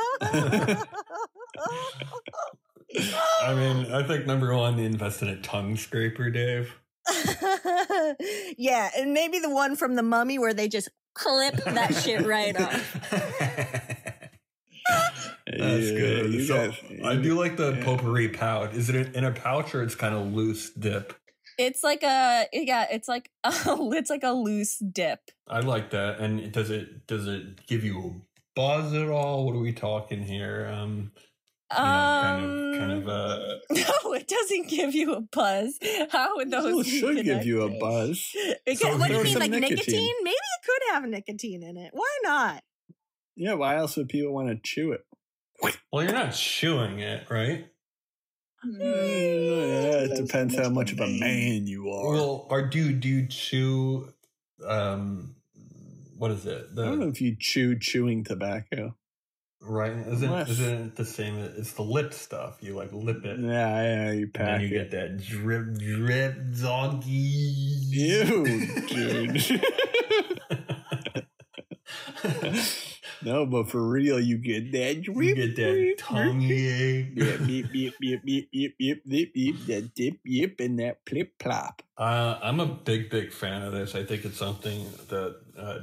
I 3.42 3.54
mean, 3.54 3.92
I 3.92 4.02
think 4.06 4.26
number 4.26 4.54
one, 4.56 4.78
invest 4.78 5.22
in 5.22 5.28
a 5.28 5.40
tongue 5.40 5.76
scraper, 5.76 6.30
Dave. 6.30 6.74
yeah, 8.58 8.90
and 8.96 9.12
maybe 9.12 9.38
the 9.38 9.50
one 9.50 9.76
from 9.76 9.94
the 9.96 10.02
mummy 10.02 10.38
where 10.38 10.54
they 10.54 10.68
just 10.68 10.88
Clip 11.14 11.56
that 11.64 11.94
shit 11.94 12.24
right 12.24 12.58
off. 12.58 12.96
That's 15.46 15.90
good. 15.90 16.32
You 16.32 16.44
So, 16.44 16.70
guys, 16.70 16.80
I 17.04 17.16
do 17.16 17.38
like 17.38 17.56
the 17.56 17.72
yeah. 17.72 17.84
potpourri 17.84 18.28
pouch. 18.28 18.74
Is 18.74 18.88
it 18.88 19.14
in 19.14 19.24
a 19.24 19.32
pouch 19.32 19.74
or 19.74 19.82
it's 19.82 19.96
kind 19.96 20.14
of 20.14 20.32
loose 20.32 20.70
dip? 20.70 21.14
It's 21.58 21.82
like 21.82 22.02
a 22.04 22.46
yeah, 22.52 22.86
it's 22.90 23.08
like 23.08 23.30
a, 23.44 23.50
it's 23.92 24.08
like 24.08 24.22
a 24.22 24.32
loose 24.32 24.78
dip. 24.78 25.20
I 25.48 25.60
like 25.60 25.90
that. 25.90 26.20
And 26.20 26.52
does 26.52 26.70
it 26.70 27.06
does 27.06 27.26
it 27.26 27.66
give 27.66 27.84
you 27.84 27.98
a 27.98 28.14
buzz 28.54 28.94
at 28.94 29.08
all? 29.08 29.44
What 29.44 29.56
are 29.56 29.60
we 29.60 29.72
talking 29.72 30.22
here? 30.22 30.70
Um, 30.72 31.12
you 31.72 31.78
know, 31.78 31.82
kind 32.22 32.44
of 32.44 32.78
kind 32.78 32.92
of 32.92 33.08
uh 33.08 33.36
no, 33.70 33.80
it 33.80 33.99
doesn't 34.30 34.68
give 34.68 34.94
you 34.94 35.14
a 35.14 35.20
buzz. 35.20 35.78
How 36.10 36.36
would 36.36 36.50
those 36.50 36.86
It 36.86 36.90
be 36.90 37.00
should 37.00 37.24
give 37.24 37.44
you 37.44 37.62
a 37.62 37.70
buzz. 37.78 38.30
It 38.34 38.78
So 38.78 38.96
what 38.96 39.08
do 39.08 39.14
you 39.14 39.24
mean, 39.24 39.38
like 39.38 39.50
nicotine? 39.50 39.76
nicotine. 39.76 40.14
Maybe 40.22 40.36
it 40.36 40.64
could 40.64 40.94
have 40.94 41.04
nicotine 41.04 41.62
in 41.62 41.76
it. 41.76 41.90
Why 41.92 42.18
not? 42.22 42.62
Yeah, 43.36 43.54
why 43.54 43.76
else 43.76 43.96
would 43.96 44.08
people 44.08 44.32
want 44.32 44.48
to 44.48 44.56
chew 44.62 44.92
it? 44.92 45.04
well 45.92 46.02
you're 46.02 46.12
not 46.12 46.32
chewing 46.32 47.00
it, 47.00 47.28
right? 47.30 47.66
Mm, 48.64 48.78
yeah, 48.80 50.12
it 50.12 50.16
depends 50.16 50.56
how 50.56 50.68
much 50.70 50.92
of 50.92 51.00
a 51.00 51.06
man 51.06 51.66
you 51.66 51.90
are. 51.90 52.12
Well, 52.12 52.46
or 52.50 52.66
do 52.68 52.92
do 52.92 53.08
you 53.08 53.26
chew 53.26 54.12
um 54.66 55.36
what 56.18 56.30
is 56.30 56.44
it? 56.44 56.66
I 56.72 56.84
don't 56.84 57.00
know 57.00 57.08
if 57.08 57.20
you 57.22 57.34
chew 57.38 57.78
chewing 57.78 58.24
tobacco. 58.24 58.94
Right 59.62 59.92
isn't 59.92 60.24
Unless- 60.28 60.48
isn't 60.50 60.86
it 60.86 60.96
the 60.96 61.04
same 61.04 61.36
it's 61.38 61.72
the 61.72 61.82
lip 61.82 62.12
stuff. 62.14 62.58
You 62.60 62.74
like 62.74 62.92
lip 62.92 63.24
it. 63.24 63.38
Yeah, 63.40 63.82
yeah, 63.82 64.12
you 64.12 64.24
And 64.24 64.34
pack 64.34 64.46
then 64.46 64.60
you 64.62 64.68
get 64.68 64.90
that 64.92 65.18
drip 65.18 65.74
drip 65.78 66.36
zonky 66.52 67.80
Ew, 67.92 68.44
dude. 68.88 69.60
no, 73.22 73.46
but 73.46 73.68
for 73.70 73.86
real, 73.86 74.18
you 74.20 74.38
get 74.38 74.72
that. 74.72 75.04
you 75.06 75.34
get 75.34 75.56
that 75.56 75.94
tongue 75.98 76.42
ache. 76.42 77.08
Yeah, 77.14 77.36
beep, 77.44 77.72
beep, 77.72 77.94
beep, 78.00 78.22
beep, 78.24 78.50
beep, 78.52 78.78
beep, 78.78 79.04
beep, 79.06 79.34
beep, 79.34 79.66
that 79.66 79.94
dip, 79.94 80.14
yip, 80.24 80.60
and 80.60 80.78
that 80.78 81.04
plip 81.04 81.38
plop. 81.38 81.82
Uh, 81.96 82.38
I'm 82.42 82.60
a 82.60 82.66
big, 82.66 83.10
big 83.10 83.32
fan 83.32 83.62
of 83.62 83.72
this. 83.72 83.94
I 83.94 84.04
think 84.04 84.24
it's 84.24 84.38
something 84.38 84.86
that 85.08 85.36
uh, 85.58 85.78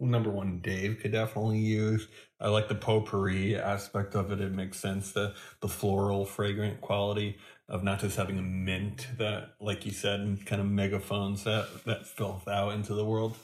number 0.00 0.30
one, 0.30 0.60
Dave 0.60 0.98
could 1.00 1.12
definitely 1.12 1.58
use. 1.58 2.08
I 2.40 2.48
like 2.48 2.68
the 2.68 2.74
potpourri 2.74 3.56
aspect 3.56 4.14
of 4.14 4.32
it. 4.32 4.40
It 4.40 4.52
makes 4.52 4.78
sense. 4.78 5.12
The 5.12 5.34
the 5.60 5.68
floral, 5.68 6.24
fragrant 6.24 6.80
quality 6.80 7.38
of 7.68 7.84
not 7.84 8.00
just 8.00 8.16
having 8.16 8.38
a 8.38 8.42
mint 8.42 9.06
that, 9.18 9.54
like 9.60 9.86
you 9.86 9.92
said, 9.92 10.38
kind 10.46 10.60
of 10.60 10.68
megaphones 10.68 11.44
that 11.44 11.84
that 11.84 12.06
filth 12.06 12.48
out 12.48 12.72
into 12.72 12.94
the 12.94 13.04
world. 13.04 13.36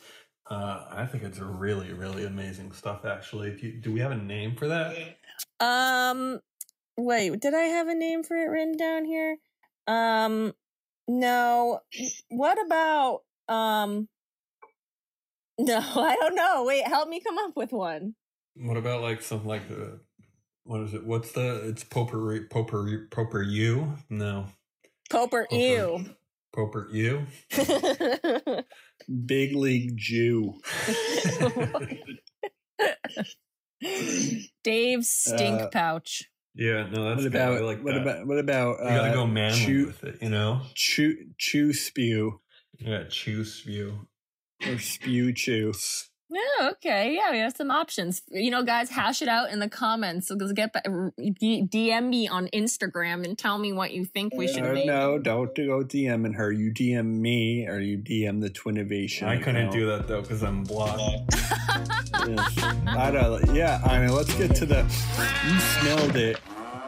Uh, 0.49 0.85
I 0.91 1.07
think 1.07 1.25
it's 1.25 1.39
really, 1.39 1.93
really 1.93 2.25
amazing 2.25 2.73
stuff. 2.73 3.05
Actually, 3.05 3.57
do, 3.57 3.67
you, 3.67 3.73
do 3.81 3.93
we 3.93 4.01
have 4.01 4.13
a 4.13 4.17
name 4.17 4.55
for 4.55 4.69
that? 4.69 4.97
Um, 5.59 6.41
wait, 6.97 7.41
did 7.41 7.55
I 7.55 7.63
have 7.63 7.89
a 7.89 7.95
name 7.95 8.23
for 8.23 8.37
it 8.37 8.49
written 8.49 8.77
down 8.77 9.05
here? 9.05 9.39
Um, 9.89 10.53
no. 11.09 11.81
What 12.29 12.65
about 12.65 13.23
um? 13.49 14.09
No, 15.59 15.79
I 15.97 16.17
don't 16.17 16.35
know. 16.35 16.65
Wait, 16.65 16.87
help 16.87 17.09
me 17.09 17.21
come 17.21 17.39
up 17.39 17.57
with 17.57 17.73
one. 17.73 18.15
What 18.55 18.77
about 18.77 19.03
like 19.03 19.23
something 19.23 19.49
like 19.49 19.69
the 19.69 20.01
what 20.65 20.81
is 20.81 20.95
it? 20.95 21.05
What's 21.05 21.33
the? 21.33 21.69
It's 21.69 21.85
potpourri, 21.85 22.49
potpourri, 22.49 23.07
potpourri. 23.11 23.49
You 23.49 23.95
no. 24.11 24.47
Poper 25.11 25.47
ew. 25.51 26.05
Poper 26.55 26.89
you? 26.91 27.27
Big 29.27 29.55
League 29.55 29.99
Chew. 29.99 30.55
Dave's 34.65 35.09
stink 35.09 35.61
Uh, 35.61 35.69
pouch. 35.69 36.25
yeah, 36.55 36.89
no, 36.91 37.05
that's 37.05 37.19
What 37.19 37.27
about 37.27 37.63
like 37.63 37.85
what 37.85 37.95
that. 37.95 38.03
about 38.03 38.27
what 38.27 38.39
about 38.39 38.79
you 38.81 38.85
gotta 38.85 39.11
uh, 39.11 39.15
go 39.15 39.27
manly 39.27 39.59
chew 39.59 39.87
with 39.87 40.03
it, 40.05 40.23
you 40.23 40.31
know? 40.31 40.63
chew 40.75 41.15
chew 41.39 41.73
spew 41.73 42.41
Yeah, 42.79 43.05
chew 43.09 43.45
you. 43.65 44.09
Or 44.65 44.79
spew 44.79 45.33
chew? 45.33 45.73
Yeah, 46.29 46.71
okay. 46.73 47.15
Yeah, 47.15 47.31
we 47.31 47.39
have 47.39 47.55
some 47.57 47.71
options. 47.71 48.21
You 48.29 48.51
know, 48.51 48.65
guys, 48.65 48.91
hash 48.91 49.23
it 49.23 49.29
out 49.29 49.51
in 49.51 49.61
the 49.61 49.69
comments. 49.69 50.27
So 50.27 50.35
get 50.37 50.73
ba- 50.73 50.83
D- 51.39 51.63
DM 51.71 52.09
me 52.09 52.27
on 52.27 52.49
Instagram 52.49 53.25
and 53.25 53.39
tell 53.39 53.59
me 53.59 53.73
what 53.73 53.93
you 53.93 54.05
think 54.05 54.35
we 54.35 54.49
should 54.49 54.65
Uh, 54.65 54.73
make. 54.73 54.87
no, 54.87 55.19
don't 55.21 55.55
go 55.55 55.85
DMing 55.85 56.35
her. 56.35 56.51
You 56.51 56.73
DM 56.73 57.21
me 57.21 57.69
or 57.69 57.79
you 57.79 57.97
DM 57.99 58.41
the 58.41 58.51
Twinnovation. 58.51 59.29
I 59.29 59.37
couldn't 59.37 59.57
account. 59.69 59.73
do 59.73 59.87
that 59.87 60.09
though 60.09 60.21
because 60.21 60.43
I'm 60.43 60.65
blocked. 60.65 61.01
Yes. 62.27 62.59
I 62.89 63.11
don't, 63.13 63.55
yeah, 63.55 63.81
I 63.85 64.01
mean, 64.01 64.11
let's 64.13 64.35
get 64.35 64.55
to 64.57 64.67
the. 64.67 64.83
You 65.47 65.61
smelled 65.61 66.17
it. 66.17 66.41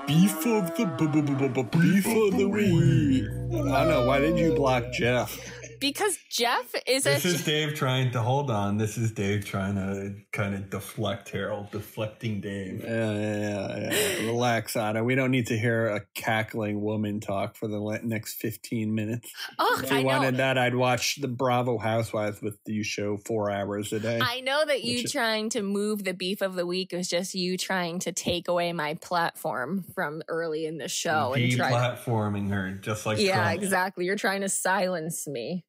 Beef 0.08 0.46
of 0.46 0.74
the 0.74 0.86
b- 0.98 1.06
b- 1.06 1.20
b- 1.20 1.48
b- 1.48 1.78
beef 1.78 2.06
of 2.06 2.38
the 2.38 2.48
week. 2.48 3.24
I 3.70 3.84
don't 3.84 3.88
know. 3.90 4.06
Why 4.06 4.18
did 4.20 4.38
you 4.38 4.54
block 4.54 4.90
Jeff? 4.92 5.38
Because 5.80 6.18
Jeff 6.30 6.74
is 6.86 7.04
This 7.04 7.24
a 7.24 7.28
is 7.28 7.44
Dave 7.44 7.74
trying 7.74 8.10
to 8.12 8.20
hold 8.20 8.50
on. 8.50 8.76
This 8.78 8.96
is 8.98 9.12
Dave 9.12 9.44
trying 9.44 9.74
to 9.76 10.14
kind 10.32 10.54
of 10.54 10.70
deflect 10.70 11.28
Harold, 11.30 11.70
deflecting 11.70 12.40
Dave. 12.40 12.82
Yeah, 12.84 13.12
yeah, 13.12 13.36
yeah, 13.78 13.92
yeah. 14.20 14.26
Relax, 14.26 14.76
Anna. 14.76 15.04
We 15.04 15.14
don't 15.14 15.30
need 15.30 15.46
to 15.48 15.58
hear 15.58 15.86
a 15.88 16.00
cackling 16.14 16.80
woman 16.80 17.20
talk 17.20 17.56
for 17.56 17.68
the 17.68 18.00
next 18.02 18.34
15 18.34 18.94
minutes. 18.94 19.30
oh, 19.58 19.80
If 19.82 19.92
I 19.92 19.98
you 19.98 20.02
know. 20.04 20.08
wanted 20.08 20.36
that, 20.38 20.58
I'd 20.58 20.74
watch 20.74 21.16
the 21.20 21.28
Bravo 21.28 21.78
Housewives 21.78 22.40
with 22.42 22.58
you 22.66 22.82
show 22.82 23.16
four 23.16 23.50
hours 23.50 23.92
a 23.92 24.00
day. 24.00 24.18
I 24.20 24.40
know 24.40 24.64
that 24.66 24.84
you 24.84 25.02
Which- 25.02 25.12
trying 25.12 25.50
to 25.50 25.62
move 25.62 26.04
the 26.04 26.14
beef 26.14 26.40
of 26.42 26.54
the 26.54 26.66
week 26.66 26.92
was 26.92 27.08
just 27.08 27.34
you 27.34 27.56
trying 27.56 27.98
to 28.00 28.12
take 28.12 28.48
away 28.48 28.72
my 28.72 28.94
platform 28.94 29.84
from 29.94 30.22
early 30.28 30.66
in 30.66 30.78
the 30.78 30.88
show 30.88 31.34
and 31.34 31.52
try. 31.52 31.70
Deplatforming 31.70 32.50
her, 32.50 32.72
just 32.72 33.06
like 33.06 33.18
yeah, 33.18 33.44
Trump. 33.44 33.62
exactly. 33.62 34.04
You're 34.04 34.16
trying 34.16 34.40
to 34.42 34.48
silence 34.48 35.26
me. 35.26 35.64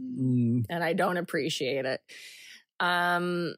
Mm, 0.00 0.64
and 0.68 0.84
I 0.84 0.92
don't 0.92 1.16
appreciate 1.16 1.84
it. 1.86 2.00
Um 2.80 3.54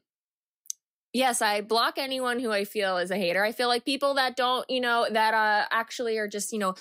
yes, 1.11 1.41
I 1.41 1.61
block 1.61 1.95
anyone 1.97 2.39
who 2.39 2.51
I 2.51 2.65
feel 2.65 2.97
is 2.97 3.09
a 3.09 3.17
hater. 3.17 3.43
I 3.43 3.51
feel 3.51 3.67
like 3.67 3.83
people 3.83 4.13
that 4.13 4.35
don't, 4.35 4.63
you 4.69 4.79
know, 4.79 5.07
that 5.11 5.33
uh 5.33 5.65
actually 5.71 6.17
are 6.17 6.27
just, 6.27 6.53
you 6.53 6.59
know, 6.59 6.75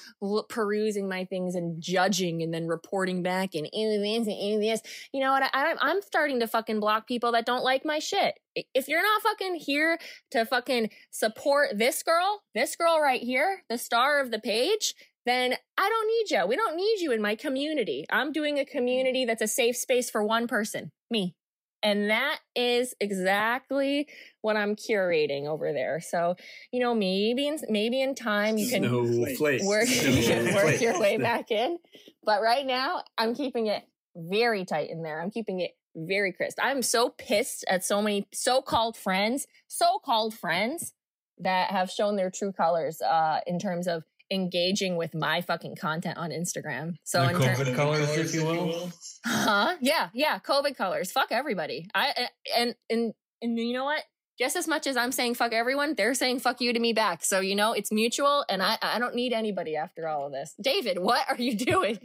perusing 0.48 1.09
my 1.09 1.24
things 1.24 1.54
and 1.54 1.82
judging 1.82 2.42
and 2.42 2.52
then 2.52 2.68
reporting 2.68 3.22
back 3.22 3.54
and 3.54 3.66
this 3.72 4.28
and 4.28 4.62
this. 4.62 4.82
You 5.12 5.20
know 5.20 5.32
what? 5.32 5.50
I, 5.52 5.74
I'm 5.80 6.02
starting 6.02 6.40
to 6.40 6.46
fucking 6.46 6.78
block 6.78 7.09
people 7.09 7.32
that 7.32 7.46
don't 7.46 7.64
like 7.64 7.84
my 7.84 7.98
shit. 7.98 8.38
If 8.74 8.86
you're 8.88 9.02
not 9.02 9.22
fucking 9.22 9.56
here 9.56 9.98
to 10.32 10.44
fucking 10.44 10.90
support 11.11 11.78
this 11.78 12.02
girl, 12.02 12.42
this 12.54 12.76
girl 12.76 13.00
right 13.00 13.22
here, 13.22 13.62
the 13.68 13.78
star 13.78 14.20
of 14.20 14.30
the 14.30 14.40
page, 14.40 14.94
then 15.28 15.54
I 15.76 15.88
don't 15.88 16.06
need 16.08 16.30
you. 16.36 16.46
We 16.46 16.56
don't 16.56 16.76
need 16.76 17.00
you 17.00 17.12
in 17.12 17.20
my 17.20 17.34
community. 17.34 18.06
I'm 18.10 18.32
doing 18.32 18.58
a 18.58 18.64
community 18.64 19.24
that's 19.24 19.42
a 19.42 19.48
safe 19.48 19.76
space 19.76 20.10
for 20.10 20.22
one 20.22 20.46
person, 20.46 20.92
me. 21.10 21.34
And 21.82 22.10
that 22.10 22.40
is 22.56 22.94
exactly 23.00 24.08
what 24.40 24.56
I'm 24.56 24.74
curating 24.74 25.46
over 25.46 25.72
there. 25.72 26.00
So, 26.00 26.34
you 26.72 26.80
know, 26.80 26.94
maybe 26.94 27.46
in, 27.46 27.58
maybe 27.68 28.00
in 28.00 28.14
time 28.14 28.58
you 28.58 28.68
can 28.68 28.82
Snowflake. 28.82 29.62
work, 29.62 29.88
you 29.88 30.22
can 30.26 30.54
work 30.54 30.80
your 30.80 30.98
way 30.98 31.16
back 31.18 31.50
in. 31.50 31.78
But 32.24 32.42
right 32.42 32.66
now, 32.66 33.04
I'm 33.16 33.34
keeping 33.34 33.68
it 33.68 33.84
very 34.16 34.64
tight 34.64 34.90
in 34.90 35.02
there. 35.02 35.20
I'm 35.20 35.30
keeping 35.30 35.60
it 35.60 35.76
very 35.94 36.32
crisp. 36.32 36.58
I'm 36.60 36.82
so 36.82 37.10
pissed 37.10 37.64
at 37.68 37.84
so 37.84 38.02
many 38.02 38.26
so-called 38.32 38.96
friends, 38.96 39.46
so-called 39.68 40.34
friends 40.34 40.92
that 41.38 41.70
have 41.70 41.90
shown 41.90 42.16
their 42.16 42.30
true 42.30 42.52
colors 42.52 43.00
uh, 43.00 43.40
in 43.46 43.58
terms 43.58 43.86
of 43.86 44.02
engaging 44.30 44.96
with 44.96 45.14
my 45.14 45.40
fucking 45.40 45.76
content 45.76 46.18
on 46.18 46.30
Instagram. 46.30 46.94
So 47.04 47.22
The 47.22 47.30
in 47.30 47.40
ter- 47.40 47.54
COVID 47.54 47.74
colors, 47.76 48.16
if 48.16 48.34
you 48.34 48.44
will. 48.44 48.92
Huh? 49.24 49.76
Yeah, 49.80 50.08
yeah. 50.12 50.38
COVID 50.38 50.76
colors. 50.76 51.10
Fuck 51.12 51.32
everybody. 51.32 51.88
I 51.94 52.28
and 52.56 52.74
and 52.90 53.14
and 53.42 53.58
you 53.58 53.72
know 53.72 53.84
what? 53.84 54.02
Just 54.38 54.54
as 54.54 54.68
much 54.68 54.86
as 54.86 54.96
I'm 54.96 55.10
saying 55.10 55.34
fuck 55.34 55.52
everyone, 55.52 55.94
they're 55.96 56.14
saying 56.14 56.40
fuck 56.40 56.60
you 56.60 56.72
to 56.72 56.78
me 56.78 56.92
back. 56.92 57.24
So 57.24 57.40
you 57.40 57.56
know 57.56 57.72
it's 57.72 57.90
mutual, 57.90 58.44
and 58.48 58.62
I 58.62 58.78
I 58.80 58.98
don't 58.98 59.14
need 59.14 59.32
anybody 59.32 59.76
after 59.76 60.06
all 60.06 60.26
of 60.26 60.32
this. 60.32 60.54
David, 60.60 60.98
what 60.98 61.22
are 61.28 61.40
you 61.42 61.56
doing? 61.56 61.98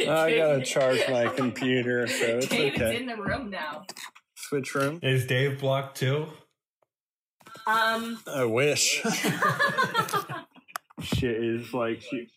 I 0.00 0.34
gotta 0.36 0.62
charge 0.64 1.00
my 1.08 1.28
computer, 1.28 2.06
so 2.08 2.24
it's 2.38 2.48
David's 2.48 2.82
okay. 2.82 2.96
in 2.96 3.06
the 3.06 3.16
room 3.16 3.50
now. 3.50 3.84
Switch 4.34 4.74
room. 4.74 4.98
Is 5.02 5.26
Dave 5.26 5.60
blocked 5.60 5.98
too? 5.98 6.26
Um. 7.66 8.18
I 8.26 8.44
wish. 8.44 9.02
Shit 11.02 11.42
is 11.44 11.72
like 11.74 12.00
shit. 12.02 12.28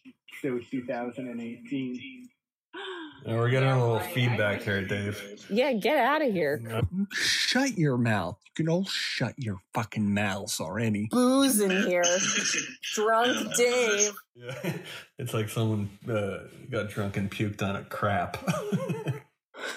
So 0.41 0.59
2018. 0.72 2.28
Uh, 2.74 3.34
we're 3.34 3.49
getting 3.49 3.70
a 3.70 3.80
little 3.80 3.99
feedback 3.99 4.62
here, 4.64 4.84
Dave. 4.84 5.45
Yeah, 5.49 5.74
get 5.74 5.97
out 5.99 6.22
of 6.24 6.32
here. 6.34 6.82
Shut 7.12 7.78
your 7.78 7.97
mouth. 7.97 8.39
You 8.45 8.51
can 8.66 8.70
all 8.74 8.86
shut 8.86 9.34
your 9.38 9.57
fucking 9.74 10.12
mouths 10.14 10.59
already. 10.59 11.07
Booze 11.12 11.59
in 11.59 11.70
here. 11.88 12.03
Drunk 12.95 13.55
Dave. 13.55 14.14
Yeah. 14.36 14.74
It's 15.20 15.36
like 15.36 15.49
someone 15.49 15.89
uh, 16.09 16.47
got 16.72 16.89
drunk 16.89 17.16
and 17.18 17.30
puked 17.30 17.62
on 17.62 17.76
a 17.76 17.84
crap. 17.84 18.38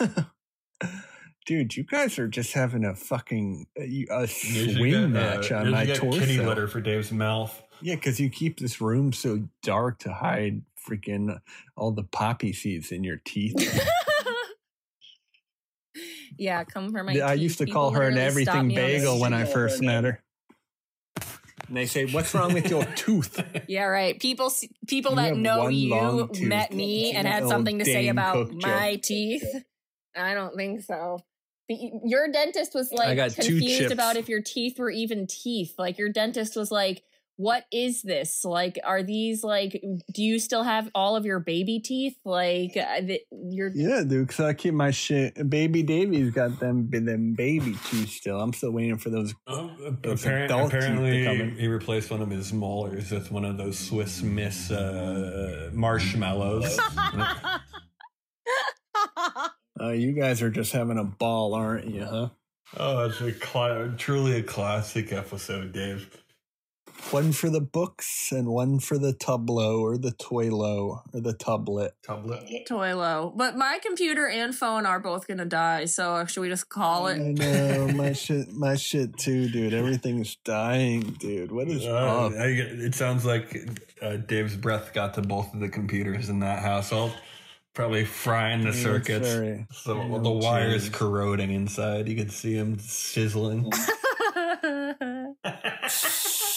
Dude, 1.46 1.76
you 1.76 1.84
guys 1.84 2.18
are 2.18 2.26
just 2.28 2.54
having 2.54 2.86
a 2.86 2.94
fucking 2.94 3.66
a, 3.76 3.82
a 3.82 4.20
You 4.22 4.26
should 4.26 4.76
swing 4.76 4.90
get, 4.92 5.04
uh, 5.04 5.08
match 5.08 5.52
on 5.52 5.66
you 5.66 5.72
my 5.72 5.80
should 5.84 5.88
get 5.88 6.00
torso. 6.00 6.18
kitty 6.20 6.38
litter 6.38 6.66
for 6.66 6.80
Dave's 6.80 7.12
mouth. 7.12 7.62
Yeah, 7.80 7.96
because 7.96 8.18
you 8.18 8.30
keep 8.30 8.58
this 8.58 8.80
room 8.80 9.12
so 9.12 9.48
dark 9.62 9.98
to 10.00 10.12
hide 10.12 10.62
freaking 10.88 11.38
all 11.76 11.90
the 11.92 12.04
poppy 12.04 12.52
seeds 12.52 12.92
in 12.92 13.04
your 13.04 13.20
teeth. 13.24 13.54
yeah, 16.38 16.64
come 16.64 16.90
for 16.92 17.02
my. 17.02 17.12
Yeah, 17.12 17.26
I 17.26 17.34
teeth. 17.34 17.42
used 17.42 17.58
to 17.58 17.66
People 17.66 17.82
call 17.82 17.90
her 17.92 18.02
an 18.02 18.18
everything 18.18 18.54
me 18.54 18.58
on 18.60 18.68
the 18.68 18.74
bagel 18.74 19.20
when 19.20 19.34
I 19.34 19.44
first 19.44 19.82
met 19.82 20.04
her. 20.04 20.22
And 21.68 21.76
they 21.76 21.86
say, 21.86 22.04
"What's 22.04 22.34
wrong 22.34 22.52
with 22.52 22.68
your 22.70 22.84
tooth?" 22.96 23.42
Yeah, 23.68 23.84
right. 23.84 24.20
People, 24.20 24.52
people 24.86 25.12
You 25.12 25.16
that 25.16 25.36
know 25.36 25.68
you 25.68 26.28
met 26.42 26.72
me 26.72 27.12
and 27.12 27.26
had 27.26 27.46
something 27.46 27.78
to 27.78 27.84
say 27.84 28.08
about 28.08 28.52
my 28.52 28.94
joke. 28.96 29.02
teeth. 29.02 29.64
I 30.16 30.34
don't 30.34 30.54
think 30.54 30.82
so. 30.82 31.18
Your 31.68 32.30
dentist 32.30 32.74
was 32.74 32.92
like 32.92 33.34
confused 33.34 33.90
about 33.90 34.16
if 34.16 34.28
your 34.28 34.42
teeth 34.42 34.78
were 34.78 34.90
even 34.90 35.26
teeth. 35.26 35.74
Like 35.78 35.96
your 35.98 36.10
dentist 36.10 36.56
was 36.56 36.70
like, 36.70 37.02
"What 37.36 37.64
is 37.72 38.02
this? 38.02 38.44
Like, 38.44 38.78
are 38.84 39.02
these 39.02 39.42
like? 39.44 39.82
Do 40.12 40.22
you 40.22 40.38
still 40.38 40.62
have 40.62 40.90
all 40.94 41.16
of 41.16 41.24
your 41.24 41.40
baby 41.40 41.80
teeth? 41.80 42.16
Like, 42.24 42.76
uh, 42.76 43.00
the, 43.00 43.20
your 43.30 43.70
Yeah, 43.74 44.02
dude. 44.06 44.28
Cause 44.28 44.40
I 44.40 44.54
keep 44.54 44.74
my 44.74 44.90
shit. 44.90 45.48
Baby 45.50 45.82
Davy's 45.82 46.30
got 46.30 46.60
them 46.60 46.88
them 46.90 47.34
baby 47.34 47.76
teeth 47.90 48.10
still. 48.10 48.40
I'm 48.40 48.52
still 48.52 48.70
waiting 48.72 48.98
for 48.98 49.10
those. 49.10 49.34
Oh, 49.46 49.70
Those 50.02 50.22
apparent- 50.24 50.44
adult 50.46 50.70
teeth 50.70 50.80
to 50.80 50.86
apparently, 50.86 51.24
come 51.24 51.40
in. 51.40 51.56
he 51.56 51.66
replaced 51.66 52.10
one 52.10 52.22
of 52.22 52.30
his 52.30 52.52
molars 52.52 53.10
with 53.10 53.30
one 53.30 53.44
of 53.44 53.56
those 53.58 53.78
Swiss 53.78 54.22
Miss 54.22 54.70
uh, 54.70 55.70
marshmallows. 55.72 56.78
Uh, 59.80 59.88
you 59.90 60.12
guys 60.12 60.40
are 60.40 60.50
just 60.50 60.72
having 60.72 60.98
a 60.98 61.04
ball, 61.04 61.52
aren't 61.52 61.86
you? 61.88 62.04
Huh? 62.04 62.28
oh, 62.76 63.06
it's 63.06 63.20
a 63.20 63.32
cla- 63.32 63.92
truly 63.98 64.38
a 64.38 64.42
classic 64.42 65.12
episode, 65.12 65.72
Dave. 65.72 66.08
One 67.10 67.32
for 67.32 67.50
the 67.50 67.60
books 67.60 68.32
and 68.32 68.48
one 68.48 68.78
for 68.80 68.98
the 68.98 69.12
tublo 69.12 69.78
or 69.80 69.98
the 69.98 70.12
toilo 70.12 71.02
or 71.12 71.20
the 71.20 71.34
tublet. 71.34 71.90
Tublet. 72.06 72.66
Toilo. 72.66 73.36
But 73.36 73.56
my 73.56 73.78
computer 73.84 74.26
and 74.26 74.54
phone 74.54 74.86
are 74.86 74.98
both 75.00 75.26
gonna 75.28 75.44
die. 75.44 75.84
So 75.84 76.24
should 76.24 76.40
we 76.40 76.48
just 76.48 76.68
call 76.68 77.08
it? 77.08 77.16
I 77.20 77.32
know 77.32 77.88
my 77.88 78.12
shit, 78.14 78.50
my 78.52 78.74
shit 78.76 79.16
too, 79.18 79.48
dude. 79.50 79.74
Everything's 79.74 80.36
dying, 80.44 81.02
dude. 81.20 81.52
What 81.52 81.68
is 81.68 81.84
Uh, 81.84 81.90
up? 81.92 82.32
I, 82.32 82.46
it 82.46 82.94
sounds 82.94 83.24
like 83.26 83.54
uh, 84.00 84.16
Dave's 84.16 84.56
breath 84.56 84.92
got 84.94 85.14
to 85.14 85.22
both 85.22 85.52
of 85.52 85.60
the 85.60 85.68
computers 85.68 86.28
in 86.30 86.40
that 86.40 86.60
household. 86.60 87.12
Probably 87.74 88.04
frying 88.04 88.60
the 88.62 88.68
Yeah, 88.70 88.82
circuits. 88.82 89.28
very- 89.28 89.66
So 89.72 89.94
the 90.22 90.30
wires 90.30 90.88
jeez. 90.88 90.92
corroding 90.92 91.50
inside. 91.50 92.08
You 92.08 92.16
could 92.16 92.32
see 92.32 92.54
them 92.56 92.78
sizzling. 92.78 93.70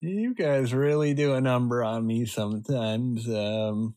You 0.00 0.34
guys 0.34 0.74
really 0.74 1.14
do 1.14 1.34
a 1.34 1.40
number 1.40 1.82
on 1.82 2.06
me 2.06 2.26
sometimes. 2.26 3.28
Um, 3.28 3.96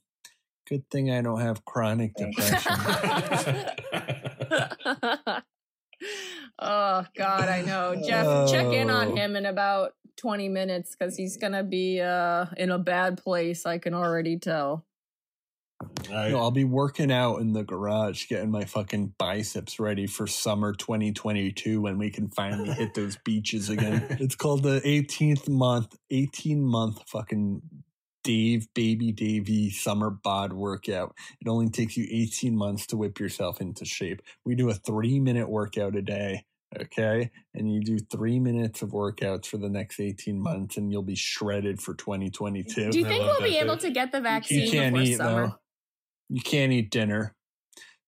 good 0.68 0.90
thing 0.90 1.12
I 1.12 1.22
don't 1.22 1.42
have 1.42 1.66
chronic 1.66 2.14
depression. 2.16 2.72
oh 6.60 7.06
God, 7.16 7.50
I 7.50 7.62
know. 7.66 8.02
Jeff, 8.06 8.50
check 8.50 8.68
in 8.74 8.90
on 8.90 9.10
Oh. 9.10 9.16
him 9.16 9.36
in 9.36 9.46
about 9.46 9.94
20 10.18 10.50
minutes 10.50 10.96
because 10.98 11.16
he's 11.16 11.38
gonna 11.38 11.64
be 11.64 12.02
uh 12.02 12.46
in 12.58 12.72
a 12.72 12.80
bad 12.80 13.18
place. 13.18 13.66
I 13.66 13.78
can 13.78 13.94
already 13.94 14.38
tell. 14.38 14.86
I- 16.12 16.30
No, 16.30 16.40
I'll 16.40 16.52
be 16.52 16.64
working 16.64 17.12
out 17.12 17.38
in 17.38 17.54
the 17.54 17.64
garage, 17.64 18.28
getting 18.28 18.52
my 18.52 18.66
fucking 18.66 19.14
biceps 19.18 19.80
ready 19.80 20.08
for 20.08 20.28
summer 20.28 20.74
2022 20.74 21.82
when 21.82 21.98
we 21.98 22.10
can 22.10 22.30
finally 22.30 22.70
hit 22.72 22.94
those 22.94 23.18
beaches 23.26 23.70
again. 23.70 24.06
It's 24.20 24.36
called 24.36 24.64
the 24.64 24.82
18th 24.82 25.48
month, 25.48 25.96
18 26.12 26.62
month 26.64 27.02
fucking 27.08 27.62
Dave 28.24 28.68
Baby 28.74 29.12
Davy 29.12 29.70
summer 29.70 30.10
bod 30.10 30.52
workout. 30.54 31.16
It 31.40 31.48
only 31.48 31.70
takes 31.70 31.96
you 31.96 32.06
18 32.10 32.56
months 32.56 32.86
to 32.88 32.98
whip 32.98 33.20
yourself 33.20 33.62
into 33.62 33.86
shape. 33.86 34.22
We 34.44 34.56
do 34.56 34.70
a 34.70 34.74
three 34.74 35.20
minute 35.20 35.50
workout 35.50 35.96
a 35.96 36.02
day. 36.02 36.46
Okay. 36.80 37.32
And 37.56 37.72
you 37.74 37.82
do 37.82 37.98
three 37.98 38.40
minutes 38.40 38.82
of 38.84 38.90
workouts 38.92 39.48
for 39.48 39.58
the 39.58 39.70
next 39.70 40.00
18 40.00 40.40
months 40.40 40.78
and 40.78 40.92
you'll 40.92 41.02
be 41.02 41.16
shredded 41.16 41.82
for 41.82 41.96
2022. 41.96 42.92
Do 42.92 43.00
you 43.00 43.06
think 43.06 43.24
we'll 43.24 43.42
be 43.42 43.58
able 43.58 43.78
to 43.78 43.90
get 43.90 44.12
the 44.12 44.22
vaccine 44.22 44.66
You 44.66 44.72
can't 44.72 44.98
eat 44.98 45.18
summer? 45.18 45.48
though. 45.48 45.56
You 46.30 46.42
can't 46.42 46.72
eat 46.72 46.92
dinner. 46.92 47.36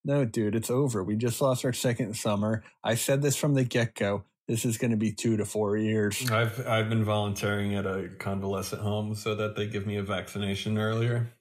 No, 0.04 0.26
dude, 0.26 0.56
it's 0.56 0.70
over. 0.72 1.04
We 1.04 1.16
just 1.16 1.42
lost 1.42 1.64
our 1.66 1.74
second 1.74 2.16
summer. 2.16 2.64
I 2.84 2.96
said 2.96 3.22
this 3.22 3.36
from 3.36 3.54
the 3.54 3.64
get 3.64 3.96
go. 3.96 4.24
This 4.48 4.66
is 4.66 4.78
going 4.78 4.92
to 4.92 4.98
be 4.98 5.12
two 5.12 5.38
to 5.38 5.46
four 5.46 5.78
years. 5.78 6.30
I've 6.32 6.66
I've 6.68 6.90
been 6.90 7.04
volunteering 7.04 7.76
at 7.76 7.86
a 7.86 8.10
convalescent 8.20 8.82
home 8.82 9.14
so 9.16 9.36
that 9.36 9.56
they 9.56 9.68
give 9.68 9.86
me 9.86 9.98
a 9.98 10.04
vaccination 10.04 10.78
earlier. 10.78 11.34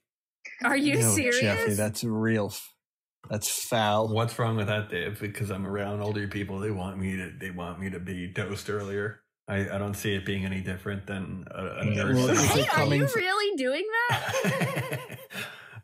Are 0.63 0.77
you 0.77 0.99
No, 0.99 1.11
serious? 1.11 1.39
Jeffrey? 1.39 1.73
That's 1.73 2.03
real. 2.03 2.53
That's 3.29 3.49
foul. 3.49 4.07
What's 4.09 4.37
wrong 4.39 4.55
with 4.57 4.67
that, 4.67 4.89
Dave? 4.89 5.19
Because 5.19 5.49
I'm 5.51 5.65
around 5.65 6.01
older 6.01 6.27
people, 6.27 6.59
they 6.59 6.71
want 6.71 6.99
me 6.99 7.15
to 7.17 7.31
they 7.39 7.51
want 7.51 7.79
me 7.79 7.89
to 7.89 7.99
be 7.99 8.27
dosed 8.27 8.69
earlier. 8.69 9.21
I, 9.47 9.69
I 9.75 9.77
don't 9.77 9.95
see 9.95 10.13
it 10.15 10.25
being 10.25 10.45
any 10.45 10.61
different 10.61 11.07
than 11.07 11.45
a, 11.51 11.79
a 11.81 11.85
nurse. 11.85 12.15
well, 12.15 12.29
in 12.29 12.29
a 12.37 12.39
is 12.39 12.45
it 12.51 12.55
Wait, 12.55 12.69
are 12.77 12.95
you 12.95 13.07
really 13.15 13.57
doing 13.57 13.85
that? 14.09 14.99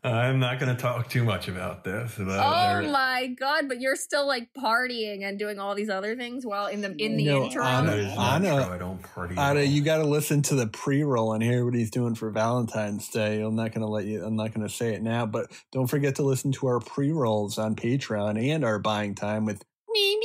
I'm 0.04 0.38
not 0.38 0.58
going 0.60 0.74
to 0.74 0.80
talk 0.80 1.08
too 1.08 1.24
much 1.24 1.48
about 1.48 1.84
this. 1.84 2.14
But 2.16 2.28
oh 2.28 2.80
there- 2.82 2.90
my 2.92 3.26
god! 3.38 3.68
But 3.68 3.80
you're 3.80 3.96
still 3.96 4.26
like 4.26 4.48
partying 4.56 5.22
and 5.24 5.38
doing 5.38 5.58
all 5.58 5.74
these 5.74 5.88
other 5.90 6.16
things 6.16 6.46
while 6.46 6.66
in 6.66 6.80
the 6.80 6.94
in 6.96 7.16
the 7.16 7.24
No, 7.26 7.44
intro. 7.44 7.64
Anna- 7.64 7.90
That 7.90 7.98
is 7.98 8.14
not 8.16 8.44
Anna- 8.44 8.64
true. 8.64 8.74
I 8.74 8.78
don't 8.78 9.02
party. 9.02 9.36
at 9.36 9.50
Ada, 9.56 9.60
all. 9.60 9.66
you 9.66 9.82
got 9.82 9.98
to 9.98 10.04
listen 10.04 10.42
to 10.42 10.54
the 10.54 10.66
pre-roll 10.66 11.32
and 11.32 11.42
hear 11.42 11.64
what 11.64 11.74
he's 11.74 11.90
doing 11.90 12.14
for 12.14 12.30
Valentine's 12.30 13.08
Day. 13.08 13.40
I'm 13.40 13.56
not 13.56 13.72
going 13.72 13.82
to 13.82 13.88
let 13.88 14.04
you. 14.06 14.24
I'm 14.24 14.36
not 14.36 14.54
going 14.54 14.66
to 14.66 14.72
say 14.72 14.94
it 14.94 15.02
now, 15.02 15.26
but 15.26 15.50
don't 15.72 15.86
forget 15.86 16.14
to 16.16 16.22
listen 16.22 16.52
to 16.52 16.66
our 16.68 16.80
pre-rolls 16.80 17.58
on 17.58 17.74
Patreon 17.76 18.38
and 18.52 18.64
our 18.64 18.78
buying 18.78 19.14
time 19.14 19.44
with. 19.44 19.62
me. 19.92 20.16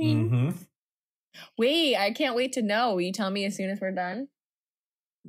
Hmm. 0.00 0.50
Wait, 1.56 1.96
I 1.96 2.12
can't 2.12 2.34
wait 2.36 2.52
to 2.54 2.62
know. 2.62 2.94
Will 2.94 3.00
you 3.00 3.12
tell 3.12 3.30
me 3.30 3.44
as 3.44 3.56
soon 3.56 3.70
as 3.70 3.80
we're 3.80 3.92
done? 3.92 4.28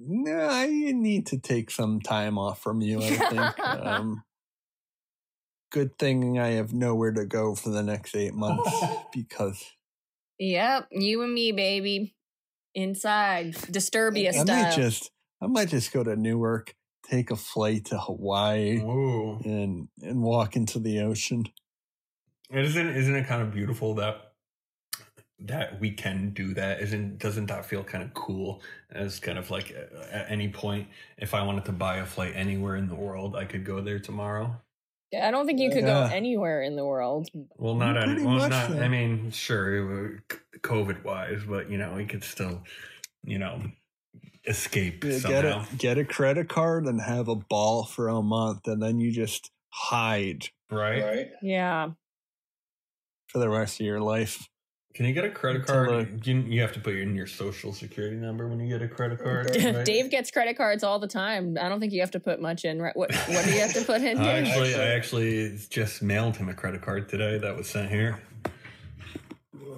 No, 0.02 0.48
I 0.50 0.68
need 0.68 1.26
to 1.28 1.38
take 1.38 1.70
some 1.70 2.00
time 2.00 2.38
off 2.38 2.62
from 2.62 2.82
you. 2.82 3.02
I 3.02 3.10
think. 3.10 3.60
um, 3.86 4.24
good 5.72 5.98
thing 6.00 6.40
I 6.40 6.52
have 6.52 6.74
nowhere 6.74 7.12
to 7.12 7.26
go 7.26 7.54
for 7.54 7.70
the 7.70 7.84
next 7.84 8.16
eight 8.16 8.34
months 8.34 8.72
because 9.14 9.64
Yep, 10.40 10.88
you 10.92 11.22
and 11.22 11.34
me, 11.34 11.52
baby, 11.52 12.16
inside 12.74 13.54
Disturbia 13.56 14.30
I 14.30 14.32
style. 14.32 14.46
might 14.46 14.76
just 14.76 15.12
I 15.42 15.48
might 15.48 15.68
just 15.68 15.92
go 15.92 16.02
to 16.04 16.16
Newark, 16.16 16.76
take 17.06 17.30
a 17.30 17.36
flight 17.36 17.86
to 17.86 17.98
Hawaii, 17.98 18.80
Whoa. 18.80 19.42
and 19.44 19.90
and 20.02 20.22
walk 20.22 20.56
into 20.56 20.80
the 20.80 21.02
ocean. 21.02 21.46
Isn't 22.50 22.88
isn't 22.88 23.16
it 23.16 23.28
kind 23.28 23.42
of 23.42 23.52
beautiful 23.52 23.96
that 23.96 24.29
that 25.42 25.80
we 25.80 25.92
can 25.92 26.32
do 26.32 26.54
that? 26.56 26.82
Isn't 26.82 27.18
doesn't 27.20 27.46
that 27.48 27.66
feel 27.66 27.84
kind 27.84 28.04
of 28.04 28.14
cool? 28.14 28.62
As 28.92 29.20
kind 29.20 29.38
of 29.38 29.50
like 29.52 29.74
uh, 29.76 30.02
at 30.12 30.30
any 30.30 30.50
point, 30.50 30.88
if 31.18 31.34
I 31.34 31.44
wanted 31.44 31.66
to 31.66 31.72
buy 31.72 31.98
a 31.98 32.06
flight 32.06 32.34
anywhere 32.36 32.76
in 32.76 32.88
the 32.88 32.96
world, 32.96 33.36
I 33.36 33.46
could 33.46 33.64
go 33.66 33.82
there 33.82 34.00
tomorrow. 34.00 34.60
Yeah, 35.12 35.28
I 35.28 35.32
don't 35.32 35.48
think 35.48 35.60
you 35.60 35.70
could 35.72 35.84
Yeah. 35.86 36.08
go 36.10 36.16
anywhere 36.16 36.62
in 36.62 36.76
the 36.76 36.86
world. 36.86 37.30
Well, 37.58 37.74
not 37.76 37.98
any, 37.98 38.24
well, 38.24 38.48
not. 38.48 38.70
so. 38.70 38.80
I 38.80 38.88
mean, 38.88 39.32
sure, 39.32 40.20
COVID 40.60 41.04
wise, 41.04 41.42
but 41.48 41.70
you 41.72 41.78
know, 41.80 41.94
we 41.96 42.06
could 42.06 42.24
still, 42.24 42.62
you 43.24 43.40
know, 43.40 43.60
escape 44.46 45.04
Yeah, 45.04 45.12
Get 45.12 45.22
somehow. 45.22 45.66
a 45.72 45.76
get 45.78 45.98
a 45.98 46.06
credit 46.06 46.48
card 46.50 46.86
and 46.86 47.02
have 47.02 47.28
a 47.28 47.36
ball 47.36 47.86
for 47.86 48.08
a 48.10 48.22
month, 48.22 48.68
and 48.68 48.82
then 48.84 49.00
you 49.00 49.12
just 49.12 49.50
hide 49.70 50.50
right 50.72 51.04
Right? 51.04 51.28
Yeah. 51.42 51.92
for 53.28 53.40
the 53.40 53.50
rest 53.50 53.80
of 53.80 53.86
your 53.86 54.02
life. 54.02 54.48
Can 54.96 55.06
you 55.06 55.14
get 55.14 55.24
a 55.24 55.30
credit 55.30 55.62
Until 55.62 55.86
card? 55.86 56.26
You, 56.28 56.38
you 56.42 56.62
have 56.62 56.74
to 56.74 56.80
put 56.80 56.96
in 56.96 57.16
your 57.16 57.28
social 57.28 57.72
security 57.74 58.16
number 58.18 58.48
when 58.48 58.60
you 58.60 58.68
get 58.68 58.82
a 58.82 58.88
credit 58.88 59.20
card. 59.24 59.56
right? 59.56 59.86
Dave 59.86 60.10
gets 60.10 60.32
credit 60.32 60.58
cards 60.58 60.84
all 60.84 61.00
the 61.00 61.08
time. 61.08 61.58
I 61.62 61.70
don't 61.70 61.80
think 61.80 61.94
you 61.94 62.02
have 62.02 62.12
to 62.12 62.20
put 62.20 62.42
much 62.42 62.66
in. 62.66 62.82
Right? 62.82 62.96
What 62.98 63.14
What 63.14 63.46
do 63.46 63.52
you 63.54 63.60
have 63.62 63.74
to 63.74 63.84
put 63.84 64.02
in? 64.02 64.18
I 64.20 64.42
Dave? 64.42 64.48
actually, 64.48 64.76
I 64.76 64.88
actually 64.96 65.60
just 65.70 66.02
mailed 66.02 66.38
him 66.38 66.50
a 66.50 66.54
credit 66.54 66.82
card 66.82 67.08
today 67.08 67.38
that 67.38 67.56
was 67.56 67.68
sent 67.70 67.90
here. 67.90 68.20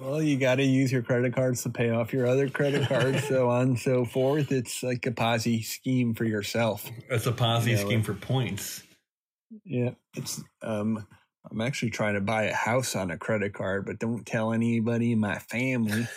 Well, 0.00 0.20
you 0.22 0.36
got 0.36 0.56
to 0.56 0.64
use 0.64 0.90
your 0.90 1.02
credit 1.02 1.32
cards 1.34 1.62
to 1.62 1.68
pay 1.70 1.90
off 1.90 2.12
your 2.12 2.26
other 2.26 2.48
credit 2.48 2.88
cards, 2.88 3.22
so 3.28 3.48
on 3.50 3.62
and 3.68 3.78
so 3.78 4.04
forth. 4.04 4.50
It's 4.50 4.82
like 4.82 5.06
a 5.06 5.12
Ponzi 5.12 5.62
scheme 5.64 6.14
for 6.14 6.24
yourself. 6.24 6.90
It's 7.08 7.26
a 7.26 7.32
Ponzi 7.32 7.72
Yeah, 7.72 7.76
scheme 7.76 8.00
well- 8.00 8.02
for 8.06 8.14
points. 8.14 8.82
Yeah, 9.64 9.90
it's 10.16 10.42
um. 10.62 11.06
I'm 11.50 11.60
actually 11.60 11.90
trying 11.90 12.14
to 12.14 12.20
buy 12.20 12.44
a 12.44 12.54
house 12.54 12.94
on 12.94 13.10
a 13.10 13.18
credit 13.18 13.52
card, 13.52 13.84
but 13.84 13.98
don't 13.98 14.24
tell 14.24 14.52
anybody 14.52 15.12
in 15.12 15.20
my 15.20 15.38
family. 15.38 16.06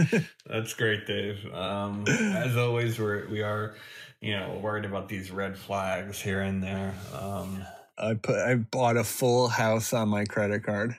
That's 0.46 0.74
great, 0.74 1.06
Dave. 1.06 1.44
Um, 1.52 2.04
as 2.08 2.56
always, 2.56 2.98
we're 2.98 3.28
we 3.28 3.42
are, 3.42 3.74
you 4.20 4.36
know, 4.36 4.58
worried 4.62 4.84
about 4.84 5.08
these 5.08 5.30
red 5.30 5.56
flags 5.56 6.20
here 6.20 6.40
and 6.40 6.62
there. 6.62 6.94
Um, 7.18 7.64
I 7.98 8.14
put 8.14 8.36
I 8.36 8.54
bought 8.56 8.96
a 8.96 9.04
full 9.04 9.48
house 9.48 9.92
on 9.92 10.08
my 10.08 10.24
credit 10.24 10.64
card. 10.64 10.96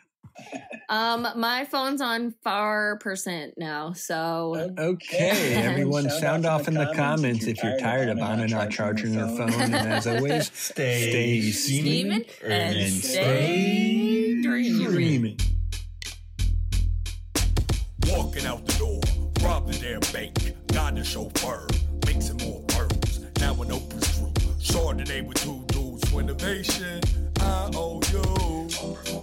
Um, 0.89 1.27
my 1.35 1.65
phone's 1.65 2.01
on 2.01 2.33
four 2.43 2.97
percent 3.01 3.53
now, 3.57 3.93
so 3.93 4.73
Okay, 4.77 5.53
everyone, 5.63 6.09
sound 6.09 6.45
off 6.45 6.67
in 6.67 6.73
the 6.73 6.91
comments 6.95 7.45
if 7.45 7.63
you're 7.63 7.77
tired 7.79 8.09
of 8.09 8.17
Anna 8.19 8.47
not 8.47 8.69
charging 8.71 9.13
her 9.13 9.27
phone. 9.27 9.53
And 9.53 9.75
as 9.75 10.07
always, 10.07 10.51
Stay 10.53 11.09
stay 11.09 11.51
steaming 11.51 12.25
and 12.43 12.75
and 12.77 12.91
stay 12.91 14.41
dreaming. 14.41 14.85
dreaming. 14.91 15.39
Walking 18.07 18.45
out 18.45 18.65
the 18.65 18.73
door, 18.77 19.01
robbed 19.47 19.73
the 19.73 19.79
damn 19.79 19.99
bank. 20.13 20.53
Got 20.67 20.95
the 20.95 21.03
chauffeur, 21.03 21.67
mixing 22.05 22.37
more 22.37 22.61
pearls. 22.67 23.19
Now 23.39 23.53
an 23.61 23.71
open 23.71 24.01
screw. 24.01 24.31
Chardonnay 24.59 25.25
with 25.25 25.37
two 25.41 25.63
dudes 25.67 26.09
for 26.09 26.19
innovation. 26.21 27.01
I 27.39 27.69
owe 27.75 28.01
you. 28.11 29.22